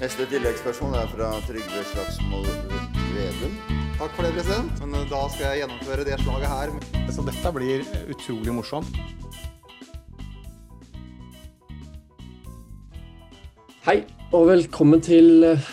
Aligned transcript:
Neste 0.00 0.24
tilleggsspørsmål 0.30 0.94
er 0.96 1.08
fra 1.10 1.26
Trygve 1.44 1.80
Slagsvold 1.90 2.46
Vedum. 3.12 3.56
Takk 3.98 4.14
for 4.16 4.24
det, 4.24 4.30
president. 4.38 4.78
Men 4.80 4.94
eh, 4.96 5.10
da 5.10 5.18
skal 5.28 5.44
jeg 5.44 5.60
gjennomføre 5.60 6.06
det 6.08 6.16
slaget 6.22 6.48
her. 6.48 6.72
Så 7.12 7.24
dette 7.26 7.52
blir 7.52 7.84
utrolig 8.14 8.54
morsomt. 8.56 8.96
Hei, 13.84 13.98
og 14.32 14.48
velkommen 14.48 15.04
til 15.04 15.44
eh, 15.50 15.68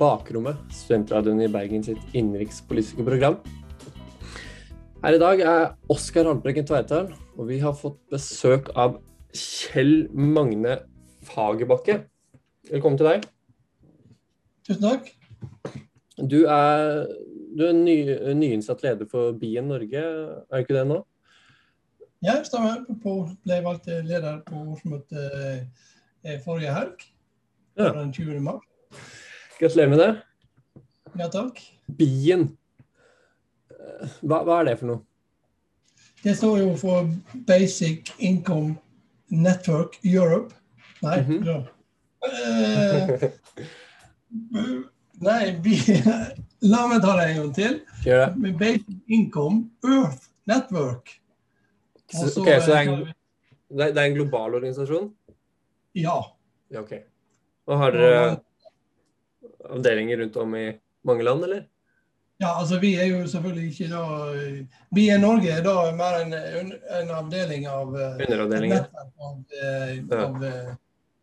Bakrommet, 0.00 0.64
studentradioen 0.72 1.44
i 1.44 1.52
Bergen 1.52 1.84
sitt 1.84 2.16
innenrikspolitiske 2.16 3.04
program. 3.04 3.36
Her 5.04 5.20
i 5.20 5.24
dag 5.26 5.46
er 5.52 5.62
Oskar 5.92 6.32
Haltbrekken 6.32 6.64
Tveitdal, 6.64 7.12
og 7.36 7.52
vi 7.52 7.60
har 7.60 7.76
fått 7.76 8.00
besøk 8.08 8.72
av 8.72 9.02
Kjell 9.36 10.06
Magne 10.16 10.80
Fagerbakke. 11.28 12.06
Velkommen 12.72 13.04
til 13.04 13.12
deg. 13.12 13.32
Tusen 14.66 14.82
takk. 14.82 15.10
Du 16.16 16.38
er, 16.48 17.04
du 17.58 17.62
er 17.68 17.72
ny, 17.76 17.96
nyinnsatt 18.34 18.82
leder 18.82 19.06
for 19.10 19.32
Bien 19.38 19.68
Norge, 19.68 20.00
er 20.50 20.62
ikke 20.64 20.74
det 20.78 20.86
nå? 20.88 21.02
Ja, 22.24 22.38
stemmer. 22.46 22.80
På, 23.02 23.18
ble 23.44 23.58
valgt 23.62 23.86
leder 24.08 24.40
på 24.46 24.62
årsmøtet 24.72 25.36
eh, 26.24 26.38
forrige 26.44 26.72
helg. 26.74 27.04
Ja. 27.76 27.90
Den 27.92 28.12
20. 28.16 28.40
mars. 28.42 28.64
Gratulerer 29.60 29.92
med 29.92 30.00
det. 30.02 30.08
Ja, 31.20 31.28
takk. 31.32 31.60
Bien. 31.98 32.48
Hva, 34.24 34.40
hva 34.48 34.58
er 34.62 34.70
det 34.72 34.78
for 34.80 34.90
noe? 34.90 35.02
Det 36.24 36.32
står 36.40 36.58
jo 36.64 36.72
for 36.80 37.06
Basic 37.46 38.10
Income 38.18 38.78
Network 39.30 40.00
Europe. 40.02 40.56
Nei, 41.04 41.20
Mhm. 41.22 41.44
bra. 41.44 41.58
Eh, 44.56 44.72
nei, 45.26 45.42
vi, 45.64 45.76
la 46.72 46.86
meg 46.90 47.04
ta 47.04 47.16
det 47.18 47.28
en 47.30 47.38
gang 47.40 47.52
til. 47.58 47.78
Gjør 48.06 48.24
det? 48.24 48.30
Med 48.44 48.58
Basic 48.62 48.96
Income 49.18 49.62
Earth 49.84 50.30
Network. 50.50 51.14
Så, 52.06 52.24
Og 52.24 52.30
så, 52.30 52.40
ok, 52.40 52.50
så 52.62 52.72
det 52.72 52.78
er, 52.78 52.80
eh, 52.80 52.88
en, 52.88 53.78
det 53.82 53.92
er 53.92 54.02
en 54.04 54.18
global 54.18 54.58
organisasjon? 54.60 55.08
Ja. 55.96 56.18
Ja, 56.70 56.82
ok. 56.82 56.92
Og 57.66 57.80
har 57.80 57.94
dere 57.96 58.20
avdelinger 59.66 60.20
rundt 60.22 60.36
om 60.42 60.54
i 60.54 60.66
mange 61.06 61.24
land, 61.26 61.44
eller? 61.44 61.64
Ja, 62.38 62.60
altså 62.60 62.78
vi 62.78 62.94
er 63.00 63.06
jo 63.08 63.26
selvfølgelig 63.26 63.70
ikke 63.70 63.86
da 63.88 64.02
Vi 64.94 65.06
i 65.08 65.18
Norge 65.20 65.50
er 65.50 65.62
da 65.64 65.92
mer 65.96 66.18
en, 66.20 66.34
en 67.00 67.12
avdeling 67.16 67.64
av 67.70 67.94
eh, 67.96 68.18
Underavdelinger. 68.26 68.84
Av, 68.92 69.06
av, 69.28 69.38
eh, 69.62 70.18
av, 70.18 70.44
eh, 70.44 70.74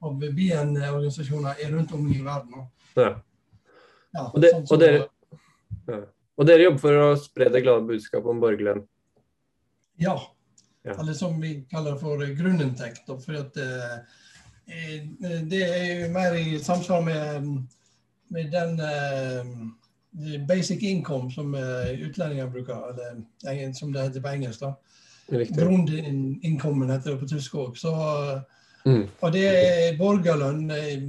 av 0.04 0.24
BN-organisasjoner 0.24 1.62
rundt 1.70 1.94
om 1.94 2.08
i 2.10 2.22
verden. 2.24 2.66
Ja. 3.00 4.28
Og, 4.30 4.40
det, 4.44 4.52
sånn 4.54 4.68
og, 4.70 4.82
dere, 4.82 5.04
ja. 5.90 6.00
og 6.38 6.50
dere 6.50 6.68
jobber 6.68 6.84
for 6.84 7.02
å 7.02 7.08
spre 7.18 7.50
det 7.54 7.64
glade 7.66 7.88
budskapet 7.90 8.30
om 8.30 8.42
borgerlønn? 8.44 8.84
Ja. 10.02 10.18
Ja. 10.84 10.98
Eller 11.00 11.16
som 11.16 11.40
vi 11.42 11.56
kaller 11.72 11.96
for 11.98 12.22
grunninntekt. 12.38 13.08
For 13.08 13.40
at 13.40 13.58
eh, 13.58 13.94
eh, 14.68 15.40
det 15.50 15.62
er 15.64 15.86
jo 16.04 16.10
mer 16.14 16.36
i 16.36 16.60
samsvar 16.60 17.06
med, 17.06 17.48
med 18.36 18.52
den 18.52 18.80
eh, 18.84 20.40
basic 20.48 20.84
income 20.84 21.32
som 21.32 21.56
eh, 21.56 21.94
utlendinger 22.04 22.52
bruker, 22.52 22.92
eller 23.46 23.72
som 23.74 23.94
det 23.94 24.10
heter 24.10 24.22
på 24.22 24.36
engelsk. 24.36 24.60
da. 24.60 24.74
Grundinnkommen 25.32 26.92
heter 26.92 27.12
det 27.14 27.20
på 27.20 27.32
tysk 27.32 27.56
òg. 27.56 27.80
Mm. 28.84 29.06
Og 29.24 29.32
det 29.32 29.46
er 29.48 29.98
borgerlønn 29.98 30.68
eh, 30.76 31.08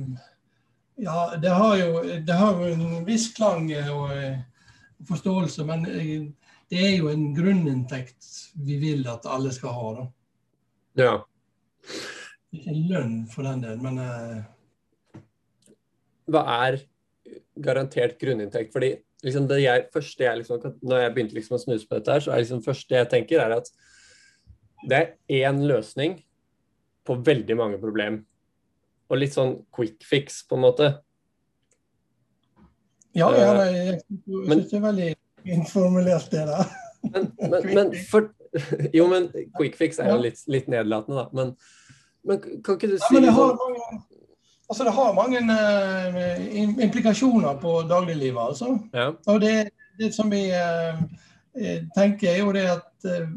Ja, 1.03 1.35
det 1.43 1.51
har 1.51 1.77
jo, 1.77 2.03
det 2.23 2.35
har 2.39 2.61
jo 2.61 2.71
en 2.71 3.07
viss 3.07 3.29
klang 3.35 3.67
og 3.91 4.11
forståelse, 5.09 5.65
men 5.67 5.87
eh, 5.91 6.27
det 6.71 6.81
er 6.81 6.97
jo 6.97 7.11
en 7.11 7.29
grunninntekt 7.37 8.29
vi 8.67 8.79
vil 8.83 9.07
at 9.11 9.27
alle 9.31 9.53
skal 9.55 9.75
ha. 9.75 9.93
da. 9.99 10.05
Ja. 11.03 11.15
Ikke 12.55 12.77
lønn 12.93 13.17
for 13.31 13.47
den 13.47 13.65
del, 13.65 13.81
men 13.83 13.99
uh... 13.99 15.23
Hva 16.31 16.45
er 16.69 16.79
garantert 17.61 18.17
grunninntekt? 18.21 18.73
Fordi 18.73 18.95
liksom 19.27 19.49
det 19.51 19.61
jeg, 19.65 19.89
første 19.93 20.25
jeg 20.25 20.41
liksom, 20.41 20.63
Når 20.83 21.03
jeg 21.03 21.15
begynte 21.17 21.37
liksom 21.37 21.57
å 21.59 21.61
snuse 21.61 21.89
på 21.89 21.99
dette, 21.99 22.15
her, 22.15 22.25
så 22.25 22.33
er 22.33 22.45
liksom 22.45 22.63
første 22.65 22.97
jeg 22.97 23.11
tenker, 23.13 23.43
er 23.43 23.59
at 23.59 23.69
det 24.85 25.01
er 25.01 25.45
én 25.49 25.63
løsning 25.69 26.19
på 27.05 27.17
veldig 27.25 27.57
mange 27.57 27.81
problem. 27.81 28.23
Og 29.11 29.21
litt 29.21 29.35
sånn 29.37 29.59
quick 29.75 30.05
fix, 30.07 30.43
på 30.49 30.57
en 30.57 30.65
måte. 30.65 30.93
ja, 33.15 33.29
ja 33.37 33.53
Eh, 33.65 33.75
jeg 33.75 34.01
men- 34.27 34.59
syns 34.59 34.71
det 34.71 34.79
er 34.79 34.87
veldig 34.89 35.11
informulert, 35.45 36.31
det 36.31 36.47
der. 36.49 36.65
Men, 37.13 37.33
men, 37.51 37.75
men 37.75 37.95
for, 38.11 38.31
Jo, 38.95 39.07
men 39.11 39.29
quick 39.57 39.77
fix 39.77 39.99
er 39.99 40.11
jo 40.11 40.19
litt, 40.23 40.41
litt 40.49 40.69
nedlatende, 40.69 41.25
da. 41.25 41.29
Men, 41.33 41.55
men 42.25 42.41
kan 42.65 42.79
ikke 42.79 42.93
du 42.95 42.99
si 42.99 43.15
ja, 43.19 43.21
det 43.27 43.35
har 43.37 43.55
mange, 43.59 44.03
altså 44.69 44.85
det 44.85 44.95
har 44.97 45.17
mange 45.17 45.43
uh, 45.45 46.85
implikasjoner 46.87 47.59
på 47.61 47.83
dagliglivet, 47.91 48.41
altså. 48.41 48.79
ja. 48.95 49.11
Og 49.27 49.41
det, 49.41 49.69
det 50.01 50.15
som 50.15 50.31
vi 50.33 50.47
eh, 50.51 51.03
tenker, 51.95 52.31
er 52.33 52.39
jo 52.41 52.55
det 52.57 52.65
at 52.73 53.11
uh, 53.11 53.29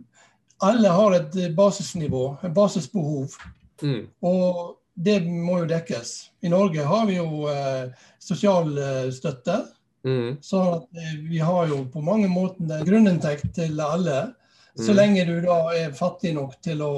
alle 0.63 0.89
har 0.89 1.17
et 1.19 1.35
basisnivå, 1.57 2.37
et 2.45 2.53
basisbehov. 2.53 3.35
Mm. 3.81 4.07
Og 4.25 4.76
det 4.97 5.19
må 5.29 5.59
jo 5.61 5.69
dekkes. 5.69 6.13
I 6.41 6.49
Norge 6.49 6.83
har 6.89 7.05
vi 7.05 7.19
jo 7.19 7.45
eh, 7.51 7.89
sosialstøtte. 8.23 9.59
Mm. 10.07 10.37
Så 10.41 10.61
at, 10.73 10.87
eh, 10.97 11.19
vi 11.29 11.37
har 11.43 11.67
jo 11.69 11.83
på 11.93 12.01
mange 12.01 12.29
måter 12.31 12.81
grunninntekt 12.87 13.53
til 13.55 13.81
alle. 13.81 14.33
Så 14.77 14.91
Mm. 14.91 14.95
lenge 14.95 15.25
du 15.25 15.41
da 15.41 15.57
er 15.73 15.93
fattig 15.93 16.33
nok 16.33 16.61
til 16.61 16.81
å 16.81 16.91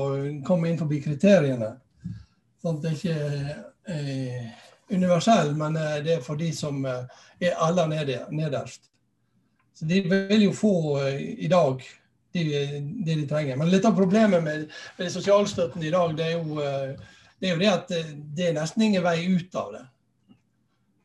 komme 0.48 0.70
inn 0.70 0.78
forbi 0.78 1.02
kriteriene. 1.04 1.74
Sånn 2.62 2.78
at 2.78 2.84
det 2.84 2.96
ikke 2.98 3.16
er 3.16 3.64
eh, 3.88 4.50
universell, 4.92 5.56
men 5.56 5.76
eh, 5.76 6.02
det 6.04 6.18
er 6.18 6.22
for 6.22 6.36
de 6.36 6.52
som 6.56 6.86
er 6.86 7.56
aller 7.58 7.88
nede, 7.88 8.26
nederst. 8.32 8.90
Så 9.74 9.88
de 9.88 10.02
vil 10.02 10.44
jo 10.44 10.52
få 10.52 11.00
i 11.20 11.48
dag 11.48 11.84
det 12.34 12.44
de, 12.44 12.82
de 13.06 13.28
trenger. 13.28 13.56
Men 13.58 13.72
litt 13.72 13.86
av 13.86 13.96
problemet 13.96 14.44
med, 14.44 14.68
med 15.00 15.12
sosialstøtten 15.12 15.84
i 15.84 15.92
dag, 15.92 16.18
det 16.18 16.26
er 16.26 16.36
jo 16.36 16.60
det, 17.40 17.50
er 17.50 17.54
jo 17.56 17.60
det 17.60 17.70
at 17.72 17.92
eh, 17.92 18.12
det 18.36 18.48
er 18.50 18.54
nesten 18.60 18.82
ingen 18.84 19.04
vei 19.04 19.18
ut 19.36 19.56
av 19.56 19.72
det. 19.74 19.86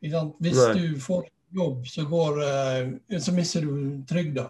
Hvis 0.05 0.59
Nei. 0.59 0.73
du 0.77 0.99
får 1.01 1.27
jobb, 1.55 1.85
så, 1.87 2.03
går, 2.09 2.41
eh, 2.43 3.19
så 3.19 3.31
mister 3.33 3.61
du 3.65 4.03
trygda. 4.09 4.49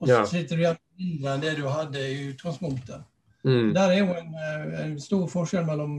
Og 0.00 0.08
så 0.08 0.12
Ja. 0.14 0.24
sitter 0.26 0.56
du 0.56 0.62
igjen 0.62 0.78
mindre 0.98 1.34
enn 1.34 1.40
det 1.40 1.56
du 1.56 1.68
hadde 1.68 1.98
i 2.02 2.32
utgangspunktet. 2.32 3.04
Mm. 3.46 3.72
Der 3.74 3.90
er 3.94 3.98
jo 3.98 4.14
en, 4.18 4.34
eh, 4.34 4.80
en 4.84 4.98
stor 5.00 5.26
forskjell 5.30 5.64
mellom 5.64 5.96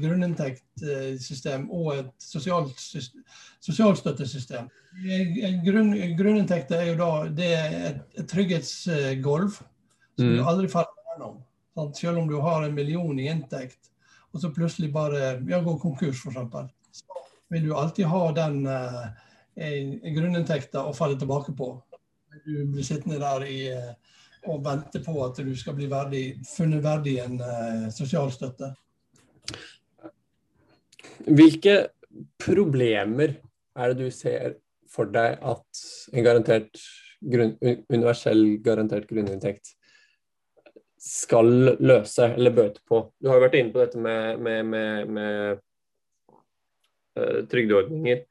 grunninntektssystem 0.00 1.68
og 1.70 1.92
et 1.98 2.10
sosialt 2.22 2.76
syst- 2.78 3.16
sosialstøttesystem. 3.60 4.68
Grunn, 5.64 5.90
grunninntekt 6.16 6.70
er 6.72 6.86
jo 6.92 6.94
da 6.96 7.10
det 7.28 7.50
er 7.52 7.74
et, 7.90 8.00
et 8.22 8.28
trygghetsgolv 8.30 9.50
som 10.16 10.24
Mm. 10.26 10.36
du 10.38 10.42
aldri 10.44 10.68
faller 10.68 11.02
gjennom. 11.10 11.42
Selv 11.94 12.18
om 12.18 12.28
du 12.28 12.40
har 12.40 12.62
en 12.64 12.74
million 12.74 13.18
i 13.18 13.26
inntekt, 13.28 13.90
og 14.36 14.42
så 14.42 14.52
plutselig 14.52 14.92
bare 14.92 15.36
ja, 15.48 15.60
går 15.64 15.78
konkurs, 15.80 16.20
f.eks., 16.20 17.00
så 17.00 17.22
vil 17.52 17.68
du 17.68 17.74
alltid 17.76 18.08
ha 18.10 18.22
den 18.36 18.58
eh, 18.68 20.10
grunninntekta 20.16 20.84
å 20.84 20.94
falle 20.96 21.18
tilbake 21.20 21.54
på. 21.56 21.70
Du 22.44 22.66
blir 22.72 22.84
sittende 22.84 23.20
der 23.22 23.46
i, 23.48 23.60
eh, 23.72 23.94
og 24.50 24.64
vente 24.66 25.00
på 25.04 25.14
at 25.24 25.40
du 25.40 25.52
skal 25.58 25.76
bli 25.78 25.88
verdig, 25.90 26.24
funnet 26.50 26.84
verdig 26.84 27.16
en 27.24 27.40
eh, 27.40 27.88
sosialstøtte. 27.94 28.74
Hvilke 31.26 31.78
problemer 32.40 33.38
er 33.76 33.92
det 33.92 34.04
du 34.04 34.12
ser 34.14 34.58
for 34.90 35.08
deg 35.12 35.40
at 35.44 35.82
en 36.12 36.24
garantert 36.24 36.84
grunn, 37.20 37.56
universell 37.88 38.44
garantert 38.64 39.08
grunninntekt 39.10 39.75
skal 41.06 41.76
løse 41.78 42.32
eller 42.34 42.54
bøte 42.54 42.82
på? 42.88 43.02
Du 43.20 43.30
har 43.30 43.38
jo 43.38 43.44
vært 43.46 43.58
inne 43.58 43.72
på 43.74 43.82
dette 43.82 44.00
med, 44.02 44.40
med, 44.42 44.64
med, 44.72 45.12
med 45.16 45.60
eh, 47.18 47.42
trygdeordninger. 47.50 48.24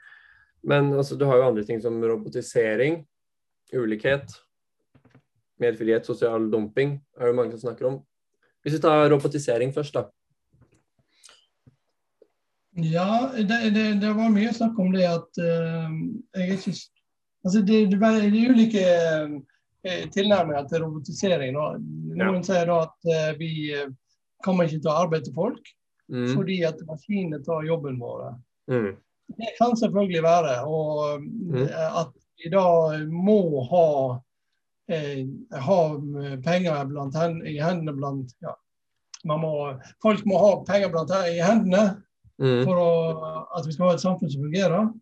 Men 0.66 0.94
altså, 0.94 1.16
du 1.16 1.27
har 1.30 1.39
jo 1.39 1.48
andre 1.50 1.63
ting 1.66 1.80
som 1.81 2.01
robotisering, 2.04 3.04
ulikhet, 3.74 4.33
mer 5.62 5.77
frihet, 5.77 6.06
sosial 6.07 6.50
dumping, 6.51 6.98
er 7.19 7.30
det 7.30 7.38
mange 7.38 7.56
som 7.56 7.68
snakker 7.68 7.89
om. 7.92 8.00
Hvis 8.66 8.77
vi 8.77 8.83
tar 8.83 9.10
robotisering 9.13 9.74
først, 9.74 9.95
da. 9.95 10.07
Ja, 12.75 13.30
det, 13.38 13.60
det, 13.75 13.86
det 14.01 14.12
var 14.18 14.33
mye 14.33 14.51
snakk 14.51 14.80
om 14.83 14.89
det 14.92 15.06
at 15.07 15.39
uh, 15.39 15.94
jeg 16.36 16.50
er 16.50 16.57
ikke 16.57 16.74
Altså, 17.45 17.62
det, 17.62 17.92
det, 17.92 18.00
er 18.01 18.50
ulike 18.50 18.83
eh, 19.86 20.10
tilnærminger 20.10 20.68
til 20.68 20.81
robotisering. 20.81 21.54
Da. 21.54 21.66
Noen 22.15 22.44
sier 22.47 22.65
da 22.69 22.81
at 22.85 23.09
eh, 23.12 23.31
vi 23.39 23.50
eh, 23.75 23.89
kommer 24.45 24.65
ikke 24.69 24.81
til 24.83 24.91
å 24.91 25.00
arbeide 25.06 25.25
til 25.29 25.33
folk 25.38 25.73
Mm. 26.06 26.35
fordi 26.35 26.59
at 26.67 26.77
maskinene 26.85 27.39
tar 27.44 27.63
jobben 27.65 27.95
vår. 27.97 28.35
Mm. 28.69 28.91
Det 29.39 29.47
kan 29.57 29.71
selvfølgelig 29.75 30.21
være. 30.21 30.51
Og 30.69 31.21
Mm. 31.23 31.56
eh, 31.63 31.95
at 32.01 32.12
vi 32.38 32.50
da 32.53 32.62
må 33.09 33.63
ha, 33.71 34.19
eh, 34.88 35.25
ha 35.51 35.79
penger 36.45 36.75
hen, 37.17 37.41
i 37.47 37.57
hendene 37.57 37.95
blant 37.97 38.35
ja, 38.44 38.53
man 39.25 39.39
må, 39.41 39.79
Folk 40.00 40.21
må 40.29 40.38
ha 40.38 40.63
penger 40.63 40.89
blant 40.94 41.09
i 41.09 41.39
hendene 41.41 42.03
Mm. 42.38 42.65
for 42.65 42.75
å, 42.75 43.47
at 43.57 43.65
vi 43.65 43.71
skal 43.71 43.88
ha 43.88 43.94
et 43.95 44.00
samfunn 44.06 44.29
som 44.29 44.44
fungerer. 44.44 44.94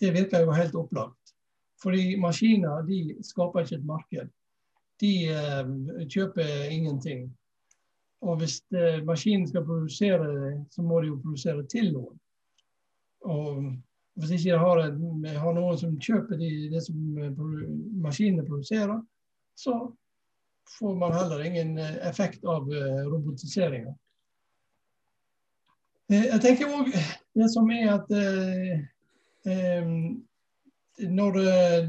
Det 0.00 0.12
virker 0.12 0.40
jo 0.44 0.50
helt 0.50 0.74
opplagt. 0.74 1.34
Fordi 1.80 2.16
maskiner 2.18 2.82
de 2.84 3.14
skaper 3.22 3.60
ikke 3.62 3.76
et 3.76 3.84
marked. 3.84 4.30
De 5.00 5.28
eh, 5.28 5.66
kjøper 6.08 6.70
ingenting. 6.72 7.26
Og 8.24 8.38
hvis 8.40 8.60
eh, 8.72 9.02
maskinen 9.04 9.48
skal 9.48 9.66
produsere 9.66 10.54
så 10.72 10.82
må 10.82 11.00
de 11.00 11.10
jo 11.10 11.20
produsere 11.20 11.66
til 11.68 11.92
noen. 11.92 12.16
Og 13.26 13.66
hvis 14.16 14.32
ikke 14.38 14.48
jeg 14.48 14.62
har, 14.62 14.80
jeg 15.26 15.42
har 15.42 15.54
noen 15.58 15.78
som 15.78 15.98
kjøper 16.00 16.40
de, 16.40 16.50
det 16.72 16.82
som 16.86 17.20
eh, 17.20 17.44
maskinene 18.00 18.46
produserer, 18.48 18.98
så 19.56 19.76
får 20.78 20.96
man 20.98 21.14
heller 21.14 21.44
ingen 21.44 21.76
effekt 21.78 22.44
av 22.44 22.66
robotiseringa. 23.06 23.92
Jeg 26.10 26.40
tenker 26.42 26.72
òg 26.74 26.90
det 27.38 27.46
som 27.52 27.70
er 27.70 27.92
at 27.92 28.10
når 31.14 31.38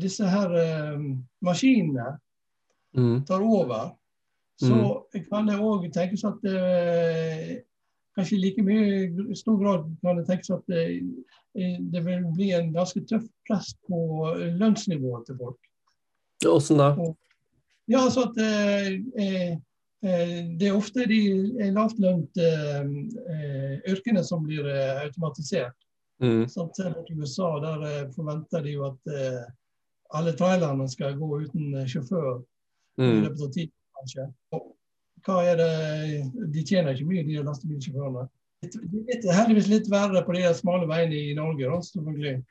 disse 0.02 0.30
her 0.30 0.54
maskinene. 1.42 2.06
Tar 3.28 3.46
over, 3.46 3.92
så 4.58 4.78
kan 5.30 5.50
det 5.50 5.60
òg 5.62 5.86
tenkes 5.94 6.24
at 6.26 6.46
eh, 6.50 7.60
kanskje 8.18 8.40
like 8.42 8.64
mye 8.66 9.06
i 9.30 9.38
stor 9.38 9.60
grad 9.62 9.86
kan 10.02 10.18
det 10.18 10.26
tenkes 10.30 10.50
at 10.56 10.74
eh, 10.74 11.78
det 11.94 12.02
vil 12.06 12.26
bli 12.34 12.52
en 12.58 12.74
ganske 12.74 13.04
tøff 13.10 13.26
press 13.48 13.74
på 13.88 14.34
lønnsnivået 14.58 15.30
til 15.30 15.38
folk. 15.42 15.60
Åssen 16.46 16.82
da? 16.82 16.92
Ja, 17.88 18.04
altså 18.04 18.28
at 18.28 18.38
eh, 18.44 18.88
eh, 19.18 19.52
eh, 20.04 20.40
det 20.60 20.68
er 20.68 20.76
ofte 20.78 21.06
de 21.10 21.22
lavtlønte 21.72 22.50
eh, 22.50 23.78
yrkene 23.94 24.24
som 24.28 24.44
blir 24.44 24.68
automatisert. 25.04 25.76
Mm. 26.22 26.48
Du 26.50 26.74
til 26.74 27.22
USA, 27.22 27.50
der 27.62 28.12
forventer 28.16 28.64
de 28.66 28.72
jo 28.74 28.88
at 28.88 29.12
alle 30.18 30.32
trailerne 30.34 30.88
skal 30.90 31.14
gå 31.20 31.44
uten 31.44 31.76
sjåfør 31.86 32.40
i 32.98 33.22
løpet 33.24 33.42
av 33.46 33.52
tiden, 33.54 33.74
kanskje. 34.00 34.26
Og 34.56 34.74
hva 35.26 35.42
er 35.44 35.58
det 35.60 35.72
De 36.54 36.64
tjener 36.64 36.94
ikke 36.96 37.10
mye, 37.10 37.24
de 37.28 37.44
lastebilsjåførene. 37.44 38.28
Det 38.62 39.18
er 39.28 39.38
heldigvis 39.38 39.68
litt 39.70 39.90
verre 39.92 40.24
på 40.26 40.34
de 40.34 40.54
smale 40.58 40.88
veiene 40.90 41.14
i 41.14 41.34
Norge, 41.38 41.68
da, 41.70 41.78
selvfølgelig. 41.86 42.44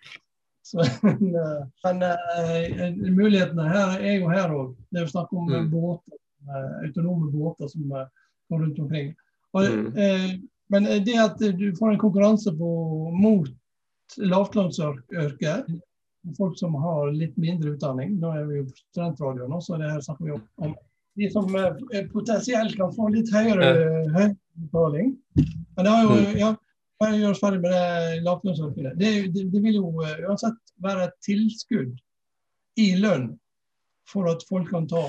Så, 0.67 0.83
men 1.85 2.03
eh, 2.03 2.95
mulighetene 3.15 3.69
her 3.71 3.99
er 4.03 4.17
jo 4.21 4.29
her 4.31 4.51
òg. 4.55 4.75
Det 4.91 5.01
er 5.01 5.07
jo 5.07 5.13
snakk 5.15 5.33
om 5.33 5.49
Mm. 5.51 5.71
båter, 5.71 6.19
eh, 6.47 6.73
autonome 6.87 7.31
båter 7.33 7.69
som 7.71 7.93
eh, 7.93 8.07
går 8.51 8.63
rundt 8.65 8.79
omkring. 8.79 9.15
Og, 9.55 9.63
Mm. 9.71 9.97
eh, 9.97 10.39
men 10.69 10.85
det 11.07 11.15
at 11.19 11.39
du 11.39 11.73
får 11.79 11.93
en 11.93 11.99
konkurranse 11.99 12.51
på, 12.59 12.71
mot 13.15 13.47
lavtlønnsyrket, 14.19 15.67
folk 16.35 16.59
som 16.59 16.75
har 16.75 17.13
litt 17.15 17.37
mindre 17.39 17.77
utdanning, 17.77 18.17
nå 18.21 18.33
er 18.35 18.45
vi 18.49 18.61
jo 18.61 18.67
på 18.67 18.77
studentradio 18.81 19.47
nå, 19.51 19.61
så 19.63 19.79
det 19.81 19.91
her 19.93 20.01
snakker 20.05 20.25
vi 20.25 20.35
om, 20.35 20.43
om 20.67 20.75
de 21.17 21.31
som 21.33 21.55
eh, 21.57 22.07
potensielt 22.13 22.77
kan 22.77 22.93
få 22.93 23.09
litt 23.15 23.31
høyere 23.33 23.71
høyere 24.13 24.37
betaling. 24.67 25.15
Men 25.37 25.85
det 25.85 25.93
har 25.93 26.03
jo, 26.03 26.17
Mm. 26.17 26.39
ja, 26.41 26.51
bare 27.01 27.19
gjør 27.21 27.31
oss 27.31 27.41
ferdig 27.41 27.61
med 27.61 27.73
det 27.73 28.23
lavlønnsordningen. 28.25 28.99
Det, 28.99 29.13
det, 29.35 29.47
det 29.53 29.63
vil 29.63 29.79
jo 29.79 29.93
eh, 30.05 30.19
uansett 30.29 30.75
være 30.83 31.09
et 31.09 31.17
tilskudd 31.25 31.95
i 32.81 32.91
lønn 33.01 33.31
for 34.09 34.29
at 34.31 34.45
folk 34.49 34.71
kan 34.71 34.87
ta, 34.89 35.05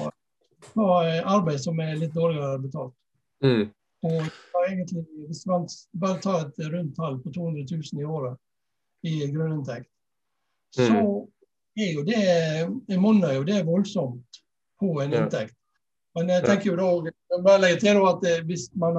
ta 0.74 0.88
eh, 1.08 1.22
arbeid 1.26 1.60
som 1.64 1.80
er 1.80 1.96
litt 2.00 2.16
dårligere 2.16 2.60
betalt. 2.64 2.96
Mm. 3.44 3.68
Og 4.08 4.64
egentlig, 4.68 5.04
hvis 5.28 5.46
man 5.50 5.68
bare 6.00 6.22
tar 6.24 6.46
et 6.46 6.60
rundt 6.72 6.96
tall 6.96 7.20
på 7.24 7.32
200 7.34 7.66
000 7.72 8.02
i 8.02 8.06
året 8.06 8.38
i 9.08 9.32
grunninntekt, 9.32 9.90
så 10.76 11.28
er 11.78 11.94
jo 11.94 12.04
det 12.08 12.98
monner 13.00 13.38
jo 13.38 13.46
det 13.48 13.62
voldsomt 13.68 14.42
på 14.82 14.92
en 15.02 15.14
inntekt. 15.14 15.56
Men 16.18 16.32
jeg 16.34 16.46
tenker 16.48 16.72
jo 16.72 16.78
da, 16.80 17.12
jeg 17.34 17.44
bare 17.46 17.62
legger 17.62 17.84
til 17.84 18.00
at 18.10 18.24
eh, 18.26 18.44
hvis 18.50 18.68
man, 18.82 18.98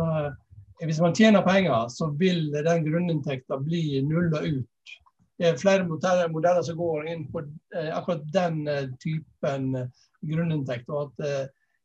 hvis 0.85 1.01
man 1.03 1.15
tjener 1.15 1.43
penger, 1.43 1.89
så 1.91 2.11
vil 2.19 2.47
den 2.55 2.85
grunninntekten 2.87 3.65
bli 3.67 4.01
nulla 4.07 4.45
ut. 4.47 4.93
Det 5.39 5.47
er 5.47 5.59
flere 5.59 5.87
modeller, 5.87 6.31
modeller 6.35 6.63
som 6.67 6.79
går 6.79 7.09
inn 7.13 7.25
på 7.31 7.45
eh, 7.75 7.91
akkurat 7.95 8.25
den 8.35 8.65
eh, 8.71 8.89
typen 9.03 9.69
eh, 9.79 9.91
grunninntekt. 10.27 10.89
Og 10.91 11.13
at 11.13 11.27
eh, 11.27 11.45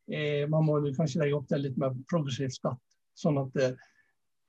eh, 0.10 0.46
man 0.50 0.66
må 0.66 0.80
kanskje 0.98 1.22
legge 1.22 1.38
opp 1.38 1.50
til 1.52 1.62
litt 1.68 1.78
mer 1.82 1.94
progressiv 2.10 2.50
skatt. 2.54 2.82
Sånn 3.18 3.38
at, 3.42 3.60
eh, 3.62 3.76
eh, 3.76 3.92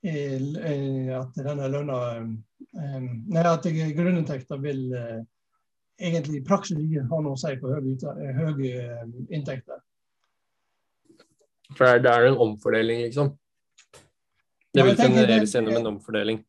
at 0.05 1.37
denne 1.39 1.69
lønna 1.71 1.99
eh, 2.19 2.99
Nei, 3.31 3.41
at 3.41 3.65
grunninntekta 3.65 4.57
vil 4.61 4.83
eh, 4.93 5.21
egentlig 6.01 6.41
i 6.41 6.45
praksis 6.45 6.77
ikke 6.81 7.05
ha 7.09 7.21
noe 7.23 7.37
å 7.37 7.39
si 7.39 7.55
på 7.61 7.71
høye, 7.71 7.95
eh, 7.95 8.41
høye 8.41 8.83
inntekter. 9.33 9.81
For 11.75 11.97
det 11.99 12.11
er 12.11 12.29
en 12.29 12.37
omfordeling, 12.45 13.01
liksom. 13.07 13.33
Det 14.75 14.83
vil 14.83 14.99
genereres 14.99 15.55
gjennom 15.55 15.79
en 15.79 15.91
omfordeling. 15.95 16.43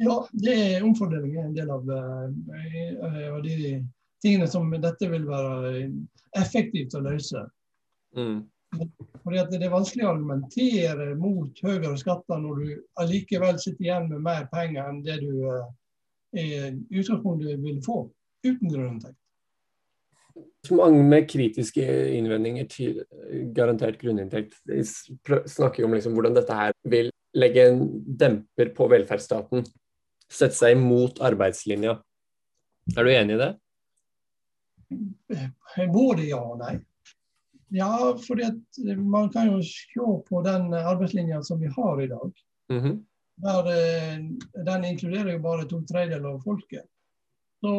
Ja, 0.00 0.16
det 0.32 0.54
er 0.54 0.86
omfordeling 0.86 1.34
er 1.34 1.48
en 1.48 1.56
del 1.56 1.72
av, 1.74 1.90
av 1.90 3.42
de 3.44 3.74
tingene 4.22 4.46
som 4.48 4.70
dette 4.70 5.08
vil 5.10 5.26
være 5.28 5.90
effektivt 6.38 6.94
å 6.96 7.02
løse. 7.04 7.42
Mm. 8.16 8.46
Fordi 9.20 9.38
at 9.40 9.50
Det 9.50 9.66
er 9.66 9.72
vanskelig 9.72 10.06
å 10.06 10.12
argumentere 10.14 11.14
mot 11.18 11.62
høyere 11.64 11.96
skatter 12.00 12.40
når 12.40 12.60
du 12.60 12.68
allikevel 13.02 13.58
sitter 13.60 13.88
igjen 13.88 14.08
med 14.12 14.22
mer 14.24 14.46
penger 14.52 14.88
enn 14.88 15.00
det 15.04 15.18
du 15.24 15.32
eh, 16.38 16.70
i 16.70 17.00
utgangspunktet 17.00 17.58
vil 17.62 17.80
få 17.84 18.04
uten 18.46 18.70
grunninntekt. 18.70 19.16
Mange 20.70 21.02
med 21.02 21.26
kritiske 21.28 21.84
innvendinger 22.14 22.68
til 22.70 23.00
garantert 23.56 23.98
grunninntekt 24.00 24.58
de 24.68 24.82
snakker 24.84 25.86
om 25.86 25.96
liksom 25.96 26.14
hvordan 26.14 26.36
dette 26.36 26.56
her 26.56 26.76
vil 26.92 27.10
legge 27.36 27.64
en 27.70 27.82
demper 28.04 28.70
på 28.76 28.86
velferdsstaten. 28.92 29.64
Sette 30.30 30.56
seg 30.56 30.76
imot 30.76 31.18
arbeidslinja. 31.26 31.96
Er 32.94 33.06
du 33.06 33.12
enig 33.12 33.36
i 33.36 33.40
det? 33.40 33.50
Både 35.90 36.28
ja 36.28 36.40
og 36.42 36.60
nei. 36.60 36.76
Ja, 37.70 37.92
fordi 38.26 38.48
at 38.48 38.80
man 38.98 39.28
kan 39.32 39.52
jo 39.52 39.60
se 39.62 40.06
på 40.28 40.42
den 40.42 40.72
arbeidslinja 40.74 41.42
som 41.46 41.60
vi 41.60 41.70
har 41.70 42.02
i 42.02 42.08
dag. 42.10 42.32
Mhm. 42.72 42.96
Der, 43.40 43.68
eh, 43.72 44.18
den 44.66 44.84
inkluderer 44.84 45.32
jo 45.32 45.42
bare 45.42 45.68
to 45.68 45.80
tredjedeler 45.88 46.34
av 46.34 46.42
folket. 46.44 46.84
Så 47.60 47.74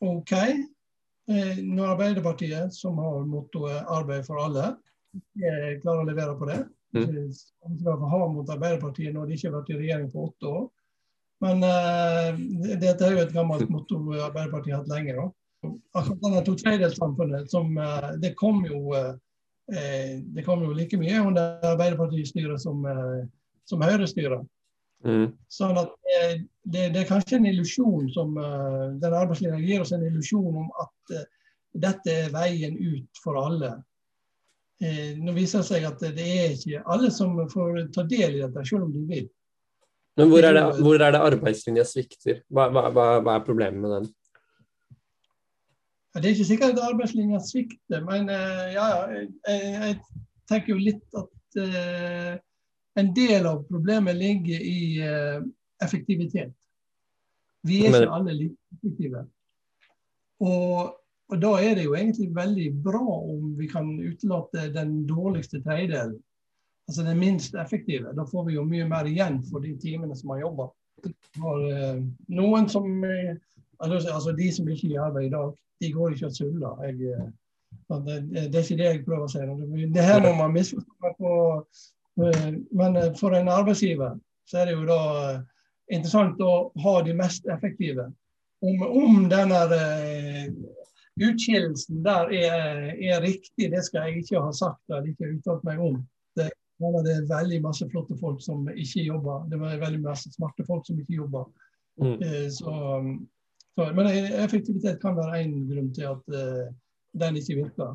OK. 0.00 0.32
Eh, 0.32 1.56
Når 1.62 1.94
Arbeiderpartiet, 1.94 2.74
som 2.74 2.98
har 2.98 3.26
mottoet 3.26 3.84
'arbeid 3.86 4.26
for 4.26 4.38
alle', 4.38 4.76
ikke 5.14 5.80
klarer 5.82 6.04
å 6.04 6.10
levere 6.10 6.38
på 6.38 6.46
det 6.46 6.66
Mm. 6.90 7.30
Ikke 7.30 7.84
være 7.86 8.28
mot 8.34 8.48
Arbeiderpartiet 8.50 9.14
når 9.14 9.28
de 9.28 9.36
ikke 9.36 9.48
har 9.48 9.56
vært 9.60 9.70
i 9.70 9.78
regjering 9.78 10.08
på 10.10 10.24
åtte 10.26 10.50
år. 10.50 10.64
Men 11.44 11.62
uh, 11.64 12.40
dette 12.80 13.06
er 13.06 13.14
jo 13.14 13.22
et 13.22 13.34
gammelt 13.34 13.70
motto 13.72 14.00
Arbeiderpartiet 14.18 14.74
har 14.74 14.82
hatt 14.82 14.90
lenge. 14.90 15.14
da. 15.16 15.28
Akkurat 15.92 16.22
denne 16.22 16.44
to 16.44 16.54
tredjedelssamfunnet, 16.56 17.50
som 17.50 17.78
eh, 17.78 18.12
det 18.22 18.32
kom 18.38 18.62
jo 18.64 18.94
eh, 18.96 19.12
eh, 19.74 20.20
det 20.22 20.44
kom 20.46 20.62
jo 20.64 20.72
like 20.76 20.98
mye 21.00 21.20
under 21.20 21.58
Arbeiderparti-styret 21.72 22.62
som, 22.62 22.86
som 23.68 23.84
Høyre-styret. 23.84 24.46
Mm. 25.04 25.30
Sånn 25.48 25.78
at 25.80 25.92
det, 26.64 26.90
det 26.92 27.02
er 27.02 27.08
kanskje 27.08 27.38
en 27.38 27.48
illusjon 27.48 28.10
som 28.12 28.34
den 29.00 29.14
arbeidslinja 29.16 29.56
gir 29.62 29.80
oss 29.80 29.94
en 29.96 30.04
illusjon 30.04 30.58
om 30.60 30.66
at 30.82 31.14
dette 31.72 32.16
er 32.26 32.34
veien 32.34 32.76
ut 32.76 33.22
for 33.24 33.38
alle. 33.40 33.78
Nå 35.16 35.32
viser 35.32 35.62
det 35.62 35.68
seg 35.70 35.86
at 35.88 36.04
det 36.04 36.26
er 36.26 36.52
ikke 36.52 36.82
alle 36.84 37.08
som 37.16 37.32
får 37.48 37.86
ta 37.96 38.04
del 38.10 38.36
i 38.36 38.42
dette, 38.42 38.66
selv 38.68 38.90
om 38.90 38.92
de 38.92 39.06
vil. 39.08 39.24
Men 40.20 40.28
hvor 40.28 40.44
er 40.44 40.58
det, 40.58 40.66
hvor 40.84 41.00
er 41.00 41.16
det 41.16 41.24
arbeidslinja 41.30 41.86
svikter? 41.88 42.42
Hva, 42.52 42.68
hva, 42.68 42.90
hva 43.24 43.38
er 43.38 43.46
problemet 43.46 43.80
med 43.80 43.96
den? 43.96 44.12
Ja, 46.14 46.20
Det 46.20 46.26
er 46.26 46.34
ikke 46.34 46.44
sikkert 46.44 46.78
at 46.78 46.86
arbeidslinja 46.90 47.38
svikter, 47.44 48.00
men 48.02 48.30
eh, 48.34 48.72
ja, 48.74 48.86
ja, 48.90 49.02
jeg, 49.14 49.28
jeg 49.46 49.98
tenker 50.50 50.72
jo 50.74 50.78
litt 50.82 51.18
at 51.20 51.58
uh, 51.62 52.32
en 52.98 53.10
del 53.14 53.46
av 53.46 53.60
problemet 53.68 54.18
ligger 54.18 54.64
i 54.66 54.80
uh, 55.06 55.44
effektivitet. 55.82 56.50
Vi 57.62 57.84
er 57.84 57.92
Men- 57.94 58.02
ikke 58.02 58.16
alle 58.16 58.34
like 58.34 58.78
effektive. 58.78 59.22
Og, 60.40 60.96
og 61.30 61.38
da 61.42 61.52
er 61.62 61.78
det 61.78 61.84
jo 61.84 61.94
egentlig 61.94 62.30
veldig 62.34 62.66
bra 62.82 63.04
om 63.04 63.54
vi 63.58 63.68
kan 63.70 63.92
utelate 64.00 64.70
den 64.74 65.06
dårligste 65.06 65.62
tredjedelen. 65.62 66.18
Altså 66.88 67.04
den 67.06 67.18
minst 67.20 67.54
effektive. 67.54 68.10
Da 68.16 68.24
får 68.26 68.48
vi 68.48 68.56
jo 68.56 68.64
mye 68.66 68.88
mer 68.88 69.06
igjen 69.06 69.42
for 69.46 69.62
de 69.62 69.76
timene 69.78 70.16
som 70.16 70.32
har 70.32 71.66
eh, 71.70 72.00
noen 72.34 72.66
som 72.72 72.88
altså 73.78 74.10
altså 74.10 74.32
de 74.34 74.48
som 74.52 74.68
ikke 74.68 74.88
er 74.88 74.96
i 74.96 75.02
arbeid 75.04 75.28
i 75.28 75.34
dag, 75.36 75.52
de 75.80 75.92
går 75.92 76.14
ikke 76.14 76.28
og 76.28 76.34
tuller. 76.36 76.82
Jeg, 76.86 77.12
eh, 77.14 77.28
det, 78.06 78.18
det 78.34 78.58
er 78.58 78.64
ikke 78.64 78.80
det 78.80 78.88
jeg 78.88 79.04
prøver 79.06 79.26
å 79.26 79.30
si. 79.32 79.44
Det, 79.94 80.04
her 80.04 80.22
må 80.24 80.34
man 80.38 80.54
misforstå 80.56 81.14
på. 81.18 81.36
eh, 82.26 82.50
Men 82.76 82.98
eh, 83.00 83.12
for 83.18 83.36
en 83.36 83.52
arbeidsgiver 83.52 84.18
så 84.50 84.60
er 84.60 84.70
det 84.70 84.76
jo 84.76 84.86
da 84.88 85.00
interessant 85.90 86.40
å 86.42 86.70
ha 86.84 86.94
de 87.06 87.14
mest 87.16 87.46
effektive. 87.50 88.08
Om, 88.60 88.82
om 88.84 89.20
denne 89.30 89.60
utskillelsen 91.20 92.02
der 92.04 92.32
er, 92.36 92.80
er 92.92 93.22
riktig, 93.24 93.70
det 93.72 93.82
skal 93.86 94.08
jeg 94.08 94.24
ikke 94.24 94.42
ha 94.42 94.50
sagt 94.54 94.82
eller 94.90 95.08
ikke 95.10 95.30
uttalt 95.36 95.64
meg 95.66 95.80
om. 95.82 96.00
Det, 96.36 96.50
det 97.06 97.14
er 97.14 97.26
veldig 97.30 97.60
masse 97.64 97.88
flotte 97.92 98.18
folk 98.20 98.42
som 98.44 98.68
ikke 98.70 99.06
jobber. 99.06 99.46
Det 99.50 99.58
er 99.58 99.82
veldig 99.82 100.02
masse 100.04 100.32
smarte 100.34 100.66
folk 100.68 100.86
som 100.86 101.00
ikke 101.00 101.18
jobber. 101.22 101.48
Mm. 102.00 102.20
Så, 102.52 102.74
så, 103.78 103.92
men 103.94 104.06
effektivitet 104.44 105.00
kan 105.02 105.16
være 105.16 105.42
en 105.44 105.68
grunn 105.70 105.90
til 105.94 106.08
at 106.10 106.32
uh, 106.34 106.70
den 107.20 107.36
ikke 107.36 107.54
virker. 107.62 107.94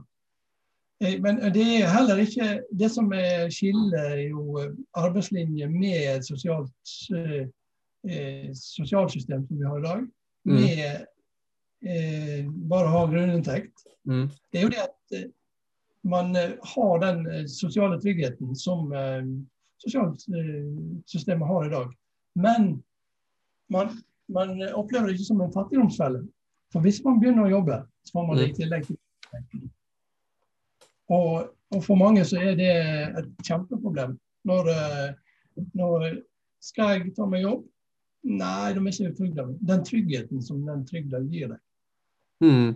Eh, 1.04 1.22
Men 1.22 1.42
det 1.54 1.66
er 1.82 1.92
heller 1.92 2.22
ikke 2.24 2.62
det 2.80 2.92
som 2.92 3.12
er 3.14 3.50
skiller 3.52 4.16
jo 4.30 4.58
eh, 4.62 4.72
arbeidslinje 4.96 5.68
med 5.68 6.16
et 6.16 6.26
sosialt 6.28 6.94
eh, 7.12 8.52
sosialsystem 8.56 9.44
som 9.48 9.60
vi 9.60 9.66
har 9.68 9.78
i 9.80 9.88
dag, 9.90 10.06
Mm. 10.46 10.54
med 10.62 11.06
eh, 11.90 12.46
bare 12.70 12.86
å 12.86 12.92
ha 12.94 13.06
grunninntekt. 13.10 13.82
Mm. 14.06 14.28
Det 14.54 14.60
er 14.60 14.64
jo 14.64 14.70
det 14.70 14.84
at 14.84 15.16
man 16.06 16.36
har 16.36 17.00
den 17.02 17.48
sosiale 17.50 17.98
tryggheten 17.98 18.54
som 18.56 18.94
eh, 18.94 19.26
sosialsystemet 19.82 21.48
har 21.50 21.66
i 21.66 21.72
dag. 21.74 21.90
Men 22.38 22.84
man, 23.74 23.90
man 24.34 24.56
opplever 24.74 25.08
det 25.08 25.18
ikke 25.18 25.28
som 25.28 25.42
en 25.42 25.54
fattigdomsfelle. 25.54 26.24
For 26.74 26.84
hvis 26.84 27.02
man 27.06 27.20
begynner 27.22 27.46
å 27.46 27.54
jobbe, 27.58 27.80
så 28.06 28.18
får 28.18 28.28
man 28.28 28.40
det 28.40 28.50
i 28.50 28.56
tillegg 28.58 28.88
til 28.88 28.98
og, 31.14 31.52
og 31.76 31.84
for 31.86 32.00
mange 32.00 32.24
så 32.26 32.40
er 32.42 32.56
det 32.58 32.72
et 33.20 33.28
kjempeproblem. 33.46 34.16
Når, 34.50 34.70
eh, 34.74 35.66
når 35.78 36.24
Skal 36.66 36.96
jeg 36.96 37.12
ta 37.14 37.28
meg 37.30 37.44
jobb? 37.44 37.66
Nei, 38.26 38.74
de 38.74 38.82
er 38.82 38.88
ikke 38.90 39.18
trygda. 39.20 39.44
Den 39.70 39.84
tryggheten 39.86 40.42
som 40.42 40.64
den 40.66 40.82
trygda 40.90 41.20
gir 41.30 41.52
deg. 41.52 41.60
Mm. 42.42 42.72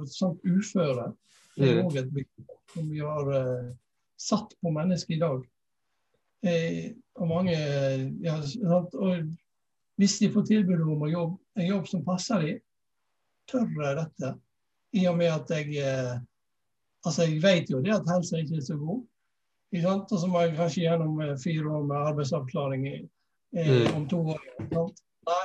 Et 0.00 0.14
sånt 0.14 0.40
uføre 0.48 1.10
det 1.58 1.68
er 1.68 1.74
Mm. 1.74 1.84
òg 1.84 1.96
et 1.98 2.08
begrep 2.14 2.72
som 2.72 2.88
vi 2.88 2.98
har 3.02 3.28
uh, 3.28 3.74
satt 4.16 4.54
på 4.62 4.70
mennesket 4.70 5.16
i 5.16 5.20
dag. 5.20 5.44
Eh, 6.46 6.94
og 7.18 7.28
mange 7.28 7.56
ja, 8.22 8.40
sant? 8.46 8.94
og 8.94 9.28
Hvis 9.98 10.18
de 10.22 10.30
får 10.30 10.46
tilbud 10.46 10.82
om 10.84 11.02
å 11.02 11.10
jobbe, 11.10 11.38
en 11.58 11.66
jobb 11.66 11.88
som 11.90 12.04
passer 12.06 12.42
dem, 12.44 12.58
tør 13.50 13.66
jeg 13.82 13.96
dette. 13.98 14.32
I 14.96 15.06
og 15.10 15.16
med 15.20 15.32
at 15.34 15.50
jeg 15.52 15.78
eh, 15.84 16.18
Altså, 17.06 17.22
jeg 17.28 17.38
vet 17.42 17.68
jo 17.70 17.78
det 17.80 17.92
at 17.94 18.08
helsa 18.10 18.40
ikke 18.40 18.56
er 18.58 18.64
så 18.66 18.74
god. 18.76 19.04
Og 19.78 20.14
så 20.18 20.26
må 20.28 20.40
jeg 20.42 20.56
kanskje 20.56 20.82
gjennom 20.82 21.20
eh, 21.22 21.36
fire 21.40 21.70
år 21.76 21.84
med 21.86 21.96
arbeidsavklaring 22.12 22.86
eh, 22.88 23.06
Mm. 23.54 23.94
om 23.96 24.02
to 24.08 24.18
år. 24.34 24.40
Nei, 25.28 25.44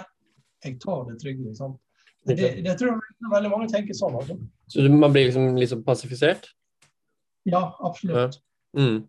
jeg 0.66 0.80
tar 0.82 1.06
det 1.08 1.22
trygge. 1.22 1.54
Sant? 1.56 1.78
Det, 2.28 2.36
det 2.66 2.74
tror 2.80 2.98
jeg 2.98 3.32
veldig 3.32 3.52
mange 3.52 3.70
tenker 3.72 3.96
sånn. 3.96 4.18
Altså. 4.20 4.36
Så 4.68 4.84
man 4.92 5.14
blir 5.14 5.30
liksom, 5.30 5.56
liksom 5.56 5.84
passifisert? 5.88 6.50
Ja, 7.48 7.62
absolutt. 7.84 8.42
Mm. 8.76 9.06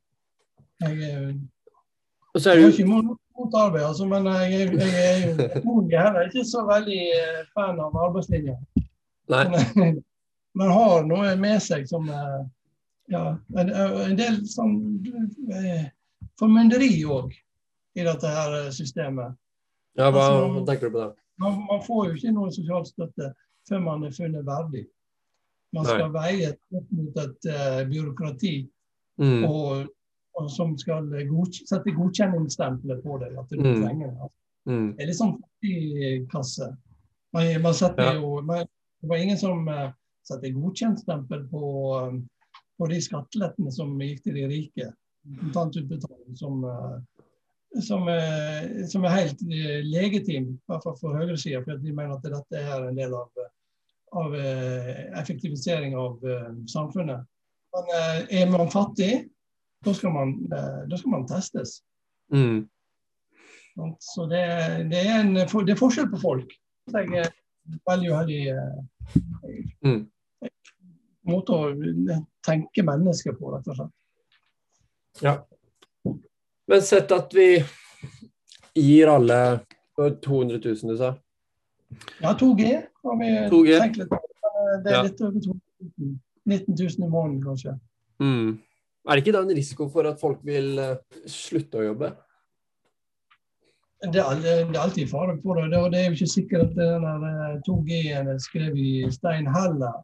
Jeg, 0.84 1.10
eh, 1.10 1.34
Og 2.34 2.42
så 2.42 2.50
jeg 2.50 2.58
er 2.58 2.64
har 2.64 2.72
ikke 2.72 2.86
mot 3.38 3.54
arbeid, 3.54 3.84
altså, 3.84 4.06
men 4.10 4.26
jeg, 4.26 4.50
jeg, 4.50 5.36
jeg 5.90 6.06
er 6.06 6.24
ikke 6.26 6.44
så 6.46 6.64
veldig 6.66 6.98
eh, 7.18 7.40
fan 7.54 7.78
av 7.82 7.94
arbeidslinja. 8.08 8.56
Nei. 9.30 9.44
Men, 9.76 10.00
man 10.58 10.72
har 10.74 11.06
noe 11.06 11.34
med 11.38 11.62
seg 11.62 11.86
som 11.90 12.08
eh, 12.10 12.40
ja, 13.12 13.24
en, 13.58 13.70
en 13.70 14.18
del 14.18 14.40
sånn 14.50 14.76
eh, 15.52 15.86
formynderi 16.40 16.90
òg 17.06 17.34
i 17.94 18.06
dette 18.06 18.34
her 18.36 18.58
eh, 18.64 18.70
systemet. 18.74 19.34
Ja, 19.98 20.10
hva, 20.10 20.26
Altså, 20.26 20.64
tenker 20.66 20.90
du 20.90 20.96
på 20.96 21.02
da? 21.04 21.10
Man, 21.42 21.64
man 21.68 21.82
får 21.86 22.08
jo 22.08 22.18
ikke 22.18 22.34
noe 22.34 22.54
sosial 22.54 22.86
støtte 22.86 23.32
før 23.68 23.82
man 23.82 24.06
er 24.06 24.14
funnet 24.14 24.46
verdig. 24.46 24.86
Man 25.74 25.86
skal 25.86 26.10
veie 26.14 26.52
opp 26.54 26.90
mot 26.94 27.16
et 27.18 27.50
uh, 27.50 27.82
byråkrati 27.90 28.56
Mm. 29.14 29.44
og, 29.46 29.86
og 30.34 30.50
som 30.50 30.72
skal 30.78 31.06
godk 31.30 31.60
sette 31.68 31.92
godkjenningsstempelet 31.94 33.02
på 33.04 33.18
deg. 33.22 33.36
at 33.38 33.48
du 33.50 33.60
Mm. 33.60 33.82
trenger 33.82 34.10
det. 34.10 34.30
Mm. 34.66 34.96
Det 34.96 35.02
er 35.02 35.06
litt 35.06 35.18
sånn 35.20 35.36
fattigkasse. 35.40 36.76
Man, 37.34 37.62
man 37.62 37.74
setter 37.74 38.02
Ja. 38.02 38.14
jo, 38.14 38.40
man, 38.42 38.66
det 39.02 39.08
var 39.10 39.16
ingen 39.16 39.38
som 39.38 39.68
uh, 39.68 39.90
satte 40.24 40.50
godkjentstempel 40.50 41.48
på, 41.50 41.62
uh, 41.94 42.14
på 42.78 42.86
de 42.88 43.00
skattelettene 43.00 43.72
som 43.72 43.98
gikk 44.00 44.22
til 44.24 44.34
de 44.34 44.46
rike. 44.48 44.92
Kontantutbetaling 45.40 46.36
som, 46.36 46.64
uh, 46.64 46.98
som, 47.82 48.08
eh, 48.08 48.86
som 48.86 49.04
er 49.04 49.08
helt 49.16 49.40
legitim, 49.42 50.52
i 50.54 50.58
hvert 50.70 50.82
fall 50.84 50.96
for 51.00 51.16
høyresida, 51.16 51.62
for 51.64 51.76
de 51.76 51.92
mener 51.92 52.14
at 52.14 52.22
dette 52.22 52.54
er 52.60 52.88
en 52.88 52.94
del 52.94 53.14
av, 53.14 53.28
av 54.12 54.32
effektivisering 55.18 55.96
av 55.98 56.20
samfunnet. 56.70 57.24
Men 57.74 58.28
er 58.30 58.46
man 58.52 58.70
fattig, 58.70 59.28
da 59.84 59.94
skal 59.94 60.12
man, 60.14 60.32
eh, 60.52 60.80
da 60.90 60.96
skal 60.96 61.10
man 61.10 61.26
testes. 61.28 61.78
Mm. 62.32 62.68
Så 64.00 64.26
det, 64.30 64.40
det, 64.90 65.00
er 65.02 65.20
en, 65.20 65.34
det 65.34 65.72
er 65.74 65.78
forskjell 65.80 66.08
på 66.12 66.20
folk. 66.22 66.52
Jeg 66.92 67.10
er 67.24 67.30
veldig 67.88 68.10
uheldig 68.12 68.40
eh, 68.54 68.82
Mm. 69.84 70.06
måte 71.28 71.52
å 71.56 71.68
tenke 72.44 72.82
mennesker 72.84 73.32
på, 73.36 73.50
rett 73.54 73.68
og 73.68 73.76
slett. 73.78 73.92
Ja. 75.24 75.34
Men 76.68 76.82
sett 76.84 77.12
at 77.12 77.32
vi 77.36 77.48
gir 78.74 79.08
alle 79.12 79.38
200 79.96 80.58
000, 80.64 80.92
du 80.92 80.96
sa. 80.98 81.12
Ja, 82.20 82.32
2G 82.40 82.70
har 83.04 83.18
vi 83.20 83.30
2G. 83.52 83.76
litt 84.00 84.10
Det 84.10 84.90
er 84.90 84.96
Ja. 84.96 85.02
litt 85.02 85.20
over 85.20 85.40
2 85.40 85.58
000. 85.98 86.18
19 86.46 86.74
000 86.76 87.06
i 87.06 87.10
måneden, 87.10 87.42
kanskje. 87.44 87.78
Mm. 88.20 88.58
Er 89.04 89.16
det 89.18 89.25
ikke 89.25 89.34
da 89.37 89.42
en 89.44 89.56
risiko 89.56 89.88
for 89.92 90.08
at 90.08 90.20
folk 90.20 90.40
vil 90.46 90.78
eh, 90.80 91.18
slutte 91.28 91.80
å 91.80 91.88
jobbe? 91.90 92.14
Det 94.12 94.20
er, 94.20 94.76
alltid 94.76 95.08
fare 95.08 95.37
for 95.42 95.61
det. 95.61 95.78
og 95.78 95.92
Det 95.92 96.00
er 96.00 96.06
jo 96.08 96.16
ikke 96.16 96.32
sikkert 96.32 96.70
at 96.70 96.76
den 96.78 97.26
eh, 97.28 97.56
2G-en 97.68 98.30
er 98.32 98.40
skrevet 98.42 98.80
i 98.80 99.11
stein 99.12 99.49
heller. 99.52 100.00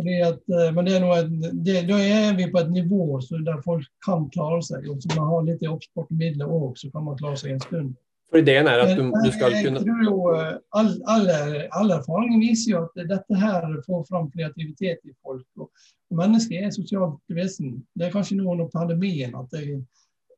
At, 0.00 0.40
eh, 0.48 0.70
men 0.72 0.86
det 0.86 0.96
er 0.96 1.04
noe, 1.04 1.20
det, 1.52 1.82
da 1.88 1.98
er 2.00 2.36
vi 2.38 2.48
på 2.52 2.62
et 2.62 2.72
nivå 2.72 3.20
der 3.44 3.60
folk 3.64 3.88
kan 4.06 4.28
klare 4.32 4.62
seg. 4.64 4.88
Og 4.88 5.02
så 5.02 5.12
man 5.16 5.28
har 5.32 5.48
litt 5.48 5.64
i 5.64 5.68
oppsparte 5.68 6.16
midler 6.16 6.48
òg, 6.48 6.78
så 6.80 6.88
kan 6.94 7.04
man 7.08 7.20
klare 7.20 7.40
seg 7.40 7.56
en 7.56 7.64
stund. 7.66 7.92
For 8.30 8.38
ideen 8.38 8.68
er 8.70 8.78
at 8.84 8.92
du, 8.94 9.08
du 9.10 9.30
skal 9.34 9.56
jeg 9.58 9.72
tror 9.74 10.02
jo 10.06 10.16
all, 10.30 10.50
all, 10.78 10.92
alle, 11.10 11.64
all 11.74 11.90
erfaring 11.96 12.36
viser 12.38 12.76
jo 12.76 12.82
at 12.84 13.00
dette 13.10 13.38
her 13.40 13.64
får 13.86 14.04
fram 14.06 14.28
kreativitet 14.30 15.02
i 15.02 15.14
folk. 15.18 15.46
Og, 15.58 15.70
og 16.10 16.20
Mennesket 16.20 16.68
er 16.68 16.74
sosialt 16.74 17.34
vesen. 17.34 17.80
Det 17.98 18.06
er 18.06 18.14
kanskje 18.14 18.38
nå 18.38 18.46
under 18.52 18.70
pandemien 18.70 19.34
at 19.38 19.50
det, 19.56 19.80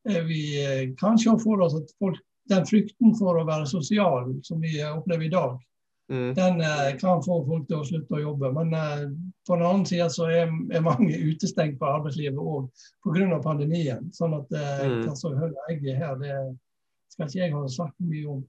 eh, 0.08 0.22
vi 0.24 0.94
kanskje 1.00 1.36
for 1.44 1.66
oss 1.66 1.76
at 1.76 1.92
folk, 2.00 2.16
den 2.50 2.64
frykten 2.66 3.12
for 3.20 3.38
å 3.38 3.44
være 3.48 3.68
sosial 3.70 4.32
som 4.46 4.64
vi 4.64 4.78
eh, 4.80 4.88
opplever 4.96 5.28
i 5.28 5.34
dag, 5.36 5.60
mm. 6.08 6.32
den 6.40 6.64
eh, 6.64 6.96
kan 6.96 7.22
få 7.22 7.42
folk 7.46 7.68
til 7.68 7.82
å 7.82 7.86
slutte 7.92 8.18
å 8.18 8.24
jobbe. 8.24 8.54
Men 8.56 8.74
eh, 8.78 9.06
på 9.46 9.56
den 9.58 9.68
annen 9.68 9.86
side 9.88 10.08
så 10.16 10.32
er, 10.32 10.48
er 10.72 10.88
mange 10.88 11.12
utestengt 11.12 11.76
på 11.80 11.92
arbeidslivet 11.92 12.40
òg 12.40 12.72
pga. 13.04 13.40
pandemien. 13.44 14.08
Sånn 14.16 14.40
at 14.40 14.52
eh, 14.56 14.84
Mm. 14.88 15.00
hva 15.04 15.16
så 15.18 15.36
høy 15.36 15.50
jeg 15.52 15.92
er 15.92 16.06
her, 16.06 16.20
det 16.24 16.36
skal 17.12 17.28
ikke 17.28 17.40
jeg 17.42 17.54
ha 17.54 17.62
sagt 17.72 17.96
mye 18.00 18.26
om. 18.32 18.42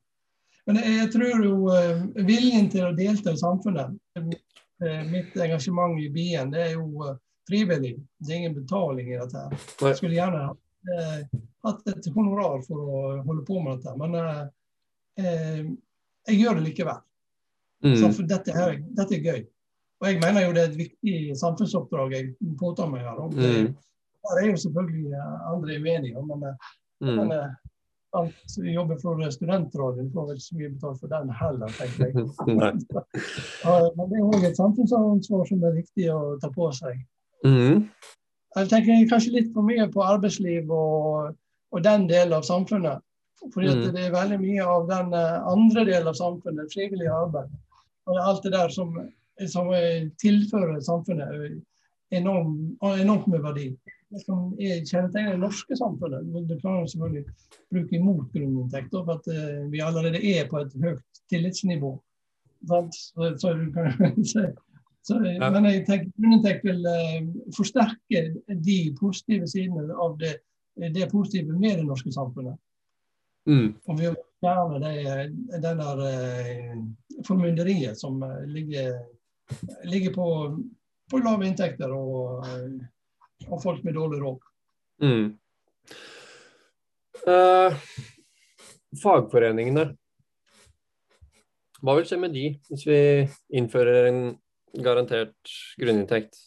Men 0.66 0.80
jeg, 0.80 1.10
tror 1.12 1.44
jo 1.44 1.56
eh, 1.76 2.04
viljen 2.24 2.70
til 2.72 2.86
å 2.88 2.94
delta 2.96 3.34
i 3.36 3.40
samfunnet 3.40 3.98
eh, 4.16 5.02
Mitt 5.12 5.36
engasjement 5.36 6.00
i 6.00 6.08
byen, 6.12 6.52
det 6.54 6.62
er 6.70 6.76
jo 6.78 7.04
eh, 7.04 7.18
frivillig. 7.50 7.98
Det 8.24 8.32
er 8.32 8.38
ingen 8.42 8.56
betaling 8.56 9.10
i 9.12 9.18
dette. 9.20 9.42
her. 9.44 9.66
Jeg 9.90 10.00
skulle 10.00 10.16
gjerne 10.16 10.44
eh, 10.96 11.26
hatt 11.68 11.90
et 11.92 12.08
honorar 12.16 12.62
for 12.68 12.80
å 12.80 13.02
holde 13.28 13.44
på 13.48 13.60
med 13.64 13.82
dette. 13.82 13.96
Men 14.00 14.16
eh, 15.20 15.66
jeg 16.30 16.40
gjør 16.40 16.60
det 16.62 16.68
likevel. 16.70 17.02
Mm. 17.84 17.98
Så 18.00 18.14
for 18.16 18.28
dette, 18.32 18.56
her, 18.56 18.78
dette 18.96 19.18
er 19.20 19.26
gøy. 19.28 19.42
Og 20.00 20.08
jeg 20.08 20.20
mener 20.24 20.46
jo 20.46 20.54
det 20.56 20.62
er 20.64 20.70
et 20.72 20.80
viktig 20.80 21.18
samfunnsoppdrag 21.40 22.16
jeg 22.16 22.54
påtar 22.60 22.88
meg 22.92 23.04
her. 23.08 23.20
Og 23.26 23.36
det, 23.36 23.56
Mm. 23.68 23.74
Er 24.40 24.46
jo 24.48 24.56
selvfølgelig 24.56 25.18
andre 25.52 25.74
uenige, 25.84 26.22
men, 26.24 26.44
Mm. 27.04 27.16
men 27.18 27.32
alt 28.14 28.58
jobber 28.58 28.98
for 29.02 29.22
studentradioen 29.34 30.12
får 30.14 30.28
vel 30.30 30.42
så 30.42 30.58
mye 30.58 30.72
betalt 30.74 31.00
for 31.02 31.12
den 31.12 31.32
heller, 31.40 31.72
tenker 31.78 32.06
jeg. 32.06 32.14
Men 33.98 34.12
det 34.12 34.20
er 34.20 34.28
òg 34.28 34.46
et 34.50 34.60
samfunnsansvar 34.60 35.48
som 35.50 35.64
er 35.66 35.80
viktig 35.80 36.10
å 36.14 36.20
ta 36.42 36.52
på 36.54 36.70
seg. 36.78 37.00
Mm. 37.46 37.88
Jeg 38.54 38.70
tenker 38.70 39.10
kanskje 39.10 39.34
litt 39.38 39.50
for 39.56 39.66
mye 39.66 39.88
på 39.92 40.06
arbeidsliv 40.06 40.70
og, 40.72 41.34
og 41.74 41.84
den 41.86 42.08
delen 42.12 42.38
av 42.38 42.46
samfunnet. 42.48 43.02
Fordi 43.52 43.74
Mm. 43.74 43.92
det 43.92 44.06
er 44.06 44.14
veldig 44.14 44.40
mye 44.40 44.64
av 44.64 44.86
den 44.88 45.14
eh, 45.20 45.48
andre 45.52 45.84
delen 45.90 46.08
av 46.08 46.16
samfunnet, 46.16 46.72
frivillig 46.72 47.10
arbeid. 47.12 47.50
Og 48.08 48.20
alt 48.22 48.44
det 48.44 48.54
der 48.54 48.70
som, 48.70 48.94
som 49.48 49.68
tilfører 50.22 50.80
samfunnet 50.80 51.34
enormt, 51.34 51.64
enorm, 52.12 52.72
enormt 53.02 53.28
med 53.28 53.42
verdi. 53.44 53.68
Som 54.22 54.52
er 54.62 54.84
kjennetegner 54.86 55.34
det 55.34 55.42
norske 55.42 55.78
samfunnet. 55.78 56.28
Du 56.50 56.56
klarer 56.60 56.86
selvfølgelig 56.90 57.24
å 57.26 57.78
bruke 57.78 57.98
imot 57.98 58.36
grunninntekter, 58.36 59.06
for 59.08 59.18
at 59.18 59.30
eh, 59.34 59.64
vi 59.74 59.82
allerede 59.82 60.22
er 60.22 60.46
på 60.52 60.62
et 60.62 60.76
høyt 60.84 61.24
tillitsnivå. 61.34 61.96
Så, 62.70 62.84
Så, 62.94 63.32
så 64.34 64.46
så, 65.04 65.20
Men 65.20 65.66
jeg 65.68 65.84
tenker 65.88 66.12
grunninntekt 66.16 66.64
vil 66.64 66.86
eh, 66.88 67.26
forsterke 67.56 68.22
de 68.48 68.78
positive 68.96 69.50
sidene 69.52 69.92
av 70.00 70.16
det, 70.22 70.38
det 70.96 71.10
positive 71.12 71.58
med 71.58 71.82
det 71.82 71.88
norske 71.90 72.14
samfunnet. 72.16 72.56
Mm. 73.50 73.74
Og 73.92 74.00
vi 74.00 74.08
å 74.08 74.16
fjerne 74.40 74.80
det, 74.80 75.26
den 75.66 75.82
der 75.82 76.04
eh, 76.08 76.78
formynderiet 77.28 78.00
som 78.00 78.24
eh, 78.24 78.46
ligger, 78.48 78.96
ligger 79.92 80.16
på, 80.16 80.28
på 81.12 81.20
lave 81.20 81.50
inntekter 81.50 81.92
og, 81.92 82.48
eh, 82.48 82.70
og 83.50 83.62
folk 83.64 83.84
med 83.86 83.98
dårlig 83.98 84.22
råd. 84.24 84.48
Mm. 85.04 85.28
Eh, 87.34 87.84
fagforeningene. 89.04 89.86
Hva 91.84 91.98
vil 91.98 92.08
skje 92.08 92.20
med 92.22 92.36
de 92.36 92.48
hvis 92.70 92.86
vi 92.88 93.00
innfører 93.60 94.10
en 94.10 94.22
garantert 94.84 95.56
grunninntekt? 95.80 96.38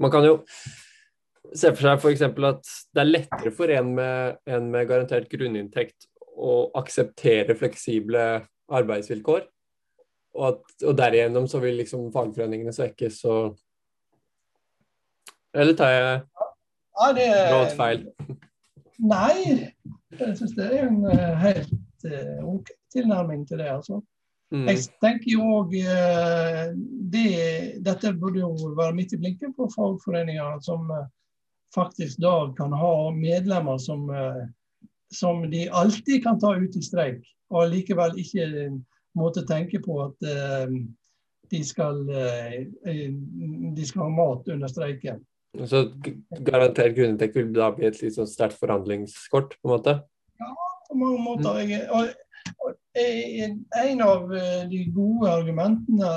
Man 0.00 0.12
kan 0.12 0.26
jo 0.26 0.40
se 1.54 1.70
for 1.74 1.84
seg 1.84 1.98
f.eks. 2.00 2.24
at 2.26 2.72
det 2.94 3.02
er 3.02 3.10
lettere 3.10 3.52
for 3.54 3.70
en 3.74 3.94
med, 3.96 4.40
en 4.50 4.70
med 4.72 4.88
garantert 4.90 5.30
grunninntekt 5.30 6.08
å 6.40 6.70
akseptere 6.78 7.56
fleksible 7.58 8.26
arbeidsvilkår. 8.70 9.46
Og, 10.38 10.44
at, 10.46 10.62
og 10.86 10.94
derigjennom 10.98 11.48
så 11.50 11.58
vil 11.62 11.80
liksom 11.80 12.10
fagforeningene 12.14 12.74
svekkes 12.74 13.18
og 13.30 13.58
Eller 15.54 15.74
tar 15.78 15.90
jeg 15.94 16.20
Ja, 17.00 17.12
det 17.16 17.28
råd 17.52 17.74
feil? 17.78 18.02
Nei, 19.00 19.70
jeg 20.18 20.36
syns 20.36 20.52
det 20.58 20.66
er 20.68 20.88
en 20.88 21.04
eh, 21.08 21.36
helt 21.40 22.04
eh, 22.04 22.40
ok 22.44 22.68
tilnærming 22.92 23.46
til 23.48 23.62
det. 23.62 23.70
altså. 23.72 24.00
Mm. 24.50 24.66
Jeg 24.68 24.82
tenker 25.00 25.30
jo 25.30 25.46
òg 25.60 25.72
det, 27.14 27.28
Dette 27.86 28.12
burde 28.18 28.42
jo 28.42 28.72
være 28.76 28.96
midt 28.98 29.14
i 29.14 29.20
blinken 29.22 29.54
på 29.56 29.70
fagforeninger 29.72 30.58
som 30.66 30.90
eh, 30.90 31.06
faktisk 31.74 32.18
da 32.22 32.50
kan 32.58 32.72
ha 32.74 32.94
medlemmer 33.14 33.78
som, 33.78 34.10
eh, 34.10 34.44
som 35.12 35.42
de 35.50 35.68
alltid 35.70 36.22
kan 36.22 36.40
ta 36.40 36.54
ut 36.58 36.76
i 36.76 36.82
streik, 36.82 37.22
og 37.50 37.70
likevel 37.70 38.18
ikke 38.18 38.46
måtte 39.18 39.46
tenke 39.46 39.80
på 39.82 40.00
at 40.04 40.28
eh, 40.28 40.74
de 41.50 41.62
skal, 41.66 42.02
eh, 42.10 42.60
eh, 42.86 43.08
de 43.76 43.86
skal 43.86 44.06
ha 44.06 44.10
mat 44.14 44.48
under 44.48 44.70
streiken. 44.70 45.22
Så 45.58 45.84
garantert 46.46 46.94
grunninntekt 46.94 47.36
vil 47.36 47.50
da 47.54 47.70
bli 47.74 47.88
et 47.88 47.98
litt 48.02 48.14
sånn 48.14 48.28
sterkt 48.30 48.58
forhandlingskort, 48.60 49.56
på 49.58 49.68
en 49.68 49.72
måte? 49.74 49.96
Ja, 50.38 50.50
på 50.86 50.98
mange 51.00 51.22
måter. 51.24 51.58
Jeg, 51.66 51.88
og, 51.90 52.12
og, 52.62 52.76
en 53.00 53.58
en 53.82 54.04
av 54.04 54.30
eh, 54.34 54.62
de 54.70 54.84
gode 54.94 55.30
argumentene 55.30 56.12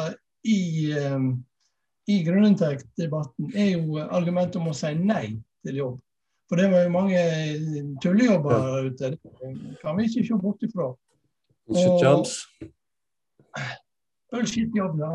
i, 0.45 0.59
eh, 0.93 1.27
i 2.13 2.19
grunninntektsdebatten 2.27 3.53
er 3.57 3.73
jo 3.73 3.99
argumentet 4.03 4.61
om 4.61 4.69
å 4.69 4.77
si 4.77 4.93
nei 4.99 5.25
til 5.65 5.81
jobb. 5.81 5.99
For 6.51 6.61
det 6.61 6.69
var 6.69 6.85
jo 6.85 6.93
mange 6.93 7.21
tullejobber 8.03 8.53
der 8.53 8.89
ute. 8.91 9.11
Det 9.17 9.77
kan 9.81 9.97
vi 9.97 10.09
ikke 10.09 10.25
se 10.27 10.37
bort 10.37 10.65
ifra. 10.67 10.91
Shit 11.73 12.03
jobs. 12.03 12.33
Bullshit-jobb, 14.33 14.99
ja. 14.99 15.13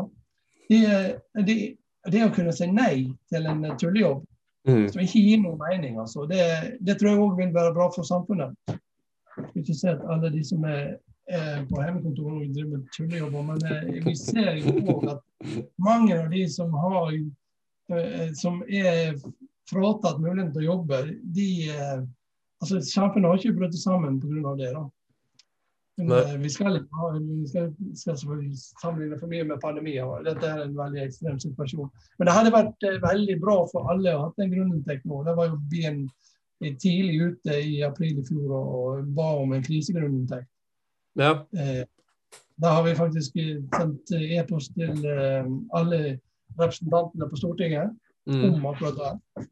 De, 0.69 0.79
det, 1.45 1.55
det 2.13 2.25
å 2.25 2.33
kunne 2.33 2.53
si 2.55 2.67
nei 2.71 3.07
til 3.31 3.47
en 3.49 3.65
tullejobb 3.79 4.25
Mm. 4.67 4.89
som 4.91 5.01
ikke 5.01 5.21
gir 5.23 5.39
noen 5.41 5.59
mening, 5.61 5.99
altså, 6.01 6.25
det, 6.27 6.43
det 6.83 6.97
tror 6.99 7.09
jeg 7.09 7.21
òg 7.23 7.37
vil 7.39 7.53
være 7.55 7.73
bra 7.77 7.87
for 7.95 8.07
samfunnet. 8.07 8.75
Ikke 9.55 9.75
se 9.75 9.93
at 9.93 10.03
alle 10.11 10.31
de 10.33 10.41
som 10.45 10.65
er, 10.67 10.97
er 11.31 11.63
på 11.69 11.79
hjemmekontor 11.79 12.33
og 12.33 12.49
driver 12.53 12.73
med 12.73 12.89
tullejobber, 12.95 13.45
men 13.47 13.63
eh, 13.71 14.01
vi 14.03 14.15
ser 14.19 14.59
jo 14.59 14.75
òg 14.95 15.07
at 15.13 15.53
mange 15.79 16.17
av 16.17 16.27
de 16.33 16.43
som 16.51 16.75
har 16.75 17.13
eh, 17.15 18.29
som 18.37 18.59
er 18.67 19.15
fratatt 19.69 20.19
muligheten 20.19 20.51
til 20.53 20.65
å 20.65 20.71
jobbe, 20.73 21.01
de 21.37 21.49
eh, 21.71 21.99
altså 22.59 22.81
Samfunnet 22.83 23.31
har 23.31 23.39
ikke 23.39 23.57
brutt 23.61 23.79
sammen 23.79 24.19
pga. 24.19 24.55
det. 24.59 24.73
da. 24.75 24.83
Men 25.99 26.11
eh, 26.17 26.37
vi 26.41 26.49
skal 26.49 26.79
vi 26.79 27.47
skal, 27.49 27.69
skal 27.93 28.17
selvfølgelig 28.17 28.57
sammenligne 28.81 29.19
for 29.19 29.31
mye 29.31 29.47
med 29.51 29.61
pandemier. 29.63 30.07
og 30.07 30.25
Dette 30.25 30.47
er 30.47 30.63
en 30.63 30.77
veldig 30.77 31.03
ekstrem 31.03 31.39
situasjon. 31.43 31.91
Men 32.17 32.29
det 32.29 32.35
hadde 32.37 32.55
vært 32.55 32.87
eh, 32.87 32.99
veldig 33.03 33.37
bra 33.43 33.57
for 33.71 33.91
alle 33.93 34.15
å 34.15 34.25
ha 34.25 34.31
en 34.45 34.53
grunninntekt 34.55 35.05
nå. 35.09 35.23
Det 35.27 35.35
var 35.37 35.51
jo 35.51 35.61
byen 35.71 36.03
tidlig 36.59 37.21
ute 37.21 37.55
i 37.63 37.77
april 37.87 38.17
i 38.19 38.25
fjor 38.27 38.51
og 38.57 39.13
ba 39.15 39.29
om 39.39 39.53
en 39.55 39.63
krisegrunninntekt. 39.63 40.49
Ja. 41.19 41.37
Eh, 41.55 41.85
da 42.59 42.73
har 42.75 42.83
vi 42.83 42.97
faktisk 42.97 43.37
sendt 43.39 44.11
e-post 44.11 44.73
til 44.75 45.05
alle 45.07 45.99
representantene 46.59 47.29
på 47.31 47.39
Stortinget 47.39 47.93
Mm. 48.29 48.53
om 48.53 48.65
akkurat 48.65 48.95
det. 48.95 49.45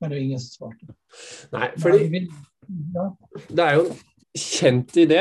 Men 0.00 0.10
det 0.10 0.18
er 0.18 0.22
ingen 0.22 0.40
som 0.40 0.68
svarte. 0.70 0.94
Nei, 1.52 1.68
fordi 1.78 2.28
ja. 2.94 3.06
det 3.48 3.64
er 3.64 3.74
jo 3.76 3.84
en 3.90 3.98
kjent 4.38 4.96
idé, 4.96 5.20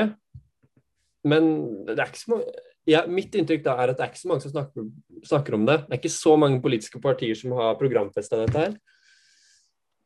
men 1.28 1.50
det 1.86 2.00
er 2.00 2.10
ikke 2.10 2.24
så 2.24 2.36
mange 2.36 2.68
ja, 2.90 3.04
Mitt 3.06 3.36
inntrykk 3.38 3.62
da 3.66 3.76
er 3.78 3.92
at 3.92 4.00
det 4.00 4.06
er 4.06 4.10
ikke 4.10 4.24
så 4.24 4.30
mange 4.32 4.42
som 4.42 4.54
snakker, 4.56 4.88
snakker 5.28 5.58
om 5.58 5.68
det. 5.68 5.76
Det 5.86 5.94
er 5.94 6.00
ikke 6.00 6.14
så 6.14 6.32
mange 6.40 6.62
politiske 6.64 7.02
partier 7.04 7.38
som 7.38 7.54
har 7.60 7.78
programfesta 7.78 8.40
dette 8.40 8.64
her. 8.64 8.74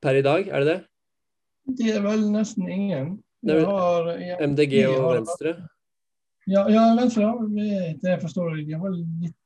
Per 0.04 0.20
i 0.20 0.26
dag, 0.26 0.50
er 0.50 0.66
det 0.66 0.74
det? 0.74 0.82
Det 1.80 1.96
er 1.96 2.04
vel 2.04 2.28
nesten 2.34 2.68
ingen. 2.70 3.16
Det 3.46 3.62
har, 3.64 4.12
ja, 4.20 4.38
MDG 4.44 4.76
og 4.90 5.00
har- 5.06 5.18
Venstre? 5.22 5.56
Ja, 6.52 6.68
ja 6.70 6.84
Venstre 7.00 7.24
ja, 7.24 7.34
det 8.02 8.12
jeg 8.12 8.22
forstår 8.22 8.58
jeg, 8.58 8.68
de 8.68 8.80
har 8.84 9.00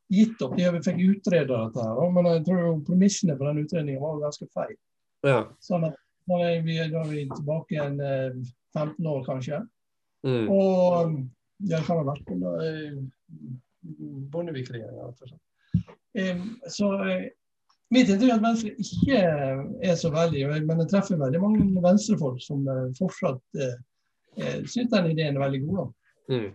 gitt, 0.09 0.41
opp. 0.41 0.57
De 0.57 0.83
fikk 0.89 1.01
utrede 1.05 1.47
dette, 1.47 1.85
her, 1.85 2.11
men 2.11 2.33
jeg 2.33 2.45
tror 2.49 2.83
premissene 2.87 3.37
for 3.37 3.45
den 3.45 3.63
utredningen 3.63 4.01
var 4.01 4.23
ganske 4.25 4.47
feil. 4.53 4.75
Ja. 5.23 5.43
Sånn 5.61 5.85
at 5.85 5.99
da 6.29 6.39
er 6.49 6.63
vi, 6.65 6.77
da 6.89 7.03
er 7.03 7.11
vi 7.13 7.27
tilbake 7.29 7.75
igjen 7.75 7.99
eh, 8.01 8.31
15 8.73 9.05
år, 9.05 9.21
kanskje. 9.25 9.67
Mm. 10.25 10.49
Og 10.49 11.19
ja, 11.59 11.77
det 11.77 11.83
kan 11.87 11.99
ha 11.99 12.05
vært 12.07 12.31
under 12.33 12.63
eh, 12.63 12.95
Bondevik-regjeringa. 14.33 15.09
rett 15.09 15.21
og 15.23 15.31
slett. 15.31 15.93
Eh, 16.19 16.41
Så 16.71 16.89
eh, 17.05 17.27
mitt 17.93 18.09
inntrykk 18.09 18.31
er 18.31 18.37
at 18.37 18.47
Venstre 18.47 18.73
ikke 18.85 19.21
er 19.89 19.95
så 19.99 20.11
veldig 20.13 20.43
Men 20.67 20.83
jeg 20.83 20.91
treffer 20.93 21.21
veldig 21.21 21.41
mange 21.43 21.83
venstrefolk 21.83 22.41
som 22.43 22.67
eh, 22.67 22.89
fortsatt 22.99 23.43
syns 24.39 24.91
den 24.93 25.09
ideen 25.09 25.35
er 25.35 25.41
veldig 25.41 25.59
god. 25.67 25.87
Mm. 26.29 26.51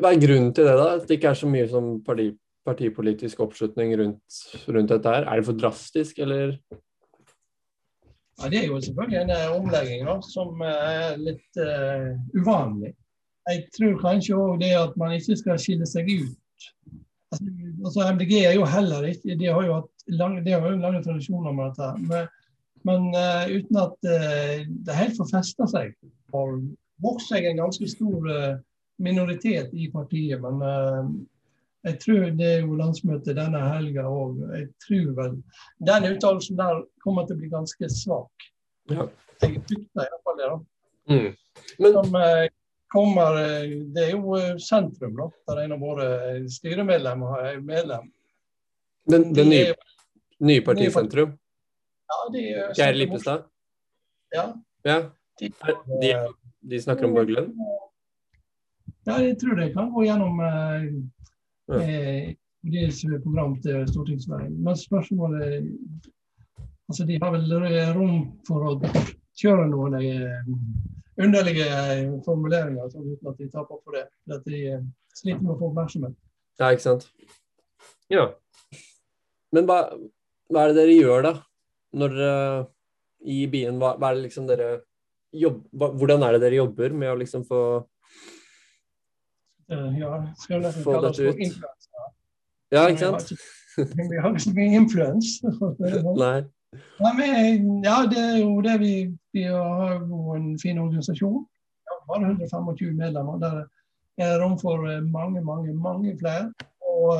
Hva 0.00 0.10
er 0.10 0.22
grunnen 0.22 0.48
til 0.56 0.66
det, 0.66 0.72
da? 0.80 0.86
At 0.96 1.04
det 1.06 1.18
ikke 1.18 1.28
er 1.30 1.38
så 1.38 1.50
mye 1.52 1.68
som 1.70 1.90
parti, 2.02 2.32
partipolitisk 2.66 3.42
oppslutning 3.44 3.92
rundt, 4.00 4.38
rundt 4.66 4.90
dette 4.90 5.12
her? 5.12 5.28
Er 5.28 5.38
det 5.38 5.46
for 5.46 5.60
drastisk, 5.60 6.18
eller? 6.18 6.56
Ja, 8.40 8.48
Det 8.48 8.58
er 8.62 8.66
jo 8.66 8.80
selvfølgelig 8.80 9.20
en 9.20 9.60
omlegging 9.60 10.06
da, 10.08 10.16
som 10.24 10.64
er 10.66 11.20
litt 11.20 11.60
uh, 11.60 12.10
uvanlig. 12.34 12.94
Jeg 13.50 13.64
tror 13.74 13.98
kanskje 13.98 14.38
òg 14.38 14.60
det 14.60 14.70
at 14.78 14.94
man 15.00 15.14
ikke 15.16 15.36
skal 15.40 15.58
skille 15.60 15.86
seg 15.88 16.10
ut. 16.10 16.68
Altså, 17.32 17.48
altså 17.84 18.04
MDG 18.12 18.32
er 18.44 18.54
jo 18.58 18.68
heller 18.68 19.06
ikke 19.08 19.38
De 19.40 19.48
har 19.48 19.64
jo 19.66 19.78
hatt 19.80 20.16
lang, 20.20 20.36
har 20.46 20.68
jo 20.68 20.76
lange 20.76 21.02
tradisjoner 21.02 21.52
med 21.56 21.72
dette. 21.72 21.88
Men, 22.10 22.28
men 22.88 23.08
uh, 23.16 23.44
uten 23.48 23.80
at 23.82 23.96
uh, 24.06 24.62
det 24.86 24.98
helt 24.98 25.18
får 25.18 25.30
festa 25.32 25.68
seg. 25.70 25.96
Og 26.36 26.62
vokst 27.02 27.32
seg 27.32 27.48
en 27.48 27.62
ganske 27.64 27.88
stor 27.90 28.30
uh, 28.30 28.54
minoritet 29.02 29.72
i 29.74 29.88
partiet. 29.90 30.42
Men 30.42 31.26
jeg 31.82 31.98
tror 32.04 32.28
det 32.38 32.48
er 32.48 32.60
jo 32.62 32.78
landsmøtet 32.78 33.38
denne 33.38 33.62
helga 33.72 34.06
òg. 34.06 34.42
Jeg 34.54 34.68
tror 34.84 35.14
vel 35.18 35.38
den 35.88 36.10
uttalelsen 36.12 36.60
der 36.60 36.84
kommer 37.02 37.26
til 37.26 37.38
å 37.38 37.42
bli 37.42 37.50
ganske 37.50 37.90
svak. 37.90 38.50
Ja. 38.92 39.08
Jeg 39.42 39.64
frykter 39.66 40.04
iallfall 40.04 40.38
det. 40.38 40.50
da. 40.52 40.58
Mm. 41.10 41.32
Men 41.82 41.96
som 41.96 42.14
kommer 42.92 43.36
eh, 43.40 43.70
Det 43.94 44.04
er 44.08 44.10
jo 44.16 44.34
eh, 44.38 44.56
sentrum, 44.60 45.14
da, 45.16 45.28
der 45.48 45.62
en 45.64 45.72
av 45.76 45.80
våre 45.80 46.08
styremedlemmer 46.52 47.46
er 47.48 47.60
medlem. 47.64 48.10
den, 49.08 49.32
De 49.32 49.40
den 49.40 49.48
nye, 49.50 49.70
er- 49.72 49.76
nye 50.40 50.60
partisentrum, 50.62 51.32
Ja, 52.12 52.18
de 52.32 52.42
Geir 52.76 52.94
Lippestad, 52.94 53.44
Ja, 54.34 54.52
ja, 54.84 54.98
de, 55.40 55.48
de, 56.02 56.12
de 56.70 56.80
snakker 56.80 57.06
om 57.08 57.14
borgerlønn? 57.16 57.50
ja, 59.06 59.16
jeg 59.18 59.38
tror 59.40 59.56
det 59.58 59.72
kan 59.74 59.90
gå 59.92 60.04
gjennom 60.06 60.40
eh, 60.40 60.86
Ja. 61.68 61.78
eh, 61.80 62.34
deres 62.62 63.00
program 63.24 63.56
til 63.62 63.86
stortingsveien. 63.88 64.52
Men 64.62 64.76
spørsmålet 64.76 65.72
Altså, 66.90 67.06
de 67.06 67.16
har 67.22 67.30
vel 67.32 67.94
rom 67.96 68.16
for 68.46 68.66
å 68.68 68.74
kjøre 69.38 69.68
noen 69.70 69.96
eh, 69.98 70.50
underlige 71.22 71.68
formuleringer 72.26 72.90
sånn 72.92 73.12
uten 73.12 73.30
at 73.32 73.40
de 73.40 73.48
taper 73.52 73.80
på 73.80 73.94
det. 73.96 74.04
At 74.32 74.44
de 74.48 74.60
eh, 74.74 74.84
sliter 75.16 75.42
med 75.42 75.54
å 75.54 75.58
få 75.60 75.70
oppmerksomhet. 75.70 76.16
Ja, 76.60 76.70
ikke 76.70 76.84
sant? 76.84 77.08
Ja. 78.12 78.28
Men 79.52 79.68
hva, 79.68 79.78
hva 80.52 80.64
er 80.64 80.72
det 80.72 80.82
dere 80.82 80.98
gjør 80.98 81.26
da? 81.28 81.34
Når 81.96 82.16
dere 82.16 82.36
i 83.28 83.44
bien, 83.50 83.78
hva, 83.78 83.94
hva 84.00 84.10
er 84.10 84.18
det 84.18 84.26
liksom 84.26 84.48
dere 84.48 84.68
jobb, 85.32 85.62
hva, 85.78 85.92
Hvordan 85.96 86.24
er 86.26 86.36
det 86.36 86.42
dere 86.44 86.58
jobber 86.58 86.94
med 86.96 87.12
å 87.12 87.18
liksom 87.20 87.44
få 87.48 87.60
uh, 89.72 89.90
Ja, 89.98 90.16
skal 90.42 90.64
nesten 90.64 90.84
Få 90.86 90.96
kalle 90.96 91.12
dette 91.12 91.30
ut. 91.30 91.38
Ja, 92.72 92.88
ikke 92.88 93.12
sant? 93.12 93.32
Vi 94.10 94.18
har 94.20 94.32
ikke 94.32 94.44
så 94.44 94.52
mye 94.56 94.80
influens. 94.80 95.28
Nei. 96.24 96.40
Nei, 96.72 97.12
men, 97.18 97.82
ja, 97.84 97.98
det 98.08 98.20
er 98.20 98.38
jo 98.40 98.60
det 98.64 98.78
vi 98.80 98.94
Vi 99.32 99.42
har 99.48 99.94
jo 100.00 100.34
en 100.36 100.58
fin 100.60 100.78
organisasjon. 100.78 101.46
Ja, 101.88 101.94
bare 102.08 102.34
125 102.34 102.96
medlemmer. 102.96 103.38
Der 103.38 103.62
er 104.18 104.42
rom 104.42 104.58
for 104.60 104.84
eh, 104.88 105.00
mange, 105.00 105.40
mange, 105.40 105.72
mange 105.72 106.18
flere. 106.18 106.52
Og 106.84 107.14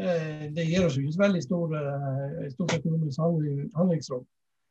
eh, 0.00 0.46
det 0.56 0.64
gir 0.64 0.86
oss 0.86 0.96
jo 0.96 1.04
ikke 1.04 1.24
veldig 1.26 1.42
stor, 1.44 1.74
eh, 1.76 2.46
stort 2.54 2.72
økonomisk 2.78 3.20
handlingsrom. 3.76 4.24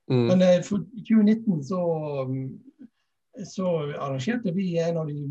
Mm. 0.09 0.25
Men 0.31 0.41
eh, 0.41 0.63
for 0.65 0.81
2019 1.09 1.63
så, 1.69 1.83
så 3.53 3.67
arrangerte 3.93 4.53
vi 4.57 4.77
en 4.81 4.97
av 4.97 5.09
de 5.09 5.21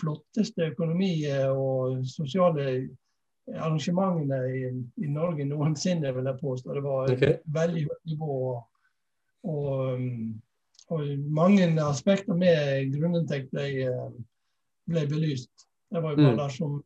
flotteste 0.00 0.72
økonomi- 0.72 1.30
og 1.50 2.02
sosiale 2.06 2.66
arrangementene 3.48 4.40
i, 4.54 4.60
i 5.04 5.08
Norge 5.10 5.46
noensinne, 5.48 6.12
vil 6.14 6.28
jeg 6.30 6.40
påstå. 6.40 6.74
Det 6.76 6.82
var 6.84 7.12
okay. 7.12 7.38
veldig 7.54 7.86
høyt 7.88 8.12
nivå. 8.12 8.36
Og, 9.50 10.04
og, 10.90 11.02
mange 11.30 11.66
aspekter 11.84 12.36
med 12.36 12.92
grunninntekt 12.94 13.50
ble, 13.54 13.66
ble 14.90 15.06
belyst. 15.10 15.66
Jeg 15.90 16.02
var 16.02 16.14
jo 16.14 16.22
bare 16.22 16.32
Mm. 16.32 16.38
der 16.38 16.48
som, 16.54 16.82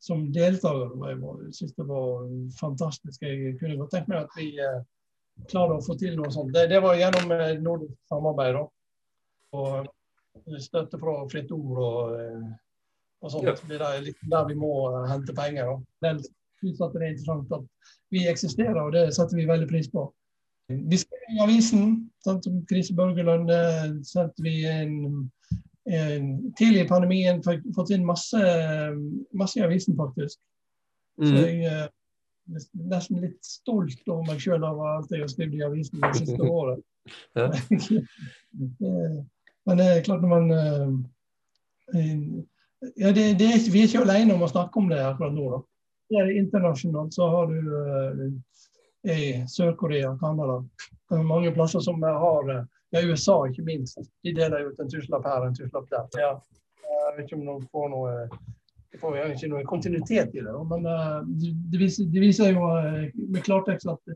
som 0.00 0.32
deltaker. 0.32 0.94
Jeg 1.08 1.54
syntes 1.54 1.76
det 1.76 1.88
var 1.88 2.28
fantastisk. 2.60 3.22
Jeg 3.22 3.58
kunne 3.60 3.76
godt 3.76 3.90
tenkt 3.94 4.08
meg 4.08 4.24
at 4.24 4.36
vi 4.36 4.48
eh, 4.58 4.80
klarer 5.50 5.78
å 5.78 5.84
få 5.84 5.96
til 5.98 6.16
noe 6.18 6.30
sånt. 6.34 6.54
Det, 6.54 6.68
det 6.70 6.82
var 6.82 6.98
gjennom 6.98 7.34
eh, 7.36 7.58
nordisk 7.62 7.94
samarbeid. 8.10 8.58
Da. 8.58 8.64
Og 9.52 10.60
støtte 10.62 10.98
fra 10.98 11.16
Fritt 11.30 11.52
Ord 11.54 11.78
og, 11.78 12.16
eh, 12.18 12.50
og 13.22 13.30
sånt. 13.30 13.46
Ja. 13.46 13.54
Det 13.68 13.80
er 13.80 14.02
litt 14.04 14.24
der 14.30 14.48
vi 14.48 14.56
må 14.58 14.72
eh, 14.90 15.06
hente 15.10 15.34
penger. 15.36 15.70
Da. 15.70 15.76
Det 16.02 16.10
er 16.10 17.08
interessant 17.10 17.54
at 17.54 17.94
vi 18.12 18.26
eksisterer, 18.28 18.80
og 18.82 18.92
det 18.94 19.08
setter 19.16 19.38
vi 19.38 19.48
veldig 19.48 19.68
pris 19.70 19.88
på. 19.92 20.06
Vi 20.72 20.98
skrev 21.00 21.34
i 21.36 21.42
avisen 21.44 22.10
sant, 22.24 22.46
Krise 22.70 22.94
Børgeland 22.96 23.50
eh, 23.50 23.88
sendte 24.06 24.44
vi 24.44 24.62
en, 24.68 24.94
en, 25.90 26.28
tidlig 26.58 26.84
i 26.84 26.88
pandemien 26.88 27.42
fått 27.42 27.90
inn 27.92 28.06
masse, 28.06 28.42
masse 29.36 29.58
i 29.60 29.66
avisen, 29.66 29.98
faktisk. 29.98 30.38
Så 31.18 31.28
Mm. 31.28 31.36
jeg 31.36 31.64
eh, 31.68 31.88
er 32.56 32.62
nesten 32.90 33.20
litt 33.20 33.44
stolt 33.44 34.08
over 34.08 34.24
meg 34.30 34.40
sjøl 34.40 34.64
av 34.64 34.80
alt 34.80 35.10
jeg 35.12 35.20
har 35.20 35.28
skrevet 35.30 35.58
i 35.58 35.66
avisen 35.66 36.00
det 36.00 36.14
siste 36.22 36.42
året. 36.42 36.80
Men 39.66 39.78
det 39.78 39.86
er 39.86 40.04
klart 40.06 40.24
når 40.24 40.32
man 40.32 40.50
eh, 40.56 40.88
eh, 41.98 42.16
ja, 42.96 43.12
det, 43.12 43.26
det 43.38 43.50
Vi 43.72 43.82
er 43.82 43.90
ikke 43.90 44.04
alene 44.04 44.34
om 44.34 44.42
å 44.44 44.50
snakke 44.50 44.80
om 44.80 44.88
det 44.90 45.00
akkurat 45.04 45.34
nå. 45.34 45.50
da. 45.52 45.60
Det 46.12 46.20
er 46.20 46.32
internasjonalt 46.36 47.14
så 47.14 47.28
har 47.32 47.46
du 47.48 47.70
uh, 47.72 48.24
i 49.02 49.44
Sør-Korea, 49.48 50.16
Canada, 50.20 50.64
mange 51.10 51.52
plasser 51.52 51.80
som 51.80 52.02
har 52.02 52.50
eh, 52.50 52.64
ja, 52.90 53.02
USA 53.02 53.46
ikke 53.48 53.62
minst. 53.62 53.98
De 54.22 54.34
deler 54.34 54.68
ut 54.68 54.80
en 54.80 54.90
tusenlapp 54.90 55.26
her 55.26 55.40
og 55.40 55.48
en 55.50 55.56
tusenlapp 55.56 55.88
der. 55.90 56.20
Ja. 56.22 56.32
Jeg 56.92 57.16
vet 57.16 57.26
ikke 57.26 57.38
om 57.40 57.46
noen 57.48 57.64
får 57.72 57.88
noe 57.90 58.12
det 58.92 59.00
får 59.00 59.16
jo 59.16 59.28
ikke 59.32 59.48
noe 59.48 59.64
kontinuitet 59.64 60.34
i 60.36 60.42
det, 60.44 60.54
men 60.68 60.86
eh, 60.86 61.18
det, 61.72 61.80
viser, 61.80 62.52
jo 62.52 62.68
eh, 62.76 63.08
med 63.16 63.42
klartekst 63.46 63.88
at 63.90 64.14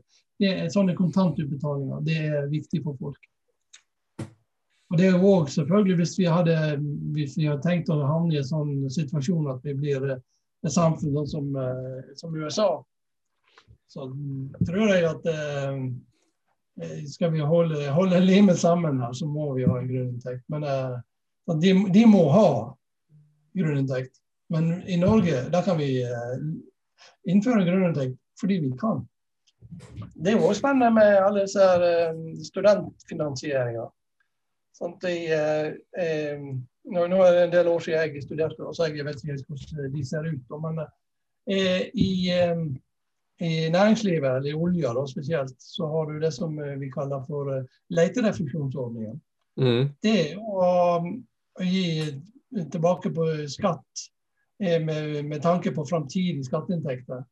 sånne 0.71 0.93
kontantutbetalinger 0.95 2.03
det 2.05 2.17
er 2.29 2.51
viktig 2.51 2.83
for 2.85 2.99
folk. 3.01 3.17
Og 4.87 4.97
det 4.97 5.07
er 5.07 5.15
jo 5.17 5.31
òg 5.33 5.49
selvfølgelig 5.51 5.95
hvis 5.99 6.13
vi 6.19 6.27
hadde 6.31 6.57
hvis 7.15 7.37
vi 7.37 7.47
hadde 7.49 7.63
tenkt 7.65 7.89
å 7.91 7.99
havne 8.07 8.35
i 8.35 8.39
en 8.39 8.47
sånn 8.47 8.75
situasjon 8.93 9.49
at 9.51 9.65
vi 9.67 9.73
blir 9.75 10.05
eh, 10.13 10.21
et 10.65 10.73
samfunn 10.73 11.27
som, 11.27 11.49
eh, 11.59 12.13
som 12.17 12.35
USA, 12.35 12.69
så 13.91 14.07
tror 14.67 14.93
jeg 14.93 15.09
at 15.09 15.27
eh, 15.31 15.81
skal 17.09 17.33
vi 17.33 17.43
holde, 17.43 17.81
holde 17.91 18.21
limet 18.23 18.59
sammen 18.61 19.01
her, 19.01 19.13
så 19.17 19.27
må 19.27 19.51
vi 19.57 19.67
ha 19.67 19.75
en 19.79 19.89
grunninntekt. 19.89 20.43
Men 20.47 21.59
de, 21.63 21.73
de 21.93 22.03
må 22.05 22.27
ha 22.29 22.49
grunninntekt. 23.57 24.21
Men 24.53 24.83
i 24.87 24.95
Norge 25.01 25.47
da 25.51 25.63
kan 25.65 25.79
vi 25.81 25.89
innføre 27.27 27.65
grunninntekt 27.65 28.15
fordi 28.39 28.59
vi 28.61 28.71
kan. 28.77 29.01
Det 30.15 30.31
er 30.31 30.37
jo 30.37 30.47
òg 30.51 30.55
spennende 30.59 30.93
med 30.93 31.17
alle 31.17 31.47
disse 31.47 31.65
her, 31.65 31.81
de, 35.01 35.13
eh, 35.33 35.67
eh, 36.03 36.41
nå, 36.91 37.05
er 37.23 37.31
det 37.35 37.43
en 37.43 37.53
del 37.53 37.69
år 37.71 37.83
siden 37.83 38.15
jeg 38.15 38.23
studerte, 38.25 38.73
så 38.73 38.89
jeg 38.89 39.05
vet 39.05 39.23
ikke 39.23 39.37
hvordan 39.47 39.93
de 39.93 40.03
ser 40.05 40.27
ut. 40.27 40.57
Men 40.63 40.83
eh, 41.49 41.87
i, 41.93 42.11
eh, 42.33 42.61
i 43.47 43.69
næringslivet, 43.73 44.29
eller 44.35 44.51
i 44.51 44.57
olja 44.57 44.93
da, 44.93 45.05
spesielt, 45.09 45.55
så 45.61 45.89
har 45.93 46.11
du 46.11 46.19
det 46.21 46.33
som 46.33 46.59
eh, 46.59 46.77
vi 46.79 46.91
kaller 46.93 47.23
for 47.27 47.53
eh, 47.55 47.65
leterefusjonsordningen. 47.89 49.17
Mm. 49.57 49.89
Det 50.05 50.19
å, 50.37 50.67
å 51.57 51.65
gi 51.65 52.13
tilbake 52.71 53.09
på 53.13 53.25
skatt 53.49 54.05
med, 54.57 55.25
med 55.25 55.41
tanke 55.41 55.71
på 55.73 55.85
framtidige 55.85 56.45
skatteinntekter. 56.45 57.23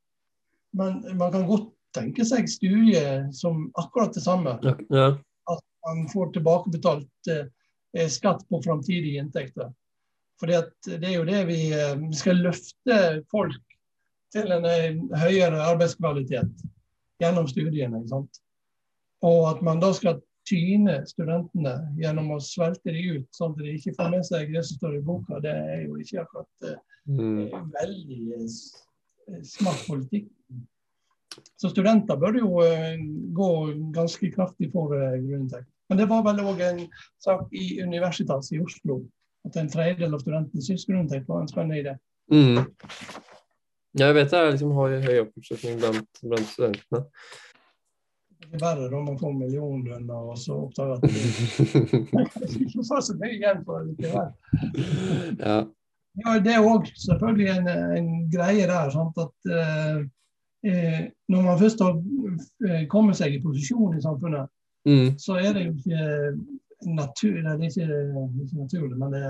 Men 0.78 1.00
man 1.18 1.32
kan 1.34 1.46
godt 1.50 1.70
tenke 1.96 2.26
seg 2.28 2.50
studier 2.50 3.30
som 3.34 3.70
akkurat 3.80 4.14
det 4.14 4.26
samme 4.26 4.58
Ja. 4.90 5.14
Man 5.88 6.06
får 6.10 6.34
tilbakebetalt 6.36 7.32
eh, 7.32 8.08
skatt 8.12 8.46
på 8.50 8.62
framtidige 8.64 9.22
inntekter. 9.22 9.72
Fordi 10.40 10.60
det 10.86 11.08
er 11.08 11.16
jo 11.16 11.26
det 11.28 11.44
vi, 11.50 11.60
eh, 11.74 11.96
vi 12.02 12.16
skal 12.18 12.42
løfte 12.44 13.00
folk 13.32 13.62
til 14.36 14.52
en 14.52 14.66
eh, 14.70 14.98
høyere 15.22 15.62
arbeidskvalitet 15.72 16.66
gjennom 17.24 17.48
studiene. 17.48 18.02
ikke 18.02 18.16
sant? 18.16 18.42
Og 19.26 19.46
at 19.54 19.62
man 19.66 19.80
da 19.80 19.94
skal 19.96 20.20
tyne 20.46 21.00
studentene 21.10 21.78
gjennom 21.98 22.36
å 22.36 22.42
svelte 22.44 22.94
dem 22.94 23.22
ut, 23.22 23.30
sånn 23.34 23.56
at 23.56 23.64
de 23.64 23.78
ikke 23.80 23.96
får 23.98 24.12
med 24.14 24.28
seg 24.28 24.52
det 24.54 24.62
som 24.68 24.78
står 24.78 25.00
i 25.00 25.06
boka, 25.08 25.40
det 25.42 25.56
er 25.56 25.88
jo 25.88 25.96
ikke 26.02 26.26
akkurat 26.26 26.70
eh, 26.70 26.84
Mm. 27.06 27.52
veldig 27.70 28.34
eh, 28.34 28.46
eh, 29.30 29.42
smart 29.46 29.84
politikk. 29.88 30.32
Så 31.56 31.70
studenter 31.70 32.18
bør 32.18 32.40
jo 32.40 32.64
eh, 32.66 32.96
gå 33.38 33.50
ganske 33.94 34.32
kraftig 34.34 34.72
for 34.74 34.96
eh, 34.98 35.20
grunninntekt. 35.22 35.70
Men 35.90 36.02
det 36.02 36.10
var 36.10 36.24
vel 36.26 36.42
òg 36.46 36.62
en 36.66 36.82
sak 37.22 37.54
i 37.54 37.82
Universitas 37.84 38.52
i 38.56 38.60
Oslo. 38.64 39.04
At 39.46 39.58
en 39.62 39.70
tredjedel 39.70 40.16
av 40.18 40.24
studentene 40.24 40.66
syns 40.66 40.88
det 40.88 41.24
var 41.28 41.42
en 41.42 41.52
spennende 41.52 41.82
idé. 41.82 41.96
Mm. 42.34 42.64
Ja, 43.96 44.08
jeg 44.10 44.16
vet 44.18 44.32
det 44.32 44.40
er 44.40 44.52
liksom 44.52 44.74
høy, 44.76 44.96
høy 45.06 45.20
oppslutning 45.22 45.78
blant, 45.80 46.22
blant 46.24 46.50
studentene. 46.50 47.06
Det 48.46 48.58
er 48.58 48.62
verre 48.62 48.90
da 48.92 49.00
man 49.02 49.18
får 49.18 49.32
millionlønn 49.38 50.10
og 50.12 50.36
så 50.38 50.58
oppdager 50.66 50.98
at 50.98 51.06
det 51.06 52.60
ikke 52.66 52.84
får 52.90 53.06
så 53.08 53.16
mye 53.22 53.38
igjen 53.38 53.64
for 53.66 53.80
det 53.80 53.94
likevel. 53.94 55.40
ja. 55.40 55.64
Ja, 56.24 56.38
det 56.40 56.54
er 56.56 56.64
òg 56.64 56.86
selvfølgelig 56.96 57.48
en, 57.52 57.66
en 58.00 58.12
greie 58.32 58.68
der. 58.70 58.92
Sant? 58.94 59.18
At 59.20 59.50
eh, 59.52 59.98
eh, 60.70 61.02
når 61.32 61.42
man 61.44 61.60
først 61.60 61.84
har 61.84 61.98
eh, 62.70 62.86
kommet 62.92 63.20
seg 63.20 63.36
i 63.36 63.42
posisjon 63.44 63.98
i 63.98 64.04
samfunnet, 64.04 64.48
Mm. 64.86 65.16
så 65.18 65.40
er 65.42 65.56
det 65.56 65.64
jo 65.66 65.72
ikke 65.74 66.02
naturlig 66.86 67.44
Det 67.44 67.52
er 67.52 67.62
ikke, 67.70 67.86
ikke 68.44 68.58
naturlig, 68.60 68.98
men 69.02 69.14
det, 69.16 69.30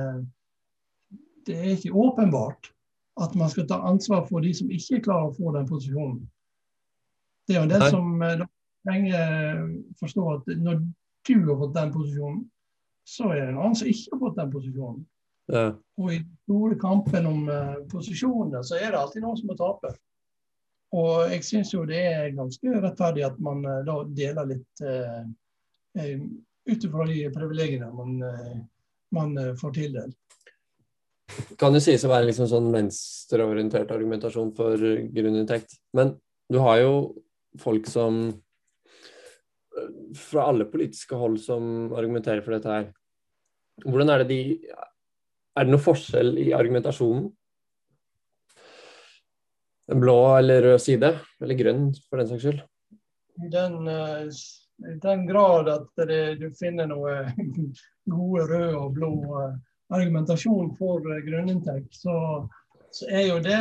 det 1.48 1.56
er 1.56 1.70
ikke 1.78 1.94
åpenbart 1.96 2.72
at 3.24 3.36
man 3.36 3.50
skal 3.50 3.68
ta 3.68 3.80
ansvar 3.88 4.26
for 4.28 4.44
de 4.44 4.52
som 4.54 4.72
ikke 4.72 5.02
klarer 5.06 5.30
å 5.30 5.36
få 5.38 5.54
den 5.56 5.68
posisjonen. 5.70 6.20
Det 7.48 7.56
er 7.56 7.62
jo 7.62 7.70
det 7.72 7.80
Nei. 7.80 7.90
som 7.94 8.24
eh, 8.26 8.44
lenge 8.90 9.22
forstår 10.00 10.32
at 10.40 10.50
når 10.60 10.82
du 11.26 11.36
har 11.48 11.60
fått 11.62 11.76
den 11.78 11.94
posisjonen, 11.94 12.42
så 13.08 13.30
er 13.32 13.40
det 13.40 13.52
en 13.54 13.62
annen 13.62 13.78
som 13.78 13.90
ikke 13.90 14.12
har 14.14 14.22
fått 14.26 14.40
den 14.42 14.52
posisjonen. 14.54 15.06
Ja. 15.54 15.66
Og 16.02 16.12
i 16.14 16.20
store 16.44 16.78
kampen 16.82 17.28
om 17.30 17.48
uh, 17.50 17.78
posisjonene, 17.92 18.64
så 18.66 18.80
er 18.80 18.92
det 18.92 19.00
alltid 19.00 19.26
noen 19.26 19.38
som 19.38 19.50
må 19.52 19.58
tape. 19.58 19.94
Og 20.96 21.32
jeg 21.34 21.46
syns 21.46 21.74
jo 21.74 21.84
det 21.90 22.02
er 22.02 22.34
ganske 22.38 22.80
rettferdig 22.82 23.26
at 23.28 23.38
man 23.46 23.62
uh, 23.66 23.82
da 23.86 24.00
deler 24.18 24.50
litt 24.56 24.86
uh, 24.86 25.22
ut 25.96 26.86
ifra 26.88 27.08
de 27.08 27.26
privilegiene 27.34 27.90
man, 27.94 28.20
man 29.16 29.36
får 29.60 29.76
tildelt. 29.80 30.18
Kan 31.60 31.74
det 31.74 31.82
sies 31.82 32.04
å 32.06 32.12
være 32.12 32.30
liksom 32.30 32.50
sånn 32.50 32.72
venstreorientert 32.74 33.92
argumentasjon 33.94 34.52
for 34.58 34.78
grunninntekt. 34.78 35.78
Men 35.98 36.14
du 36.52 36.60
har 36.62 36.82
jo 36.84 36.92
folk 37.62 37.88
som 37.90 38.28
fra 40.16 40.50
alle 40.52 40.68
politiske 40.72 41.18
hold 41.20 41.40
som 41.44 41.94
argumenterer 41.96 42.44
for 42.46 42.56
dette 42.56 42.72
her. 42.72 42.92
Hvordan 43.84 44.12
er 44.14 44.24
det 44.24 44.30
de 44.30 44.42
Er 45.56 45.64
det 45.64 45.72
noe 45.72 45.80
forskjell 45.80 46.34
i 46.42 46.50
argumentasjonen? 46.52 47.30
En 49.88 50.02
blå 50.02 50.18
eller 50.36 50.66
rød 50.66 50.82
side? 50.84 51.14
Eller 51.40 51.56
grønn, 51.56 51.86
for 52.10 52.20
den 52.20 52.28
saks 52.28 52.44
skyld? 52.44 52.60
Den, 53.54 53.78
i 54.84 54.98
den 55.04 55.26
grad 55.28 55.70
at 55.72 56.08
det, 56.10 56.36
du 56.42 56.50
finner 56.60 56.90
noe 56.92 57.22
gode 58.16 58.48
røde 58.50 58.76
og 58.80 58.98
blå 58.98 59.12
argumentasjon 59.94 60.74
for 60.80 61.06
grunninntekt, 61.06 61.94
så, 61.94 62.16
så 62.92 63.10
er 63.12 63.28
jo 63.30 63.38
det 63.46 63.60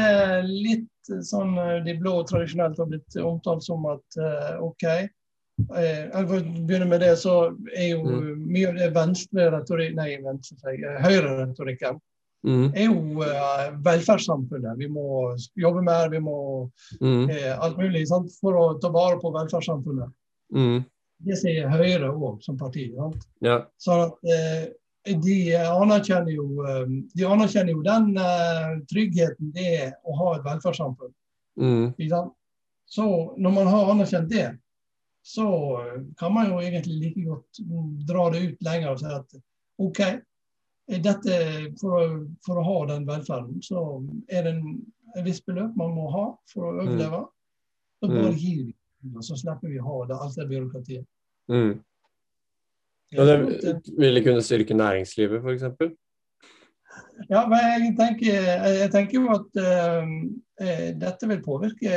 litt 0.48 1.12
sånn 1.28 1.54
de 1.84 1.94
blå 2.00 2.16
tradisjonelt 2.26 2.80
har 2.80 2.88
blitt 2.88 3.18
omtalt 3.20 3.66
som 3.66 3.84
at 3.92 4.18
OK, 4.64 4.86
Eh, 5.54 6.10
for 6.26 6.40
å 6.40 6.62
begynne 6.66 6.88
med 6.90 7.04
det, 7.04 7.12
så 7.20 7.34
er 7.76 7.92
jo 7.92 8.02
mm. 8.02 8.40
mye 8.42 8.70
av 8.72 8.80
det 8.80 8.88
venstre 8.96 9.46
retorikk, 9.54 9.92
nei, 9.94 10.08
venstre, 10.24 10.74
høyre-retorikken 11.04 12.00
mm. 12.42 12.64
er 12.72 12.88
jo 12.88 13.22
uh, 13.22 13.68
velferdssamfunnet. 13.86 14.74
Vi 14.80 14.88
må 14.90 15.06
jobbe 15.60 15.84
mer, 15.86 16.10
vi 16.10 16.18
må 16.24 16.38
mm. 16.98 17.30
uh, 17.30 17.52
alt 17.54 17.78
mulig 17.78 18.02
sant, 18.10 18.34
for 18.42 18.58
å 18.58 18.64
ta 18.82 18.90
vare 18.94 19.20
på 19.22 19.30
velferdssamfunnet. 19.36 20.10
Mm. 20.54 20.82
Det 21.24 21.36
sier 21.40 21.68
Høyre 21.72 22.10
òg, 22.12 22.40
som 22.44 22.56
parti. 22.58 22.88
Ja. 23.44 23.58
Så 23.80 23.96
eh, 24.28 24.66
de, 25.04 25.36
anerkjenner 25.56 26.34
jo, 26.34 26.46
eh, 26.64 26.82
de 27.14 27.26
anerkjenner 27.28 27.74
jo 27.74 27.84
den 27.86 28.12
eh, 28.20 28.74
tryggheten 28.90 29.54
det 29.56 29.68
er 29.78 29.94
å 30.04 30.16
ha 30.20 30.34
et 30.36 30.46
velferdssamfunn. 30.46 31.14
Mm. 31.60 31.94
Så 32.90 33.08
når 33.38 33.56
man 33.56 33.70
har 33.70 33.90
anerkjent 33.94 34.30
det, 34.32 34.50
så 35.24 35.48
kan 36.20 36.34
man 36.34 36.50
jo 36.50 36.60
egentlig 36.60 36.98
like 37.00 37.22
godt 37.24 37.60
dra 38.04 38.26
det 38.34 38.42
ut 38.44 38.66
lenger 38.66 38.90
og 38.90 38.98
si 39.00 39.08
at 39.08 39.38
OK, 39.80 40.00
dette, 41.00 41.36
for, 41.80 41.94
å, 41.96 42.08
for 42.44 42.60
å 42.60 42.64
ha 42.66 42.74
den 42.90 43.06
velferden, 43.08 43.62
så 43.64 44.02
er 44.28 44.44
det 44.44 44.52
en, 44.58 44.74
en 45.16 45.24
viss 45.24 45.40
beløp 45.46 45.72
man 45.80 45.94
må 45.96 46.10
ha 46.12 46.26
for 46.52 46.68
å 46.68 46.74
overleve. 46.74 47.22
Så 48.02 48.10
bare 48.12 48.34
gir 48.36 48.66
vi 48.66 48.74
og 49.12 49.24
så 49.24 49.36
slipper 49.36 49.68
vi 49.68 49.80
å 49.80 49.86
ha 49.86 49.98
det, 50.08 50.16
alt 50.16 50.38
det 50.38 50.46
byråkratiet. 50.48 51.06
Mm. 51.48 51.74
Og 53.18 53.26
det 53.26 53.36
ville 53.98 54.22
kunne 54.24 54.42
styrke 54.42 54.74
næringslivet, 54.74 55.42
f.eks.? 55.42 55.92
Ja, 57.30 57.44
men 57.46 57.58
jeg 57.58 57.94
tenker, 57.98 58.48
jeg 58.80 58.90
tenker 58.90 59.20
jo 59.20 59.30
at 59.34 59.60
uh, 59.62 60.08
dette 61.00 61.28
vil 61.30 61.42
påvirke 61.44 61.94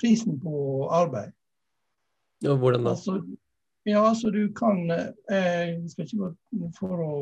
prisen 0.00 0.40
på 0.40 0.88
arbeid. 0.92 1.32
Ja, 2.44 2.56
hvordan 2.56 2.84
da? 2.84 2.92
Altså, 2.92 3.22
ja, 3.86 4.08
altså 4.08 4.30
du 4.30 4.52
kan 4.52 4.90
eh, 4.90 5.68
Jeg 5.72 5.90
skal 5.90 6.04
ikke 6.04 6.16
gå 6.18 6.70
for 6.78 7.00
å 7.00 7.12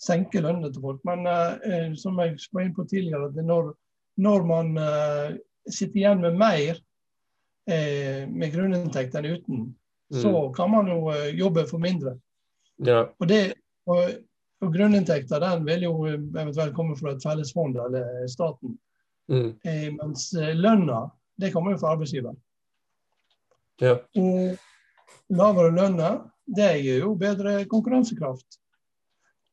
senke 0.00 0.42
lønnene 0.42 0.72
til 0.72 0.84
folk, 0.84 1.00
men 1.08 1.24
uh, 1.28 1.94
som 1.96 2.18
jeg 2.20 2.36
var 2.52 2.66
inn 2.66 2.76
på 2.76 2.84
tidligere, 2.88 3.30
at 3.30 3.40
når, 3.44 3.72
når 4.20 4.46
man 4.48 4.72
uh, 4.80 5.36
sitter 5.68 6.02
igjen 6.02 6.22
med 6.24 6.38
mer 6.40 6.78
eh, 7.68 8.24
med 8.28 8.52
grunninntekt 8.54 9.16
enn 9.18 9.28
uten. 9.34 9.66
Så 10.14 10.52
kan 10.52 10.70
man 10.70 10.88
jo 10.88 11.10
eh, 11.12 11.30
jobbe 11.38 11.66
for 11.66 11.78
mindre. 11.78 12.16
Ja. 12.76 13.04
Og, 13.18 13.28
det, 13.28 13.54
og, 13.86 14.14
og 14.64 14.72
grunninntekta 14.74 15.38
den 15.42 15.66
vil 15.68 15.86
jo 15.86 15.94
eventuelt 16.10 16.74
komme 16.74 16.96
fra 16.98 17.14
et 17.14 17.24
fellesfond 17.24 17.78
eller 17.78 18.26
staten. 18.30 18.76
Mm. 19.30 19.50
Eh, 19.64 19.88
mens 19.94 20.30
lønna, 20.34 21.04
det 21.38 21.52
kommer 21.54 21.74
jo 21.74 21.82
fra 21.82 21.94
arbeidsgiver. 21.94 22.34
Ja. 23.80 24.00
Og 24.18 24.56
lavere 25.32 25.74
lønner, 25.76 26.24
det 26.50 26.72
gir 26.82 27.04
jo 27.04 27.14
bedre 27.18 27.60
konkurransekraft. 27.70 28.58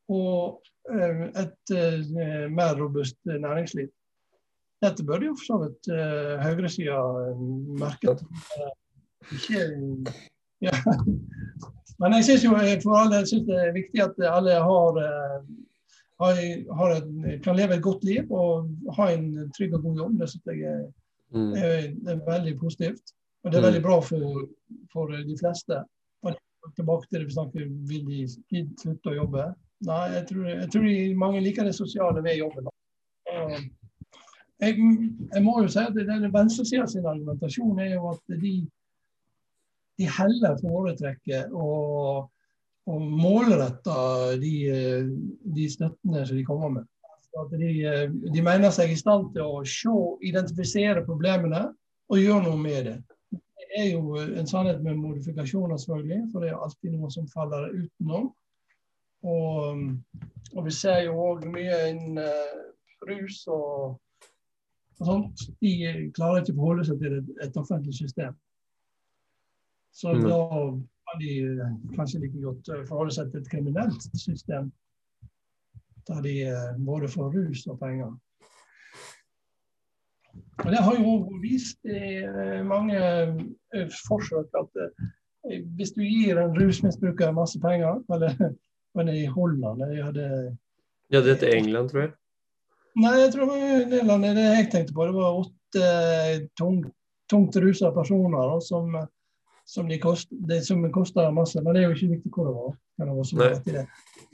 Og 0.09 0.63
et 0.87 1.75
eh, 1.75 2.47
mer 2.49 2.73
robust 2.79 3.19
næringsliv. 3.27 3.91
Dette 4.81 5.03
burde 5.05 5.25
jo 5.25 5.37
for 5.37 5.45
så 5.45 5.55
vidt 5.63 5.87
høyresida 6.37 6.97
merket. 7.81 8.19
Ikke, 9.33 9.63
ja. 10.65 10.73
Men 11.97 12.13
jeg 12.17 12.27
syns 12.27 13.45
det 13.47 13.57
er 13.57 13.73
viktig 13.75 14.03
at 14.03 14.19
alle 14.29 14.57
har, 14.61 14.99
har, 16.21 16.41
har 16.79 16.95
et, 16.95 17.11
kan 17.43 17.57
leve 17.57 17.77
et 17.77 17.85
godt 17.85 18.03
liv 18.05 18.31
og 18.31 18.69
ha 18.97 19.09
en 19.13 19.31
trygg 19.57 19.73
og 19.79 19.87
god 19.87 20.01
jobb. 20.03 20.17
Det 20.21 20.29
syns 20.31 20.51
jeg 20.51 20.73
er, 20.73 20.83
er, 21.33 21.87
er 22.13 22.25
veldig 22.27 22.57
positivt. 22.61 23.15
Og 23.43 23.51
det 23.51 23.59
er 23.59 23.67
veldig 23.69 23.83
bra 23.85 23.97
for, 24.03 24.43
for 24.93 25.13
de 25.13 25.37
fleste. 25.39 25.81
Og 26.25 26.35
tilbake 26.75 27.07
til 27.07 27.19
det 27.19 27.29
vi 27.29 27.37
snakket 27.37 27.73
vil 27.89 28.05
de 28.11 28.63
slutte 28.81 29.13
å 29.13 29.17
jobbe. 29.23 29.49
Nei, 29.87 30.05
jeg 30.15 30.23
tror, 30.29 30.47
jeg 30.49 30.69
tror 30.73 30.87
mange 31.21 31.41
liker 31.45 31.67
det 31.67 31.75
sosiale 31.77 32.23
ved 32.25 32.39
jobben. 32.41 32.69
Jeg, 34.57 34.73
jeg, 34.73 35.41
må 35.45 35.59
jo 35.61 35.69
si 35.69 35.83
at 35.83 35.93
den 35.93 36.31
venstresida 36.33 36.87
sin 36.89 37.05
argumentasjon 37.05 37.77
er 37.83 37.93
jo 37.93 38.09
at 38.09 38.37
de, 38.41 38.53
de 39.97 40.09
heller 40.17 40.59
foretrekker 40.61 41.53
å, 41.53 41.69
målrette 42.87 43.95
de, 44.39 44.53
de 45.43 45.65
støttene 45.67 46.21
som 46.23 46.37
de 46.37 46.45
kommer 46.47 46.71
med. 46.77 46.85
De, 47.59 47.71
de 48.31 48.41
mener 48.45 48.71
seg 48.73 48.93
i 48.93 48.97
stand 48.97 49.33
til 49.33 49.43
å 49.43 49.65
se, 49.67 49.91
identifisere 50.25 51.03
problemene 51.05 51.65
og 52.07 52.21
gjøre 52.21 52.45
noe 52.45 52.61
med 52.61 52.87
det 52.87 52.95
er 53.77 53.91
jo 53.91 54.15
en 54.17 54.47
sannhet 54.47 54.81
med 54.83 54.95
modifikasjoner, 54.95 55.77
selvfølgelig. 55.77 56.21
For 56.31 56.43
det 56.43 56.49
er 56.49 56.63
alltid 56.63 56.95
noe 56.95 57.11
som 57.13 57.27
faller 57.27 57.69
utenom. 57.75 58.31
Og, 59.27 59.83
og 60.55 60.65
vi 60.65 60.73
ser 60.73 61.03
jo 61.07 61.17
òg 61.31 61.45
mye 61.51 61.77
innen 61.91 62.19
uh, 62.21 62.57
rus 63.09 63.43
og, 63.51 63.97
og, 64.99 65.05
sånt. 65.09 65.47
De 65.61 65.73
klarer 66.15 66.43
ikke 66.43 66.55
å 66.55 66.59
forholde 66.61 66.87
seg 66.89 67.01
til 67.03 67.17
et, 67.19 67.31
et 67.45 67.59
offentlig 67.59 67.97
system. 67.97 68.37
Så 69.97 70.13
mm. 70.13 70.27
da 70.27 70.41
kan 71.07 71.21
de 71.23 71.33
uh, 71.47 71.73
kanskje 71.95 72.21
like 72.21 72.43
godt 72.43 72.69
uh, 72.69 72.83
forholde 72.89 73.15
seg 73.15 73.31
til 73.31 73.41
et 73.41 73.49
kriminelt 73.49 74.07
system. 74.13 74.69
Der 76.07 76.21
de 76.23 76.35
både 76.85 77.09
får 77.11 77.33
rus 77.33 77.65
og 77.67 77.79
penger. 77.81 78.13
Og 80.65 80.71
Det 80.71 80.83
har 80.83 80.95
jo 80.97 81.15
vist 81.41 81.85
i 81.85 82.21
eh, 82.25 82.61
mange 82.65 82.97
eh, 82.97 83.89
forsøk 84.07 84.57
at 84.57 84.81
eh, 84.83 85.59
hvis 85.77 85.93
du 85.95 86.01
gir 86.03 86.39
en 86.41 86.55
rusmisbruker 86.57 87.35
masse 87.35 87.59
penger 87.61 88.01
eller 88.13 88.33
det 89.07 89.17
i 89.21 89.27
Holland 89.29 89.83
jeg 89.93 90.05
hadde 90.05 90.29
Ja, 91.13 91.21
det 91.21 91.37
heter 91.37 91.53
England, 91.55 91.91
tror 91.91 92.01
jeg. 92.01 92.13
Nei, 92.97 93.13
jeg 93.21 93.33
tror 93.33 93.51
det 93.53 94.01
var 94.07 94.23
Det 94.23 94.47
jeg 94.47 94.69
tenkte 94.73 94.95
på, 94.95 95.05
det 95.05 95.15
var 95.15 95.37
åtte 95.43 95.91
tungt, 96.57 96.89
tungt 97.29 97.55
rusa 97.61 97.91
personer 97.93 98.57
som, 98.65 98.97
som, 99.67 99.87
de 99.91 99.99
kost, 99.99 100.31
det, 100.49 100.61
som 100.65 100.81
koster 100.95 101.31
masse. 101.35 101.59
Men 101.61 101.75
det 101.75 101.83
er 101.83 101.89
jo 101.89 101.95
ikke 101.97 102.13
viktig 102.15 102.33
hvor 102.33 102.49
det 102.49 102.55
var. 102.55 102.73
Det 102.97 103.07
var 103.11 103.61
det. 103.67 103.85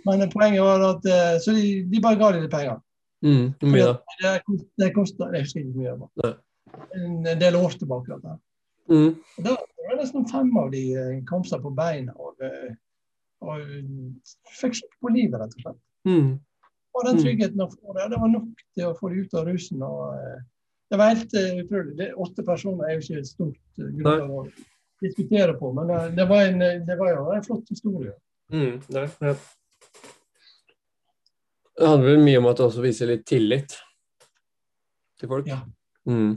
Men 0.06 0.30
poenget 0.32 0.64
var 0.64 0.84
at 0.88 1.08
Så 1.44 1.56
de, 1.56 1.84
de 1.90 2.02
bare 2.04 2.20
ga 2.20 2.30
litt 2.36 2.52
penger. 2.52 2.80
Mm, 3.24 3.54
mye? 3.72 3.92
Det, 4.20 4.32
det 4.80 4.90
kosta 4.96 5.30
Jeg 5.32 5.46
husker 5.46 5.64
ikke 5.64 5.80
mye. 5.80 6.34
En 7.00 7.40
del 7.42 7.56
år 7.56 7.76
tilbake. 7.80 8.20
Da. 8.24 8.38
Mm. 8.92 9.14
da 9.46 9.56
var 9.88 10.00
nesten 10.00 10.26
fem 10.28 10.50
av 10.60 10.72
de 10.74 10.82
eh, 11.00 11.20
kom 11.30 11.44
seg 11.48 11.62
på 11.64 11.72
beina 11.76 12.14
og, 12.20 12.42
eh, 12.44 12.74
og 13.44 13.62
fikk 14.60 14.76
slutt 14.80 14.98
på 15.04 15.12
livet, 15.16 15.40
rett 15.40 15.56
og 15.56 15.66
slett. 15.66 15.80
Mm. 16.08 16.34
Og 16.94 17.08
den 17.08 17.22
tryggheten 17.22 17.64
å 17.64 17.70
få 17.72 17.96
det, 17.98 18.10
det 18.12 18.20
var 18.22 18.32
nok 18.32 18.66
til 18.76 18.90
å 18.90 18.98
få 18.98 19.12
dem 19.12 19.24
ut 19.24 19.38
av 19.40 19.48
rusen. 19.50 19.86
Og, 19.88 20.18
eh, 20.20 20.42
det 20.92 21.00
var 21.00 21.14
helt 21.14 21.38
utrolig. 21.64 22.10
Åtte 22.26 22.46
personer 22.46 22.90
er 22.90 22.98
jo 22.98 23.06
ikke 23.06 23.22
et 23.24 23.32
stort 23.32 23.82
gruppe 23.82 24.28
å 24.28 24.44
diskutere 25.04 25.54
på, 25.60 25.70
men 25.76 25.92
det 26.16 26.26
var, 26.30 26.46
en, 26.48 26.60
det 26.88 26.96
var 27.00 27.12
jo 27.14 27.26
en 27.36 27.44
flott 27.46 27.70
historie. 27.70 28.14
Mm, 28.54 28.80
det, 28.88 29.04
ja. 29.22 29.34
Det 31.78 31.88
handler 31.88 32.10
vel 32.14 32.24
mye 32.26 32.38
om 32.42 32.48
at 32.52 32.60
det 32.60 32.66
også 32.68 32.84
viser 32.86 33.10
litt 33.10 33.24
tillit 33.30 33.74
til 35.20 35.30
folk. 35.32 35.48
Ja. 35.50 35.62
Mm. 36.10 36.36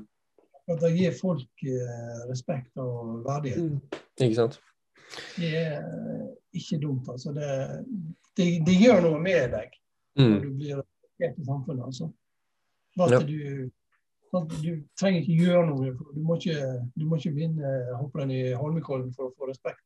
At 0.66 0.81
det 0.83 0.92
gir 0.96 1.12
folk 1.14 1.62
eh, 1.68 2.22
respekt 2.31 2.72
og 2.83 3.20
verdighet. 3.26 3.66
Mm. 3.66 4.00
Ikke 4.26 4.38
sant. 4.38 4.57
Det 5.37 5.50
er 5.61 5.83
ikke 6.57 6.79
dumt, 6.83 7.09
altså. 7.12 7.35
Det, 7.37 7.50
det, 8.38 8.46
det 8.66 8.79
gjør 8.81 9.05
noe 9.11 9.20
med 9.22 9.50
deg 9.57 9.74
når 10.16 10.31
Mm. 10.31 10.37
du 10.40 10.48
blir 10.57 10.79
respektert 10.81 11.42
i 11.42 11.44
samfunnet. 11.44 11.83
altså. 11.85 12.07
At 13.05 13.11
Ja. 13.12 13.18
du, 13.20 13.70
du 14.44 14.83
trenger 14.99 15.22
ikke 15.22 15.44
gjøre 15.44 15.64
noe. 15.70 15.92
Du 16.14 16.20
må 16.25 16.37
ikke, 16.40 16.57
du 16.96 17.07
må 17.09 17.18
ikke 17.20 17.35
vinne 17.37 17.72
hopprenn 17.96 18.33
i 18.35 18.42
Holmenkollen 18.57 19.12
for 19.16 19.31
å 19.31 19.35
få 19.37 19.51
respekt. 19.51 19.83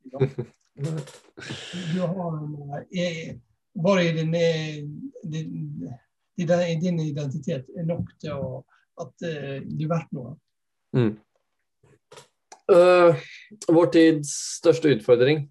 Du 1.95 2.01
har 2.01 2.37
en, 2.39 2.85
eh, 2.97 3.35
bare 3.75 4.05
i 4.07 4.13
din, 4.17 4.35
eh, 4.35 4.85
din, 5.25 5.49
din, 6.37 6.81
din 6.81 7.01
identitet 7.01 7.67
er 7.77 7.85
nok 7.89 8.13
til 8.21 8.33
å, 8.33 8.65
at 9.01 9.27
eh, 9.27 9.61
du 9.67 9.85
er 9.85 9.93
verdt 9.95 10.13
noe. 10.17 10.37
Mm. 10.97 11.15
Uh, 12.71 13.19
vår 13.67 13.91
tids 13.95 14.31
største 14.61 14.93
utfordring 14.95 15.49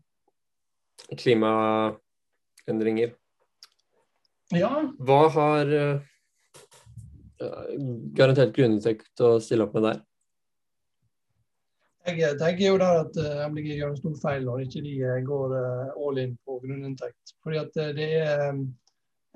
klimaendringer. 1.20 3.16
Ja, 4.56 4.72
Hva 4.98 5.30
har 5.34 5.72
øh, 7.44 7.74
garantert 8.18 8.56
grunninntekt 8.56 9.24
å 9.26 9.38
stille 9.44 9.68
opp 9.68 9.76
med 9.78 9.90
der? 9.90 10.06
jeg 12.18 12.38
tenker 12.40 12.66
jo 12.66 12.78
der 12.80 13.02
at 13.04 13.18
eh, 13.22 13.42
MDG 13.52 13.74
gjør 13.78 13.92
en 13.92 13.98
stor 14.00 14.14
feil 14.22 14.46
når 14.48 14.64
ikke 14.66 14.84
de 14.86 14.94
eh, 15.06 15.24
går 15.26 15.56
eh, 15.58 15.90
all 16.06 16.22
in 16.22 16.36
på 16.46 16.60
grunninntekt. 16.64 17.34
Fordi 17.44 17.60
at 17.62 17.78
eh, 17.78 17.92
det 17.98 18.08
er 18.22 18.46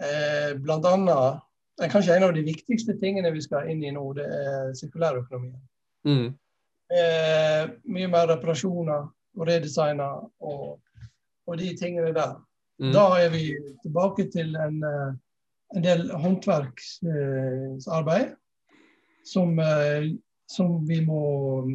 eh, 0.01 0.61
eh, 0.63 1.89
Kanskje 1.89 2.15
en 2.15 2.23
av 2.27 2.33
de 2.35 2.43
viktigste 2.45 2.93
tingene 3.01 3.31
vi 3.33 3.41
skal 3.41 3.69
inn 3.71 3.81
i 3.83 3.91
nå, 3.91 4.03
det 4.13 4.25
er 4.29 4.73
sirkulærøkonomien. 4.77 5.61
Mm. 6.05 6.27
Eh, 6.93 7.61
mye 7.89 8.09
mer 8.13 8.27
reparasjoner 8.29 9.07
og 9.09 9.47
redesigner 9.49 10.21
og, 10.45 10.77
og 11.47 11.57
de 11.57 11.71
tingene 11.79 12.13
der. 12.13 12.35
Mm. 12.77 12.91
Da 12.93 13.07
er 13.17 13.33
vi 13.33 13.47
tilbake 13.81 14.27
til 14.29 14.53
en, 14.61 14.77
eh, 14.85 15.15
en 15.73 15.83
del 15.83 16.11
håndverksarbeid 16.11 18.35
som, 19.23 19.59
eh, 19.59 20.11
som 20.45 20.87
vi 20.87 21.05
må 21.05 21.69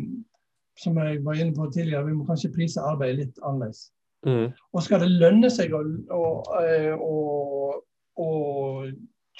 Som 0.78 0.96
jeg 0.96 1.24
var 1.24 1.34
inne 1.34 1.54
på 1.54 1.70
tidligere, 1.74 2.06
vi 2.06 2.12
må 2.14 2.24
kanskje 2.24 2.52
prise 2.54 2.78
arbeidet 2.78 3.18
litt 3.18 3.38
annerledes. 3.42 3.90
Mm. 4.22 4.54
Og 4.70 4.82
skal 4.86 5.02
det 5.02 5.10
lønne 5.10 5.50
seg 5.50 5.74
å, 5.74 5.82
å, 6.14 6.42
eh, 6.60 6.94
å, 6.94 7.82
å 8.14 8.86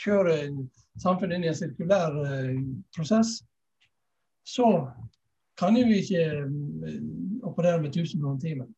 kjøre 0.02 0.50
samfunnet 0.98 1.36
inn 1.36 1.46
i 1.46 1.50
en 1.52 1.60
sirkulær 1.60 2.10
eh, 2.24 2.58
prosess, 2.96 3.46
så 4.42 4.90
kan 5.62 5.78
jo 5.78 5.86
vi 5.86 6.02
ikke 6.02 6.50
operere 7.46 7.78
med 7.84 7.94
1000 7.94 8.18
kroner 8.18 8.42
timen. 8.42 8.74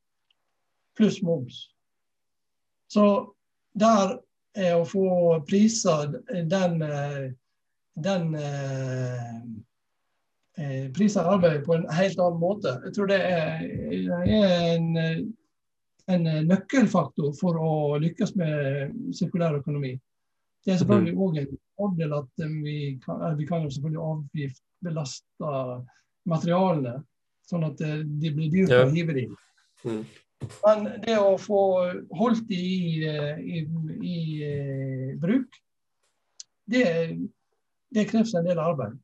Pluss 1.00 1.24
moms. 1.24 1.72
Så 2.92 3.32
der 3.72 4.20
er 4.56 4.76
å 4.76 4.86
få 4.88 5.06
priser 5.48 6.14
den, 6.50 6.82
eh, 6.82 7.30
den 7.94 8.34
eh, 8.34 9.40
eh, 10.58 10.86
priser 10.96 11.28
arbeidet 11.30 11.64
på 11.66 11.76
en 11.76 11.88
helt 11.94 12.18
annen 12.18 12.40
måte. 12.42 12.76
Jeg 12.86 12.96
tror 12.96 13.10
det 13.12 13.20
er, 13.22 13.64
en, 14.74 14.90
eh, 14.96 15.24
en 16.10 16.30
nøkkelfaktor 16.48 17.34
for 17.38 17.58
å 17.58 17.74
lykkes 18.02 18.34
med 18.40 18.94
sirkulær 19.14 19.60
økonomi. 19.60 19.94
Det 20.64 20.74
er 20.74 20.80
selvfølgelig 20.82 21.16
òg 21.16 21.38
en 21.40 21.52
fordel 21.80 22.16
at 22.18 22.44
eh, 22.44 22.56
vi 22.64 22.76
kan, 23.04 23.22
eh, 23.24 23.36
vi 23.38 23.46
kan 23.48 23.64
selvfølgelig 23.70 24.02
avgiftbelaste 24.12 25.52
materialene, 26.30 26.96
sånn 27.48 27.64
at 27.70 27.80
eh, 27.86 28.02
de 28.04 28.32
blir 28.36 28.52
dyrt 28.52 28.74
å 28.76 28.90
hive 28.92 29.16
de. 29.16 29.26
Men 30.64 30.86
det 31.04 31.18
å 31.20 31.34
få 31.40 31.60
holdt 32.16 32.46
de 32.48 32.56
i, 32.56 33.04
eh, 33.08 33.40
i, 33.40 33.60
i 34.06 34.18
eh, 34.46 35.10
bruk, 35.20 35.58
det, 36.70 36.84
det 37.92 38.06
kreves 38.10 38.34
en 38.38 38.46
del 38.46 38.60
arbeid. 38.62 38.96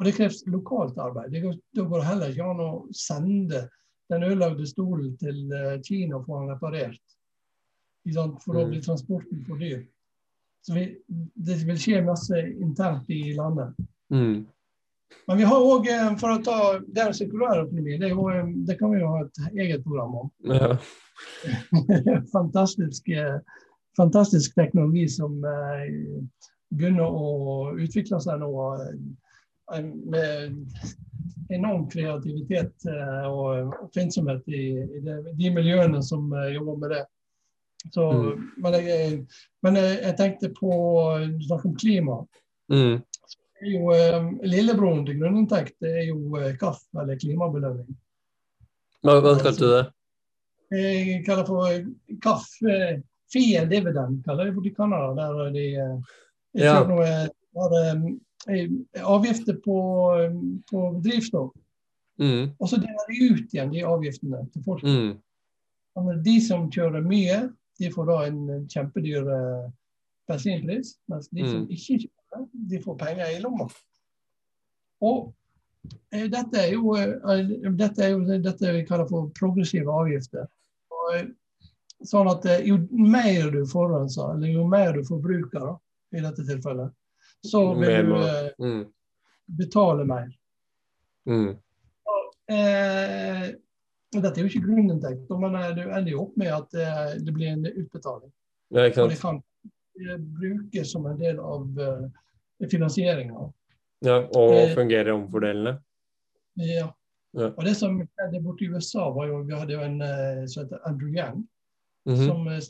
Og 0.00 0.06
det 0.08 0.14
kreves 0.16 0.40
lokalt 0.48 0.98
arbeid. 0.98 1.30
Det 1.34 1.42
går 1.44 2.00
det 2.00 2.08
heller 2.08 2.32
ikke 2.32 2.48
an 2.50 2.62
å 2.64 2.70
sende 2.96 3.66
den 4.10 4.24
ødelagte 4.26 4.66
stolen 4.66 5.12
til 5.20 5.52
eh, 5.54 5.76
Kina 5.86 6.18
og 6.18 6.26
få 6.26 6.40
den 6.40 6.54
reparert. 6.54 7.02
For 8.40 8.56
da 8.56 8.62
Mm. 8.64 8.70
blir 8.70 8.82
transporten 8.82 9.44
for 9.46 9.60
dyr. 9.60 9.82
Så 10.64 10.74
vi, 10.74 10.86
det 11.36 11.58
vil 11.68 11.78
skje 11.78 12.00
masse 12.04 12.38
internt 12.60 13.10
i 13.12 13.34
landet. 13.36 13.76
Mm. 14.12 14.46
Men 15.26 15.38
vi 15.38 15.46
har 15.46 15.62
òg, 15.62 15.86
for 16.20 16.34
å 16.34 16.42
ta 16.44 16.58
det 16.86 17.02
er 17.02 17.14
sirkulær 17.16 17.64
økonomi, 17.64 17.98
det, 18.00 18.10
jo, 18.12 18.26
eh, 18.32 18.50
det 18.66 18.76
kan 18.80 18.92
vi 18.94 19.00
jo 19.02 19.10
ha 19.14 19.24
et 19.24 19.42
eget 19.54 19.84
program 19.86 20.16
om. 20.24 20.30
Ja. 20.50 20.74
fantastisk, 22.36 23.08
eh, 23.08 23.38
fantastisk 23.98 24.54
teknologi 24.58 25.06
som 25.12 25.38
eh, 25.44 25.86
begynner 26.70 27.06
å 27.06 27.70
utvikle 27.78 28.20
seg 28.22 28.42
nå 28.42 28.50
eh, 28.80 29.84
med 29.84 30.58
enorm 31.50 31.86
kreativitet 31.90 32.86
eh, 32.90 33.26
og 33.30 33.74
oppfinnsomhet 33.86 34.46
i, 34.50 34.66
i 34.82 35.02
de 35.38 35.50
miljøene 35.54 36.02
som 36.06 36.30
eh, 36.34 36.52
jobber 36.56 36.82
med 36.84 36.96
det. 36.96 37.04
Så, 37.94 38.10
Mm. 38.12 38.48
Men, 38.60 38.74
jeg, 38.84 39.26
men 39.64 39.76
jeg 39.80 40.16
tenkte 40.18 40.50
på 40.52 40.70
Du 41.32 41.44
snakker 41.46 41.70
om 41.70 41.76
klima. 41.80 42.16
Mm. 42.68 42.98
Jo, 43.60 43.90
eh, 43.92 44.30
lillebroren 44.48 45.02
til 45.06 45.18
grunninntekt 45.20 45.76
det 45.84 45.90
er 46.02 46.06
jo 46.08 46.36
eh, 46.40 46.54
KAF, 46.60 46.80
eller 46.96 47.18
klimabelønning. 47.20 47.90
Hva, 49.04 49.18
hva 49.20 49.34
kalte 49.40 49.60
du 49.60 49.68
det? 49.74 49.84
Jeg 50.70 51.24
kaller 51.26 51.44
for 51.48 51.68
KAF. 52.24 52.48
Eh, 52.64 53.00
Fee 53.30 53.54
and 53.60 53.70
dividend 53.70 54.24
kaller 54.26 54.48
de 54.48 54.56
det 54.56 54.72
i 54.72 54.74
Canada. 54.74 55.12
Der 55.14 55.50
de 55.54 55.66
eh, 55.74 55.98
Ja. 56.58 56.80
noe, 56.84 57.06
har 57.54 57.74
eh, 57.78 58.70
avgifter 59.04 59.54
på, 59.62 59.76
eh, 60.18 60.32
på 60.70 61.00
drivstoff. 61.04 61.52
Mm. 62.18 62.50
Og 62.58 62.68
så 62.68 62.76
deler 62.76 63.06
de 63.08 63.28
ut 63.32 63.54
igjen 63.54 63.70
de 63.72 63.84
avgiftene 63.86 64.42
til 64.52 64.64
folk. 64.64 64.82
Mm. 64.82 65.20
De 66.24 66.40
som 66.40 66.66
kjører 66.70 67.04
mye, 67.06 67.38
de 67.78 67.90
får 67.92 68.06
da 68.10 68.16
en 68.26 68.66
kjempedyr 68.68 69.30
eh, 69.36 69.70
bensinpris. 70.28 70.96
Mens 71.08 71.28
de 71.28 71.46
som 71.46 71.60
Mm. 71.62 71.70
ikke 71.70 72.00
kjører, 72.00 72.19
de 72.52 72.80
får 72.82 72.98
penger 72.98 73.36
i 73.36 73.40
lomma. 73.42 73.66
Og 75.00 75.32
eh, 76.12 76.26
dette 76.30 76.60
er 76.60 76.74
jo 76.74 76.94
eh, 76.98 77.70
dette 77.78 78.04
er 78.04 78.14
jo 78.14 78.38
dette 78.44 78.72
vi 78.76 78.84
kaller 78.88 79.08
for 79.10 79.30
progressive 79.36 79.90
avgifter. 79.90 80.46
Og, 80.92 81.14
eh, 81.16 81.30
sånn 82.06 82.30
at 82.30 82.46
Jo 82.66 82.78
mer 82.92 83.50
du 83.52 83.64
forurenser, 83.68 84.34
eller 84.36 84.54
jo 84.54 84.66
mer 84.68 84.94
du 84.96 85.02
forbruker, 85.04 85.60
da, 85.60 85.74
i 86.16 86.22
dette 86.24 86.46
tilfellet, 86.48 86.92
så 87.46 87.64
vil 87.78 88.06
du 88.12 88.64
Mm. 88.64 88.84
betale 89.56 90.04
mer. 90.04 90.30
Mm. 91.28 91.56
Eh, 92.50 93.46
dette 94.12 94.32
er 94.32 94.42
jo 94.42 94.48
ikke 94.48 94.64
grunninntekt, 94.66 95.28
men 95.30 95.52
du 95.76 95.82
ender 95.82 96.10
jo 96.10 96.22
opp 96.24 96.36
med 96.36 96.52
at 96.52 96.70
det 97.20 97.32
blir 97.34 97.52
en 97.52 97.66
utbetaling. 97.66 98.32
Ja, 98.70 98.88
ikke 98.88 99.16
sant. 99.16 99.44
Eh, 99.98 100.18
brukes 100.18 100.92
som 100.92 101.06
en 101.06 101.18
del 101.18 101.38
av 101.38 101.80
uh, 101.80 102.68
finansieringa. 102.70 103.48
Ja, 104.00 104.16
og 104.22 104.54
fungerer 104.54 104.74
fungere 104.74 105.14
omfordelende. 105.16 105.76
Ja. 106.60 106.88
Ja. 107.36 107.52
Og 107.54 107.62
det 107.64 107.76
som 107.78 108.00
skjedde 108.02 108.40
borte 108.42 108.64
i 108.66 108.70
USA, 108.72 109.06
var 109.14 109.28
jo 109.30 109.42
vi 109.46 109.54
hadde 109.54 109.76
jo 109.76 109.82
en 109.86 110.00
eh, 110.02 110.46
som 110.50 110.64
heter 110.64 110.86
Andrew 110.88 111.12
Yang, 111.14 111.46
Mhm. 112.08 112.26
som 112.26 112.46
er 112.48 112.62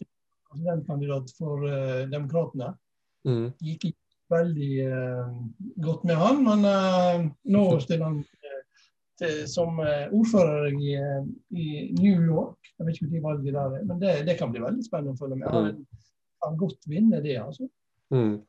presidentkandidat 0.51 1.31
for 1.39 1.63
uh, 1.63 2.11
Demokratene. 2.11 2.73
Mm. 3.25 3.53
Gikk 3.63 3.85
ikke 3.85 4.35
veldig 4.35 4.71
uh, 4.91 5.29
godt 5.85 6.05
med 6.05 6.19
han, 6.19 6.41
men 6.45 6.67
uh, 6.67 7.29
nå 7.47 7.63
stiller 7.85 8.09
han 8.09 8.19
eh, 8.19 8.61
til, 9.21 9.49
som 9.49 9.79
eh, 9.85 10.09
ordfører 10.17 10.73
i, 10.73 10.95
eh, 10.97 11.25
i 11.55 11.67
New 12.01 12.25
York. 12.25 12.73
Jeg 12.79 12.87
vet 12.87 12.99
ikke 12.99 13.11
når 13.13 13.27
valget 13.29 13.55
der 13.55 13.77
er, 13.79 13.85
men 13.85 14.01
det, 14.03 14.15
det 14.29 14.39
kan 14.41 14.53
bli 14.53 14.63
veldig 14.65 14.85
spennende 14.87 15.15
å 15.15 15.21
følge 15.21 15.41
med. 15.41 15.51
Han 15.53 15.71
kan 16.45 16.57
godt 16.61 16.89
vinne 16.89 17.21
det, 17.25 17.37
altså. 17.41 17.69
Mm. 18.15 18.41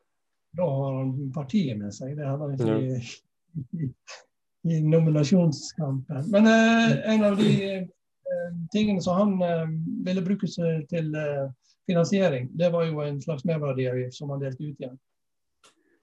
Da 0.57 0.67
har 0.67 0.97
han 0.97 1.31
partiet 1.33 1.77
med 1.79 1.93
seg. 1.95 2.17
Det 2.17 2.27
hadde 2.27 2.47
han 2.47 2.55
ikke 2.57 2.77
i, 2.81 3.85
i, 3.85 3.89
i 4.73 4.79
nominasjonskampen. 4.83 6.27
Men 6.33 6.49
eh, 6.51 6.97
en 7.13 7.23
av 7.23 7.37
de 7.39 7.51
eh, 7.77 8.57
tingene 8.73 9.03
som 9.03 9.19
han 9.19 9.37
eh, 9.47 9.69
ville 10.07 10.23
bruke 10.25 10.49
seg 10.51 10.83
til 10.91 11.15
eh, 11.15 11.47
finansiering, 11.87 12.49
det 12.59 12.71
var 12.73 12.89
jo 12.89 12.99
en 13.05 13.21
slags 13.23 13.45
merverdiavgift 13.47 14.17
som 14.17 14.33
han 14.33 14.43
delte 14.43 14.67
ut 14.67 14.83
igjen. 14.83 14.99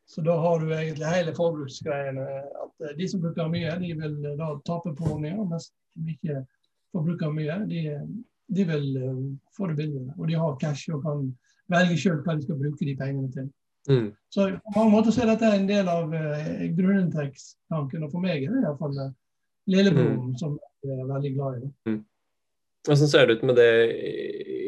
Så 0.09 0.24
da 0.24 0.39
har 0.41 0.61
du 0.61 0.72
egentlig 0.72 1.11
hele 1.12 1.34
forbruksgreiene. 1.36 2.24
At 2.64 2.86
eh, 2.86 2.97
de 2.97 3.09
som 3.11 3.20
bruker 3.20 3.53
mye, 3.53 3.74
de 3.82 3.93
vil 4.01 4.16
eh, 4.24 4.39
da 4.41 4.55
tape 4.64 4.95
på 4.97 5.12
ordninga. 5.12 5.45
Mens 5.51 5.68
de 5.93 6.16
ikke 6.16 6.41
forbruker 6.97 7.36
mye, 7.36 7.61
de, 7.68 7.84
de 8.57 8.64
vil 8.72 8.89
få 9.53 9.68
det 9.68 9.76
billigere. 9.82 10.16
Og 10.16 10.32
de 10.32 10.41
har 10.41 10.57
cash 10.62 10.89
og 10.97 11.05
kan 11.05 11.28
velge 11.73 11.97
sjøl 12.01 12.21
hva 12.25 12.37
de 12.39 12.47
skal 12.47 12.59
bruke 12.61 12.85
de 12.89 12.97
pengene 12.99 13.31
til. 13.33 13.49
Mm. 13.89 14.09
Så 14.35 14.49
på 14.64 14.75
mange 14.77 14.93
måter 14.93 15.14
så 15.14 15.23
er 15.25 15.31
dette 15.33 15.49
en 15.57 15.69
del 15.69 15.89
av 15.89 16.12
eh, 16.14 16.66
grunninntektstanken. 16.77 18.05
Og 18.05 18.12
for 18.12 18.21
meg 18.25 18.45
er 18.45 18.53
det 18.57 18.64
iallfall 18.64 18.99
eh, 19.07 19.14
lillebroren 19.69 20.35
som 20.41 20.59
jeg 20.85 20.99
er 20.99 21.09
veldig 21.09 21.33
glad 21.37 21.57
i. 21.59 21.71
det. 21.87 21.97
Hvordan 22.89 23.11
ser 23.11 23.27
det 23.27 23.39
ut 23.39 23.49
med 23.49 23.57
det 23.59 23.71
i, 23.95 24.12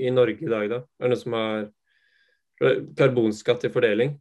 i 0.07 0.11
Norge 0.13 0.41
i 0.45 0.51
dag, 0.51 0.67
da? 0.73 0.81
Er 1.01 1.09
det 1.09 1.13
noen 1.15 1.23
som 1.25 1.37
har 1.37 1.69
Karbonskatt 2.97 3.65
i 3.65 3.71
fordeling. 3.73 4.19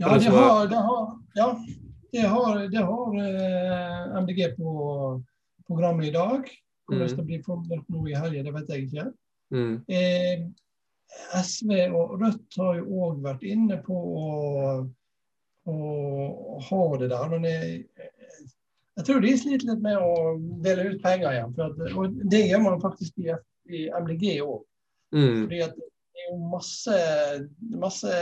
Ja, 0.00 0.14
det 0.16 0.30
har, 0.32 0.66
det 0.70 0.76
har, 0.80 1.08
ja, 1.36 1.48
det 2.12 2.22
har, 2.32 2.60
det 2.72 2.84
har 2.88 3.18
eh, 3.20 4.22
MDG 4.22 4.56
på 4.56 4.70
programmet 5.68 6.06
i 6.08 6.14
dag. 6.14 6.48
Hvordan 6.88 7.08
Mm. 7.08 7.16
det 7.16 7.26
blir 7.26 7.42
formulert 7.44 7.84
nå 7.92 8.06
i 8.08 8.14
helga, 8.16 8.42
det 8.42 8.54
vet 8.54 8.70
jeg 8.72 8.86
ikke. 8.86 9.04
Mm. 9.52 9.74
Eh, 9.86 10.48
SV 11.34 11.70
og 11.94 12.16
Rødt 12.20 12.58
har 12.58 12.78
jo 12.78 13.02
òg 13.06 13.20
vært 13.24 13.44
inne 13.46 13.78
på 13.84 13.96
å, 13.96 14.30
å 15.70 15.76
ha 16.66 16.80
det 17.02 17.10
der. 17.12 17.28
Men 17.32 17.46
jeg, 17.48 17.84
jeg 18.98 19.06
tror 19.08 19.22
de 19.24 19.36
sliter 19.38 19.70
litt 19.70 19.84
med 19.84 20.00
å 20.00 20.34
dele 20.64 20.90
ut 20.90 21.04
penger 21.04 21.34
igjen. 21.34 21.54
At, 21.66 21.84
og 21.94 22.18
det 22.32 22.44
gjør 22.48 22.64
man 22.66 22.82
faktisk 22.82 23.22
i, 23.22 23.30
i 23.70 23.86
MDG 23.94 24.40
òg. 24.44 24.60
Mm. 25.14 25.44
Fordi 25.44 25.62
at 25.66 25.78
det 25.78 26.24
er 26.24 26.28
jo 26.28 26.38
masse, 26.52 26.98
masse 27.80 28.16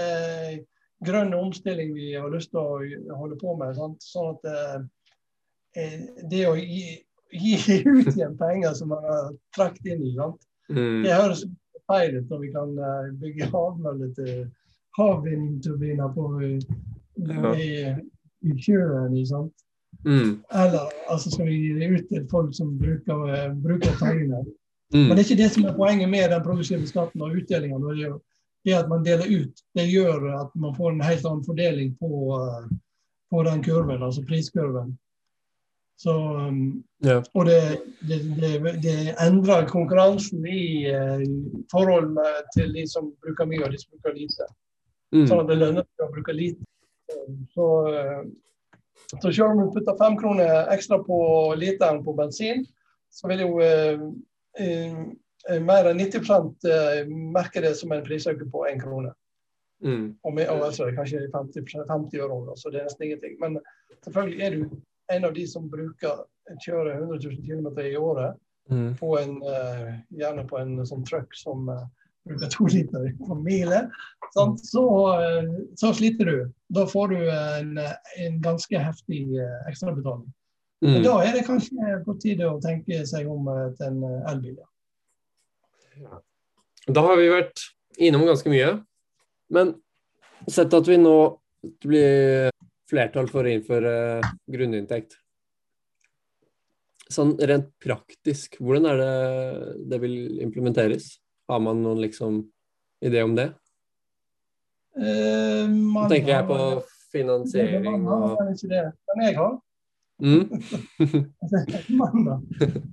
grønn 1.06 1.34
omstilling 1.36 1.92
vi 1.96 2.12
har 2.16 2.30
lyst 2.32 2.52
til 2.54 2.62
å 2.62 3.18
holde 3.20 3.38
på 3.40 3.56
med. 3.58 3.76
Sant? 3.78 4.04
Sånn 4.04 4.34
at 4.36 4.48
eh, 5.78 6.04
det 6.30 6.44
å 6.48 6.56
gi, 6.58 6.98
gi 7.34 7.80
ut 7.86 8.12
igjen 8.14 8.36
penger 8.40 8.76
som 8.78 8.92
man 8.94 9.04
har 9.06 9.32
trukket 9.56 9.94
inn 9.94 10.06
i, 10.10 10.14
sant? 10.16 10.44
Mm. 10.68 11.00
det 11.00 11.14
høres 11.16 11.46
feil 11.88 12.18
når 12.28 12.42
vi 12.44 12.52
kan 12.54 12.74
eh, 12.88 13.08
bygge 13.22 13.50
havmøller 13.52 14.12
til 14.18 14.44
havvindturbiner 14.98 16.12
på 16.14 16.28
Ja. 17.18 17.50
i, 17.58 17.94
i 18.46 18.52
sjøen. 18.62 19.14
Sant? 19.26 19.64
Mm. 20.04 20.38
Eller 20.54 20.92
altså 21.10 21.30
skal 21.32 21.48
vi 21.48 21.56
gi 21.58 21.72
det 21.74 21.88
ut 21.90 22.08
til 22.12 22.28
folk 22.30 22.54
som 22.54 22.76
bruker, 22.78 23.24
eh, 23.34 23.54
bruker 23.64 23.96
pengene. 23.98 24.44
Mm. 24.94 25.08
Men 25.08 25.10
det 25.16 25.24
er 25.24 25.26
ikke 25.26 25.42
det 25.42 25.50
som 25.52 25.64
er 25.66 25.76
poenget 25.76 26.08
med 26.08 26.30
den 26.30 26.44
progressive 26.44 26.86
skatten 26.86 27.22
og 27.22 27.34
utdelingen. 27.36 27.82
Det 27.82 28.12
det 28.64 28.74
at 28.74 28.88
man 28.88 29.04
deler 29.04 29.26
ut. 29.40 29.60
Det 29.74 29.86
gjør 29.88 30.28
at 30.40 30.54
man 30.54 30.74
får 30.76 30.90
en 30.92 31.04
helt 31.06 31.26
annen 31.26 31.44
fordeling 31.44 31.94
på, 32.00 32.10
eh, 32.38 32.70
på 33.30 33.42
den 33.42 33.62
kurven, 33.64 34.02
altså 34.02 34.24
priskurven. 34.28 34.98
Så, 35.98 36.14
um, 36.14 36.84
Ja. 37.02 37.22
og 37.34 37.46
det, 37.46 37.58
det, 38.06 38.18
det, 38.38 38.72
det 38.82 39.14
endrer 39.22 39.66
konkurransen 39.66 40.46
i 40.46 40.86
eh, 40.90 41.24
forhold 41.72 42.18
til 42.54 42.72
de 42.74 42.84
som 42.90 43.12
bruker 43.22 43.46
mye 43.50 43.64
og 43.66 43.74
de 43.74 43.80
som 43.82 43.96
bruker 43.96 44.14
lite. 44.14 44.46
Mm. 45.14 45.26
Sånn 45.26 45.42
at 45.42 45.50
det 45.50 45.58
lønner 45.58 45.86
seg 45.86 46.06
å 46.06 46.12
bruke 46.14 46.34
lite. 46.34 46.66
Så, 47.54 47.68
eh, 47.92 48.22
så 49.16 49.30
selv 49.30 49.52
om 49.52 49.62
du 49.62 49.72
putter 49.74 49.98
fem 49.98 50.18
kroner 50.20 50.70
ekstra 50.74 51.00
på 51.06 51.20
literen 51.58 52.02
på 52.06 52.14
bensin, 52.18 52.66
så 53.10 53.30
vil 53.30 53.46
jo 53.46 53.62
eh, 53.64 54.02
eh, 54.60 55.62
mer 55.64 55.88
enn 55.90 56.02
90 56.02 56.68
eh, 56.68 57.08
merke 57.08 57.62
det 57.64 57.74
som 57.78 57.94
en 57.94 58.04
prisøkning 58.06 58.50
på 58.52 58.66
én 58.68 58.82
krone. 58.82 59.14
Mm. 59.82 60.18
Og, 60.26 60.34
med, 60.34 60.48
og 60.50 60.66
altså, 60.68 60.90
kanskje 60.94 61.28
50%, 61.34 61.86
50 61.88 62.22
år 62.22 62.34
over, 62.34 62.54
så 62.58 62.70
det 62.70 62.82
er 62.82 62.88
nesten 62.88 63.08
ingenting. 63.08 63.38
Men 63.40 63.58
selvfølgelig 64.04 64.44
er 64.44 64.56
du 64.56 64.78
en 65.12 65.24
av 65.24 65.32
de 65.34 65.46
som 65.46 65.68
bruker 65.70 66.24
kjører 66.64 66.98
100 67.00 67.18
000 67.24 67.42
km 67.46 67.78
i 67.86 67.96
året 67.96 68.36
Mm. 68.68 68.98
på 68.98 69.14
en, 69.18 69.38
eh, 69.48 69.94
gjerne 70.12 70.42
på 70.48 70.58
en 70.60 70.74
sånn 70.84 71.00
truck 71.08 71.32
som 71.32 71.70
eh, 71.72 71.86
bruker 72.28 72.50
to 72.52 72.66
liter 72.68 73.06
på 73.26 73.34
mile, 73.40 73.78
sant? 74.34 74.60
Så, 74.60 74.82
eh, 75.16 75.46
så 75.80 75.94
sliter 75.96 76.28
du. 76.28 76.52
Da 76.76 76.84
får 76.86 77.08
du 77.14 77.30
en, 77.32 77.78
en 78.18 78.36
ganske 78.44 78.76
heftig 78.78 79.22
ekstrabetaling. 79.70 80.26
Men 80.82 81.00
Mm. 81.00 81.02
Da 81.02 81.14
er 81.24 81.32
det 81.32 81.46
kanskje 81.46 82.04
på 82.04 82.14
tide 82.20 82.44
å 82.44 82.60
tenke 82.60 83.00
seg 83.08 83.26
om 83.26 83.48
til 83.78 83.86
en 83.86 84.04
elbil. 84.28 84.58
Ja. 85.96 86.20
Da 86.86 87.00
har 87.02 87.16
vi 87.16 87.32
vært 87.32 87.64
innom 87.98 88.26
ganske 88.28 88.52
mye. 88.52 88.84
Men 89.50 89.74
sett 90.46 90.74
at 90.74 90.86
vi 90.86 90.96
nå 91.00 91.16
blir 91.80 92.50
flertall 92.88 93.28
for 93.30 93.46
å 93.46 93.52
innføre 93.52 93.94
grunninntekt. 94.50 95.18
Sånn 97.08 97.34
rent 97.40 97.70
praktisk, 97.80 98.58
hvordan 98.60 98.90
er 98.90 99.00
det 99.00 99.14
det 99.92 100.00
vil 100.02 100.42
implementeres? 100.44 101.16
Har 101.48 101.62
man 101.64 101.80
noen 101.80 102.02
liksom 102.02 102.42
idé 103.04 103.22
om 103.24 103.32
det? 103.38 103.48
Eh, 104.98 105.64
man 105.68 106.10
tenker 106.10 106.34
jeg 106.34 106.46
på 106.48 106.58
finansiering 107.12 107.84
Man 107.86 108.06
har 108.10 108.34
og 108.34 108.52
ikke 108.52 108.70
det, 108.72 108.84
men 109.08 109.24
jeg 109.24 109.36
har. 109.38 109.52
mm? 110.18 110.44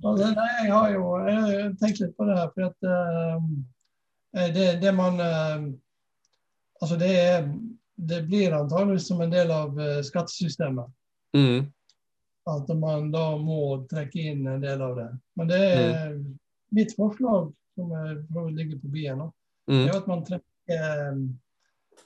Altså, 0.06 0.28
nei, 0.32 0.50
jeg 0.62 0.70
har 0.72 0.92
jo 0.94 1.02
jeg 1.26 1.40
har 1.42 1.72
tenkt 1.82 2.00
litt 2.00 2.14
på 2.16 2.28
det 2.28 2.36
her, 2.38 2.52
for 2.54 2.68
at 2.70 2.86
uh, 2.86 4.46
det, 4.54 4.68
det 4.80 4.92
man 4.94 5.20
uh, 5.20 5.66
Altså, 6.80 6.96
det, 7.00 7.10
er, 7.16 7.44
det 7.96 8.22
blir 8.28 8.52
antageligvis 8.52 9.08
som 9.08 9.20
en 9.20 9.32
del 9.32 9.50
av 9.50 9.80
eh, 9.80 10.02
skattesystemet. 10.04 10.92
Mm. 11.36 11.66
At 12.46 12.68
man 12.78 13.10
da 13.10 13.30
må 13.40 13.86
trekke 13.90 14.28
inn 14.30 14.46
en 14.46 14.62
del 14.62 14.82
av 14.82 14.96
det. 14.96 15.08
Men 15.36 15.48
det 15.50 15.62
er 15.80 16.18
mitt 16.76 16.94
forslag, 16.96 17.50
som 17.74 17.90
ligger 18.54 18.78
på 18.82 18.92
byen 18.92 19.24
nå, 19.24 19.32
Mm. 19.66 19.88
er 19.88 19.96
at 19.96 20.04
man 20.06 20.20
trekker 20.22 20.70
eh, 20.70 21.16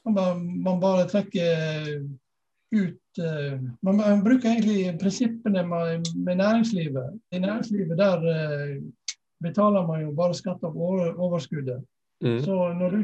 man 0.05 0.15
bare, 0.15 0.35
man 0.39 0.81
bare 0.81 1.09
trekker 1.09 2.07
ut 2.71 3.19
uh, 3.19 3.61
Man 3.83 3.97
man 3.97 4.25
bruker 4.25 4.49
egentlig 4.49 4.99
prinsippene 5.01 5.67
med, 5.67 6.07
med 6.17 6.37
næringslivet. 6.37 7.21
I 7.33 7.39
næringslivet 7.39 7.99
der 7.99 8.17
uh, 8.17 8.83
betaler 9.43 9.87
man 9.87 10.03
jo 10.03 10.13
bare 10.13 10.35
skatt 10.35 10.65
av 10.65 10.77
over, 10.77 11.13
overskuddet. 11.19 11.83
Mm. 12.23 12.41
Så 12.45 12.73
når 12.79 12.91
du, 12.91 13.01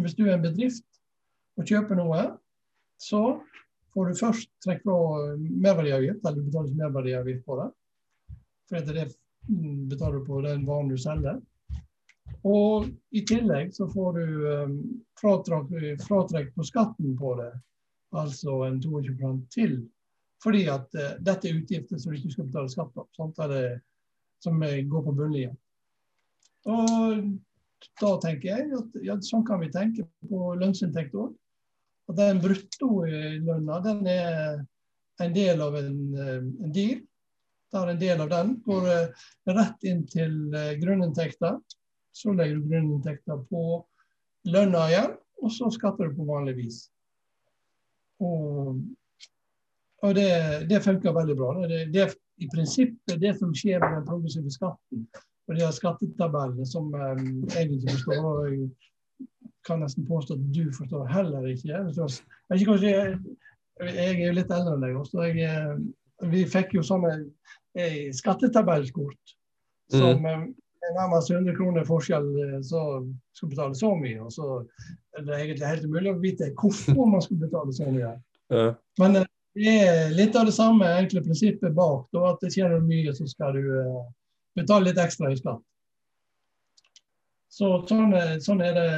hvis 0.00 0.14
du 0.14 0.26
er 0.26 0.34
en 0.34 0.42
bedrift 0.42 0.84
og 1.56 1.68
kjøper 1.68 1.98
noe, 1.98 2.22
så 3.00 3.22
får 3.94 4.10
du 4.10 4.20
først 4.20 4.50
trekk 4.64 4.82
fra 4.84 4.96
merverdiavgift, 5.40 6.22
eller 6.24 6.38
du 6.40 6.48
betaler 6.50 6.80
merverdiavgift 6.80 7.44
på 7.48 7.58
det. 7.60 7.68
For 8.68 8.80
etter 8.80 8.98
det 8.98 9.06
mm, 9.48 9.86
betaler 9.90 10.20
du 10.20 10.26
på 10.28 10.40
den 10.44 10.66
varen 10.68 10.90
du 10.92 10.96
selger. 11.00 11.40
Og 12.46 12.88
i 13.16 13.22
tillegg 13.26 13.72
så 13.74 13.88
får 13.90 14.18
du 14.18 14.46
um, 14.46 14.78
fratrekk, 15.20 16.52
på 16.54 16.66
skatten 16.66 17.16
på 17.18 17.34
det, 17.40 17.52
altså 18.14 18.60
en 18.66 18.80
22 18.82 19.34
til. 19.54 19.78
Fordi 20.44 20.66
at 20.68 20.92
eh, 20.94 21.14
dette 21.24 21.48
er 21.48 21.56
utgifter 21.56 21.98
som 21.98 22.12
du 22.12 22.18
ikke 22.18 22.34
skal 22.34 22.48
betale 22.50 22.70
skatt 22.70 22.90
på, 22.94 23.06
sant? 23.16 23.38
Eller, 23.42 23.78
som 24.44 24.60
går 24.60 25.04
på 25.06 25.14
bunnlinja. 25.16 25.54
Og 26.68 27.22
da 28.00 28.10
tenker 28.22 28.50
jeg 28.50 28.68
at 28.76 28.98
ja, 29.06 29.16
sånn 29.24 29.46
kan 29.48 29.62
vi 29.62 29.70
tenke 29.72 30.04
på 30.28 30.52
lønnsinntekt 30.60 31.16
òg. 31.16 31.32
At 32.06 32.18
den 32.20 32.40
bruttolønna 32.42 33.80
den 33.84 34.08
er 34.10 34.64
en 35.22 35.34
del 35.34 35.62
av 35.64 35.76
en, 35.78 36.00
eh, 36.14 36.42
en 36.64 36.72
deal. 36.72 37.00
Der 37.72 37.90
en 37.90 37.98
del 38.00 38.20
av 38.20 38.30
den 38.30 38.52
går 38.66 38.88
eh, 38.92 39.24
rett 39.50 39.86
inn 39.88 40.04
til 40.10 40.54
eh, 40.54 40.76
grunninntekter. 40.80 41.58
Så 42.16 42.32
legger 42.32 42.60
du 42.60 42.68
grunninntekter 42.70 43.42
på 43.50 43.62
lønna 44.46 44.86
igjen, 44.90 45.16
og 45.42 45.52
så 45.52 45.68
skatter 45.74 46.08
du 46.08 46.20
på 46.20 46.28
vanlig 46.28 46.54
vis. 46.60 46.78
Og, 48.22 48.78
og 50.06 50.14
det, 50.16 50.30
det 50.70 50.84
funker 50.84 51.16
veldig 51.16 51.36
bra. 51.36 51.50
Det, 51.68 51.82
det 51.92 52.06
i 52.40 52.48
prinsippet 52.52 53.20
det 53.20 53.34
som 53.38 53.52
skjer 53.56 53.80
med 53.82 53.98
den 53.98 54.06
progressive 54.08 54.52
skatten. 54.52 55.06
Og 55.46 55.54
de 55.54 55.62
her 55.62 55.74
skattetabellene 55.74 56.66
som 56.68 56.88
um, 56.94 57.26
egentlig 57.54 57.84
består 57.86 58.20
forstår. 58.22 58.54
Kan 59.66 59.82
nesten 59.82 60.06
påstå 60.08 60.36
at 60.36 60.44
du 60.54 60.64
forstår 60.74 61.06
heller 61.10 61.46
ikke. 61.50 61.82
Forstår, 61.88 62.18
jeg, 62.48 62.60
ikke 62.60 62.70
kanskje, 62.72 62.92
jeg, 62.92 63.16
jeg 63.90 64.12
er 64.14 64.22
jo 64.24 64.36
litt 64.38 64.52
eldre 64.54 64.76
enn 64.76 64.84
deg 64.86 65.00
også. 65.00 65.24
Jeg, 65.26 65.48
eh, 65.50 66.28
vi 66.32 66.44
fikk 66.48 66.78
jo 66.78 66.84
sånne 66.86 67.16
skattetabellkort 67.76 68.14
skattetabellskort 68.16 69.34
som 69.92 70.22
mm. 70.22 70.26
er 70.86 70.94
nærmest 70.96 71.30
100 71.30 71.56
kroner 71.56 71.84
forskjell, 71.84 72.26
eh, 72.42 72.60
så 72.62 72.82
skal 73.36 73.50
betale 73.52 73.74
så 73.74 73.92
mye. 73.98 74.18
Og 74.24 74.32
så 74.32 74.48
er 75.16 75.26
det 75.26 75.38
egentlig 75.38 75.70
helt 75.70 75.86
umulig 75.86 76.12
å 76.12 76.20
vite 76.22 76.52
hvorfor 76.58 77.10
man 77.10 77.24
skal 77.24 77.42
betale 77.44 77.76
så 77.76 77.90
mye. 77.90 78.14
Ja. 78.46 78.76
Men 79.00 79.16
eh, 79.18 79.24
det 79.58 79.72
er 79.82 80.12
litt 80.14 80.36
av 80.38 80.44
det 80.46 80.52
samme 80.54 80.86
enkle 81.00 81.18
prinsippet 81.24 81.72
bak. 81.74 82.04
Da, 82.14 82.28
at 82.30 82.44
det 82.44 82.52
tjener 82.54 82.78
du 82.78 82.84
mye, 82.86 83.10
så 83.16 83.24
skal 83.26 83.56
du 83.56 83.64
eh, 83.80 84.04
betale 84.54 84.92
litt 84.92 85.00
ekstra 85.02 85.32
i 85.32 85.38
skatt. 85.40 85.64
Så 87.52 87.68
sånn, 87.88 88.14
er- 88.16 88.38
sånn 88.42 88.62
er 88.64 88.74
det 88.74 88.88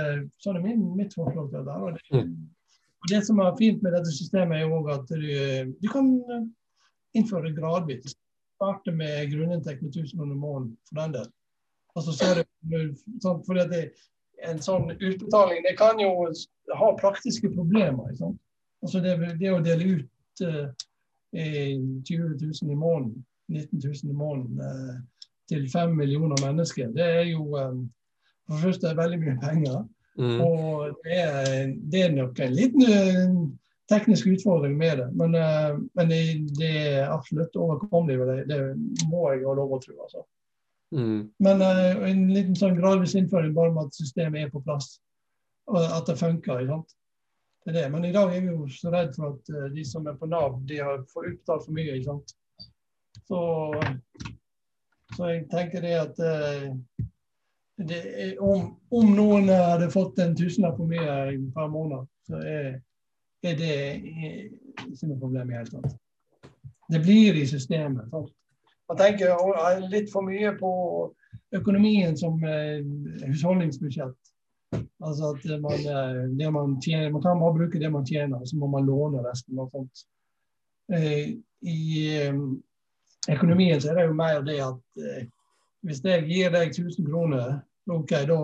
sånn 0.42 0.56
er 0.56 0.64
min, 0.64 0.84
mitt 0.96 1.14
forslag 1.14 1.50
til 1.52 1.66
det. 1.66 1.76
Og 1.76 1.98
det, 1.98 2.22
og 2.98 3.10
det 3.12 3.20
som 3.26 3.40
er 3.44 3.56
fint 3.58 3.82
med 3.82 3.92
dette 3.94 4.12
systemet, 4.14 4.58
er 4.58 4.68
jo 4.68 4.80
at 4.90 5.08
du, 5.08 5.74
du 5.78 5.88
kan 5.92 6.14
eh, 6.32 6.46
innføre 7.18 7.52
gradvis. 7.56 8.16
Starte 8.58 8.90
med 8.90 9.30
grunninntekt 9.30 9.82
med 9.82 9.94
1000 9.94 10.18
kroner 10.18 10.34
måneden 10.34 10.76
for 10.88 11.00
den 11.02 11.12
del. 11.14 11.28
Altså, 11.94 12.12
så 12.12 12.30
er 12.30 12.40
det, 12.40 12.80
sånn, 13.22 13.44
fordi 13.46 13.66
det, 13.70 13.82
en 14.46 14.60
sånn 14.62 14.90
utbetaling 14.94 15.62
det 15.64 15.76
kan 15.78 16.00
jo 16.02 16.10
ha 16.78 16.90
praktiske 16.98 17.50
problemer. 17.54 18.10
Liksom. 18.10 18.36
Altså 18.82 19.00
det, 19.02 19.14
det 19.40 19.52
å 19.52 19.62
dele 19.64 19.98
ut 19.98 20.42
uh, 20.46 20.68
20 21.34 22.36
000 22.40 22.72
i 22.72 22.78
måneden, 22.78 23.24
19 23.50 23.80
000 23.82 24.12
i 24.12 24.16
måneden 24.16 24.60
uh, 24.62 24.98
til 25.50 25.66
5 25.72 25.96
millioner 25.96 26.38
mennesker, 26.44 26.90
det 26.94 27.06
er 27.22 27.24
jo 27.30 27.56
eh, 27.56 27.76
for 28.48 28.56
det 28.56 28.64
første 28.64 28.96
veldig 28.96 29.20
mye 29.22 29.38
penger. 29.42 29.78
Mm. 30.18 30.40
Og 30.42 30.96
det 31.04 31.18
er, 31.22 31.74
det 31.92 32.02
er 32.02 32.14
nok 32.14 32.40
en 32.42 32.54
liten 32.54 32.82
eh, 32.90 33.34
teknisk 33.90 34.26
utfordring 34.26 34.74
med 34.78 34.98
det. 34.98 35.08
Men, 35.14 35.34
eh, 35.38 35.76
men 35.94 36.10
det, 36.10 36.22
det 36.58 36.70
er 36.96 37.12
absolutt 37.12 37.56
overkommelig. 37.56 38.18
Det, 38.26 38.38
det 38.50 38.60
må 39.10 39.28
jeg 39.30 39.44
ha 39.46 39.54
lov 39.54 39.76
å 39.76 39.80
tro. 39.84 39.94
Altså. 40.06 40.24
Mm. 40.96 41.28
Men 41.44 41.62
eh, 41.62 42.00
en 42.10 42.24
liten 42.34 42.58
sånn 42.58 42.78
gradvis 42.80 43.14
innføring 43.18 43.54
bare 43.54 43.74
med 43.76 43.90
at 43.90 44.00
systemet 44.00 44.46
er 44.46 44.54
på 44.54 44.64
plass. 44.66 44.96
Og 45.70 45.84
at 45.84 46.10
det 46.10 46.18
funker. 46.18 46.64
Det 46.66 47.70
er 47.70 47.78
det. 47.78 47.86
Men 47.92 48.08
i 48.08 48.14
dag 48.16 48.32
er 48.34 48.42
vi 48.42 48.50
jo 48.50 48.66
så 48.72 48.90
redd 48.94 49.14
for 49.14 49.36
at 49.36 49.72
de 49.74 49.84
som 49.86 50.08
er 50.08 50.18
på 50.18 50.26
Nav, 50.30 50.58
de 50.66 50.80
har 50.82 51.04
får 51.12 51.34
utbetalt 51.34 51.68
for 51.68 51.76
mye. 51.76 51.94
ikke 51.94 52.10
sant? 52.10 52.34
Så, 53.28 53.40
så 55.14 55.30
jeg 55.30 55.44
tenker 55.52 55.84
det 55.84 55.94
at 56.00 56.22
det 57.78 57.98
er, 58.24 58.30
om, 58.42 58.72
om 58.90 59.10
noen 59.14 59.50
hadde 59.52 59.90
fått 59.92 60.18
en 60.18 60.34
tusenlapp 60.36 60.78
for 60.80 60.90
mye 60.90 61.36
per 61.54 61.68
måned, 61.70 62.08
så 62.26 62.40
er, 62.42 62.72
er 63.46 63.58
det 63.58 63.76
ikke 64.02 65.10
noe 65.10 65.20
problem 65.20 65.52
i 65.52 65.54
det 65.54 65.60
hele 65.60 65.76
tatt. 65.76 65.94
Det 66.88 67.02
blir 67.04 67.36
i 67.38 67.46
systemet. 67.46 68.08
Sant? 68.10 68.32
Man 68.88 68.98
tenker 68.98 69.36
litt 69.92 70.08
for 70.10 70.24
mye 70.24 70.54
på 70.58 70.72
økonomien 71.54 72.16
som 72.16 72.40
eh, 72.44 72.80
husholdningsbudsjett. 73.28 74.16
Altså 75.04 75.34
at 75.34 75.60
man, 75.60 75.72
eh, 75.72 76.22
det 76.38 76.52
man, 76.52 76.78
tjener, 76.82 77.12
man 77.12 77.22
kan 77.22 77.40
bare 77.40 77.58
bruke 77.60 77.80
det 77.80 77.92
man 77.92 78.06
tjener, 78.06 78.44
så 78.44 78.56
må 78.56 78.66
man 78.66 78.86
låne 78.88 79.22
resten. 79.22 79.58
og 79.58 79.70
sånt. 79.70 80.04
Eh, 80.92 81.36
I 81.62 81.80
eh, 82.16 82.40
økonomien 83.36 83.80
så 83.80 83.92
er 83.92 84.00
det 84.00 84.08
jo 84.08 84.18
mer 84.18 84.40
det 84.42 84.60
at 84.64 85.26
hvis 85.86 86.00
jeg 86.04 86.26
gir 86.26 86.50
deg 86.50 86.72
1000 86.72 87.06
kroner, 87.06 87.60
ok, 87.88 88.10
da 88.28 88.38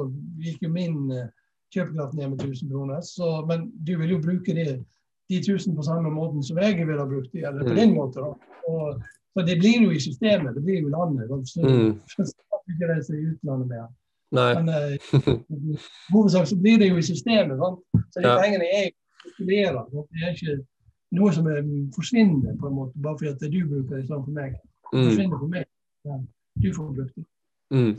gikk 0.45 0.63
jo 0.63 0.71
min 0.73 1.11
eh, 1.13 1.29
kjøpekraft 1.75 2.15
ned 2.15 2.29
med 2.31 2.41
1000 2.45 2.71
kroner. 2.71 3.01
Så, 3.03 3.45
men 3.49 3.71
du 3.87 3.97
vil 3.99 4.11
jo 4.11 4.19
bruke 4.23 4.55
de, 4.55 4.85
de 5.31 5.37
1000 5.41 5.77
på 5.77 5.83
samme 5.83 6.11
måten 6.11 6.43
som 6.43 6.59
jeg 6.59 6.77
ville 6.79 7.01
ha 7.01 7.07
brukt 7.09 7.33
de, 7.33 7.45
eller 7.45 7.65
på 7.65 7.71
Mm. 7.75 7.77
din 7.77 7.95
måte. 7.95 8.21
Og, 8.69 9.03
så 9.35 9.43
det 9.47 9.59
blir 9.59 9.83
jo 9.83 9.91
i 9.91 9.99
systemet, 10.01 10.55
det 10.55 10.63
blir 10.65 10.81
jo 10.81 10.89
i 10.89 10.95
landet. 10.95 11.29
da. 11.29 11.41
Så, 11.45 11.61
Mm. 11.63 12.01
så 12.09 12.23
ikke 12.71 12.89
reise 12.95 13.13
i 13.17 13.27
utlandet 13.33 13.69
mer. 13.69 13.89
Nei. 14.33 14.55
Men 14.63 14.69
i 14.69 15.79
hovedsak 16.13 16.47
så 16.47 16.57
blir 16.57 16.79
det 16.79 16.89
jo 16.89 16.97
i 16.97 17.03
systemet. 17.03 17.59
Sant? 17.59 17.81
Så 18.13 18.21
de 18.21 18.29
Ja. 18.29 18.39
pengene 18.41 18.65
er 18.65 18.91
sirkulerer. 19.23 19.85
Det 19.91 20.23
er 20.23 20.33
ikke 20.35 20.65
noe 21.13 21.33
som 21.33 21.47
er, 21.47 21.63
forsvinner 21.95 22.57
på 22.61 22.67
en 22.69 22.75
måte, 22.75 22.93
bare 23.03 23.19
fordi 23.19 23.31
at 23.31 23.53
du 23.53 23.61
bruker 23.69 23.97
det 23.97 24.07
sånn 24.09 24.25
for 24.25 24.31
meg. 24.31 24.55
Mm. 24.95 25.05
forsvinner 25.09 25.39
for 25.39 25.49
meg. 25.49 25.65
Ja. 26.05 26.19
Du 26.63 26.73
får 26.73 26.95
brukt 26.95 27.15
det. 27.17 27.25
Mm. 27.73 27.95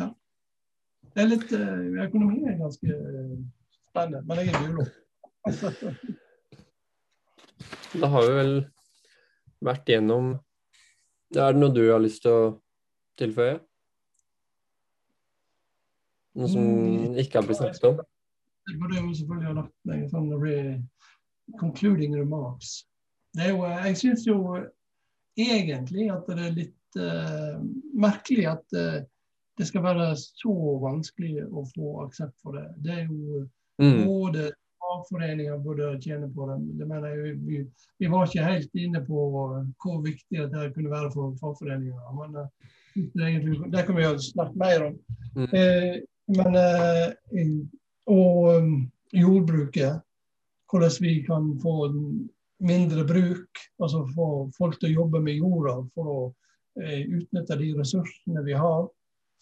Det 1.15 1.23
er 1.23 1.29
litt, 1.31 1.51
eh, 1.55 1.83
Økonomi 2.05 2.41
er 2.43 2.57
ganske 2.59 2.91
eh, 2.91 3.35
spennende, 3.89 4.19
men 4.27 4.41
jeg 4.41 4.51
er 4.51 4.63
biolog. 4.65 4.89
Da 7.95 8.09
har 8.11 8.25
vi 8.25 8.33
vel 8.35 8.53
vært 9.63 9.87
gjennom 9.87 10.33
Er 11.31 11.53
det 11.53 11.61
noe 11.61 11.71
du 11.71 11.85
har 11.87 12.01
lyst 12.03 12.25
til 12.25 12.33
å 12.35 12.41
tilføye? 13.19 13.55
Noe 16.35 16.49
som 16.51 16.65
Mm. 16.65 17.15
ikke 17.23 17.39
har 17.39 17.47
blitt 17.47 17.61
snakket 17.61 17.87
om? 17.87 18.01
Jeg 18.67 18.79
burde 18.81 18.99
jo 18.99 19.13
selvfølgelig 19.15 19.47
ha 19.47 19.55
lagt 19.61 19.75
meg 19.87 20.09
sånn 20.11 20.27
concluding 21.59 22.15
remarks. 22.17 22.85
Det 23.35 23.47
er 23.47 23.49
jo, 23.53 23.63
eh, 23.63 23.85
jeg 23.87 23.97
syns 24.01 24.27
jo 24.27 24.37
egentlig 25.37 26.11
at 26.11 26.27
det 26.27 26.39
er 26.39 26.55
litt 26.55 26.99
uh, 26.99 27.59
merkelig 27.93 28.45
at 28.47 28.77
eh, 28.79 29.03
det 29.57 29.67
skal 29.69 29.83
være 29.85 30.09
så 30.19 30.53
vanskelig 30.83 31.45
å 31.47 31.63
få 31.75 31.91
aksept 32.05 32.35
for 32.43 32.57
det. 32.57 32.67
Det 32.83 32.91
er 32.91 33.05
jo 33.09 33.45
Mm. 33.77 34.05
både 34.07 34.51
fagforeninger 34.79 35.57
burde 35.59 35.99
tjene 35.99 36.29
på 36.31 36.45
det. 36.47 36.77
det 36.79 36.85
mener 36.87 37.09
jeg, 37.09 37.33
vi, 37.43 37.57
vi 37.99 38.07
var 38.07 38.25
ikke 38.25 38.43
helt 38.45 38.75
inne 38.79 39.01
på 39.03 39.25
hvor 39.83 40.01
viktig 40.05 40.45
det 40.51 40.73
kunne 40.75 40.89
være 40.93 41.11
for 41.11 41.33
fagforeninger. 41.41 42.13
Men 42.15 42.35
eh, 42.39 42.47
det, 42.95 43.23
egentlig- 43.25 43.71
det 43.73 43.85
kan 43.85 43.95
vi 43.95 44.03
jo 44.03 44.13
snakke 44.17 44.55
mer 44.55 44.85
om. 44.85 44.95
Mm. 45.35 45.49
Eh, 45.53 46.01
men 46.27 46.55
eh, 46.55 47.67
Og 48.07 48.55
um, 48.61 48.91
jordbruket. 49.13 50.01
Hvordan 50.71 50.91
vi 51.01 51.21
kan 51.27 51.59
få 51.61 51.91
mindre 52.59 53.03
bruk. 53.07 53.59
Altså 53.81 54.05
få 54.15 54.51
folk 54.57 54.79
til 54.79 54.89
å 54.93 55.01
jobbe 55.01 55.21
med 55.21 55.35
jorda 55.41 55.75
for 55.95 56.05
å 56.05 56.19
eh, 56.81 57.01
utnytte 57.09 57.57
de 57.59 57.73
ressursene 57.75 58.43
vi 58.45 58.53
har 58.53 58.87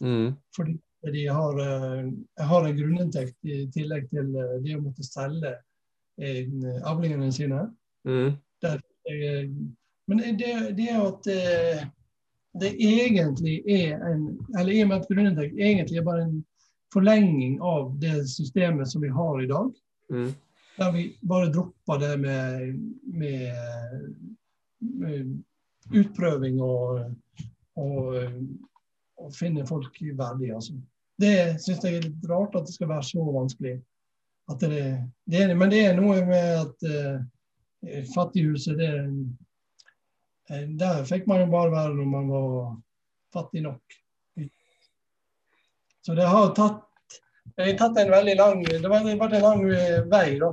Mm. 0.04 0.34
fordi 0.56 0.80
de 1.12 1.28
har, 1.28 1.60
eh, 1.60 2.12
har 2.46 2.66
en 2.66 2.78
grunninntekt 2.78 3.46
i 3.46 3.66
tillegg 3.72 4.10
til 4.10 4.36
eh, 4.36 4.60
det 4.64 4.78
å 4.78 4.84
måtte 4.84 5.04
selge 5.04 5.52
eh, 6.20 6.48
avlingene 6.88 7.32
sine. 7.32 7.66
Mm. 8.08 8.38
Der, 8.64 8.80
men 10.08 10.22
det, 10.40 10.54
det 10.78 10.88
er 10.92 11.02
at 11.04 11.28
det 12.62 12.70
egentlig 12.80 13.58
er 13.68 14.00
en 14.08 14.22
Eller 14.58 14.72
i 14.72 14.82
og 14.84 14.90
med 14.90 15.02
at 15.02 15.10
grunninntekt 15.10 15.58
egentlig 15.60 16.00
er 16.00 16.08
bare 16.08 16.24
en 16.28 16.38
forlenging 16.94 17.58
av 17.62 17.96
det 18.00 18.22
systemet 18.30 18.88
som 18.88 19.02
vi 19.04 19.10
har 19.12 19.42
i 19.42 19.50
dag. 19.50 19.72
Mm. 20.14 20.30
Der 20.78 20.92
vi 20.94 21.04
bare 21.28 21.52
dropper 21.52 22.00
det 22.00 22.14
med, 22.22 22.78
med, 23.04 23.52
med 24.80 25.34
utprøving 25.92 26.62
og, 26.62 27.12
og, 27.76 28.16
og 29.24 29.34
finne 29.36 29.66
folk 29.68 29.98
verdige. 30.02 30.56
Altså. 30.56 30.76
Det 31.22 31.36
syns 31.64 31.84
jeg 31.86 31.98
er 31.98 32.06
litt 32.08 32.30
rart 32.30 32.56
at 32.58 32.68
det 32.68 32.76
skal 32.76 32.92
være 32.92 33.08
så 33.08 33.26
vanskelig. 33.26 33.78
Det, 34.60 34.70
det 35.32 35.40
er, 35.40 35.54
men 35.56 35.72
det 35.72 35.86
er 35.88 35.96
noe 35.96 36.20
med 36.28 36.48
at 36.60 36.84
uh, 36.84 38.02
fattighuset 38.12 38.76
det, 38.80 38.90
Der 40.80 41.06
fikk 41.08 41.30
man 41.32 41.46
jo 41.46 41.52
bare 41.52 41.72
være 41.72 41.94
når 41.96 42.10
man 42.12 42.32
var 42.32 42.74
fattig 43.34 43.64
nok. 43.64 44.00
Så 46.04 46.16
det 46.20 46.28
har 46.28 46.52
tatt, 46.58 46.82
det 47.56 47.70
har 47.70 47.78
tatt 47.80 48.02
en 48.02 48.12
veldig 48.12 48.36
lang 48.36 48.64
Det 48.68 48.84
har 48.84 48.92
vært 48.92 49.38
en 49.38 49.46
lang 49.46 49.64
vei 50.12 50.36
da, 50.42 50.52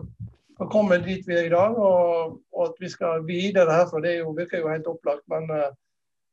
å 0.60 0.68
komme 0.70 1.00
dit 1.02 1.26
vi 1.26 1.34
er 1.34 1.48
i 1.48 1.52
dag. 1.52 1.74
Og, 1.74 2.38
og 2.54 2.66
at 2.68 2.78
vi 2.78 2.90
skal 2.92 3.26
videre 3.26 3.74
herfra, 3.74 4.02
det 4.04 4.20
jo, 4.20 4.30
virker 4.36 4.62
jo 4.62 4.70
helt 4.70 4.86
opplagt. 4.90 5.26
Men 5.32 5.50
uh, 5.50 5.72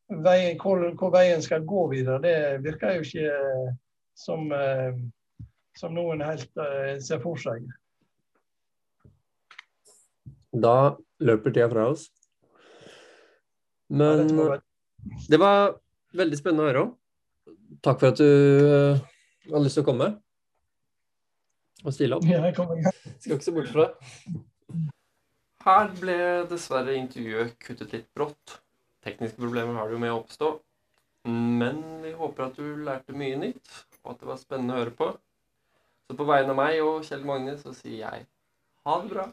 veien, 0.08 0.56
hvor, 0.60 0.82
hvor, 0.98 1.12
veien 1.14 1.42
skal 1.44 1.66
gå 1.68 1.86
videre, 1.92 2.20
det 2.24 2.62
virker 2.64 2.98
jo 2.98 3.06
ikke 3.06 3.32
uh, 3.32 3.72
som, 4.18 4.48
uh, 4.52 4.94
som 5.78 5.94
noen 5.96 6.24
helt 6.24 6.62
ser 7.04 7.20
for 7.22 7.40
seg. 7.40 7.66
Da 10.52 10.96
løper 11.22 11.52
tida 11.52 11.68
fra 11.70 11.90
oss. 11.92 12.08
Men 13.88 14.26
det 15.28 15.38
var 15.40 15.76
veldig 16.18 16.38
spennende 16.40 16.64
å 16.64 16.68
høre 16.68 16.82
om. 16.86 16.90
Takk 17.84 18.00
for 18.00 18.10
at 18.10 18.18
du 18.20 19.52
hadde 19.52 19.64
lyst 19.64 19.78
til 19.78 19.84
å 19.84 19.88
komme 19.88 20.08
og 21.84 21.94
stille 21.94 22.18
opp. 22.18 22.26
Jeg. 22.26 22.54
Skal 23.22 23.36
ikke 23.36 23.46
se 23.46 23.54
bort 23.54 23.70
fra 23.72 23.86
det. 23.86 24.38
Her 25.68 25.92
ble 25.98 26.18
dessverre 26.48 26.96
intervjuet 26.96 27.54
kuttet 27.62 27.94
litt 27.94 28.08
brått. 28.16 28.58
Tekniske 29.06 29.40
problemer 29.40 29.78
har 29.78 29.88
det 29.88 29.96
jo 29.96 30.02
med 30.02 30.14
å 30.14 30.20
oppstå. 30.22 30.50
Men 31.28 31.82
vi 32.02 32.12
håper 32.16 32.46
at 32.48 32.58
du 32.58 32.84
lærte 32.86 33.16
mye 33.16 33.38
nytt, 33.38 33.72
og 34.02 34.14
at 34.14 34.22
det 34.22 34.30
var 34.30 34.40
spennende 34.40 34.76
å 34.76 34.82
høre 34.82 34.94
på. 34.98 35.10
Så 36.08 36.16
på 36.16 36.26
vegne 36.28 36.54
av 36.54 36.58
meg 36.58 36.80
og 36.80 37.04
Kjell 37.06 37.26
Magne 37.28 37.58
så 37.60 37.74
sier 37.76 37.98
jeg 38.00 38.26
ha 38.88 38.94
det 39.02 39.10
bra. 39.12 39.26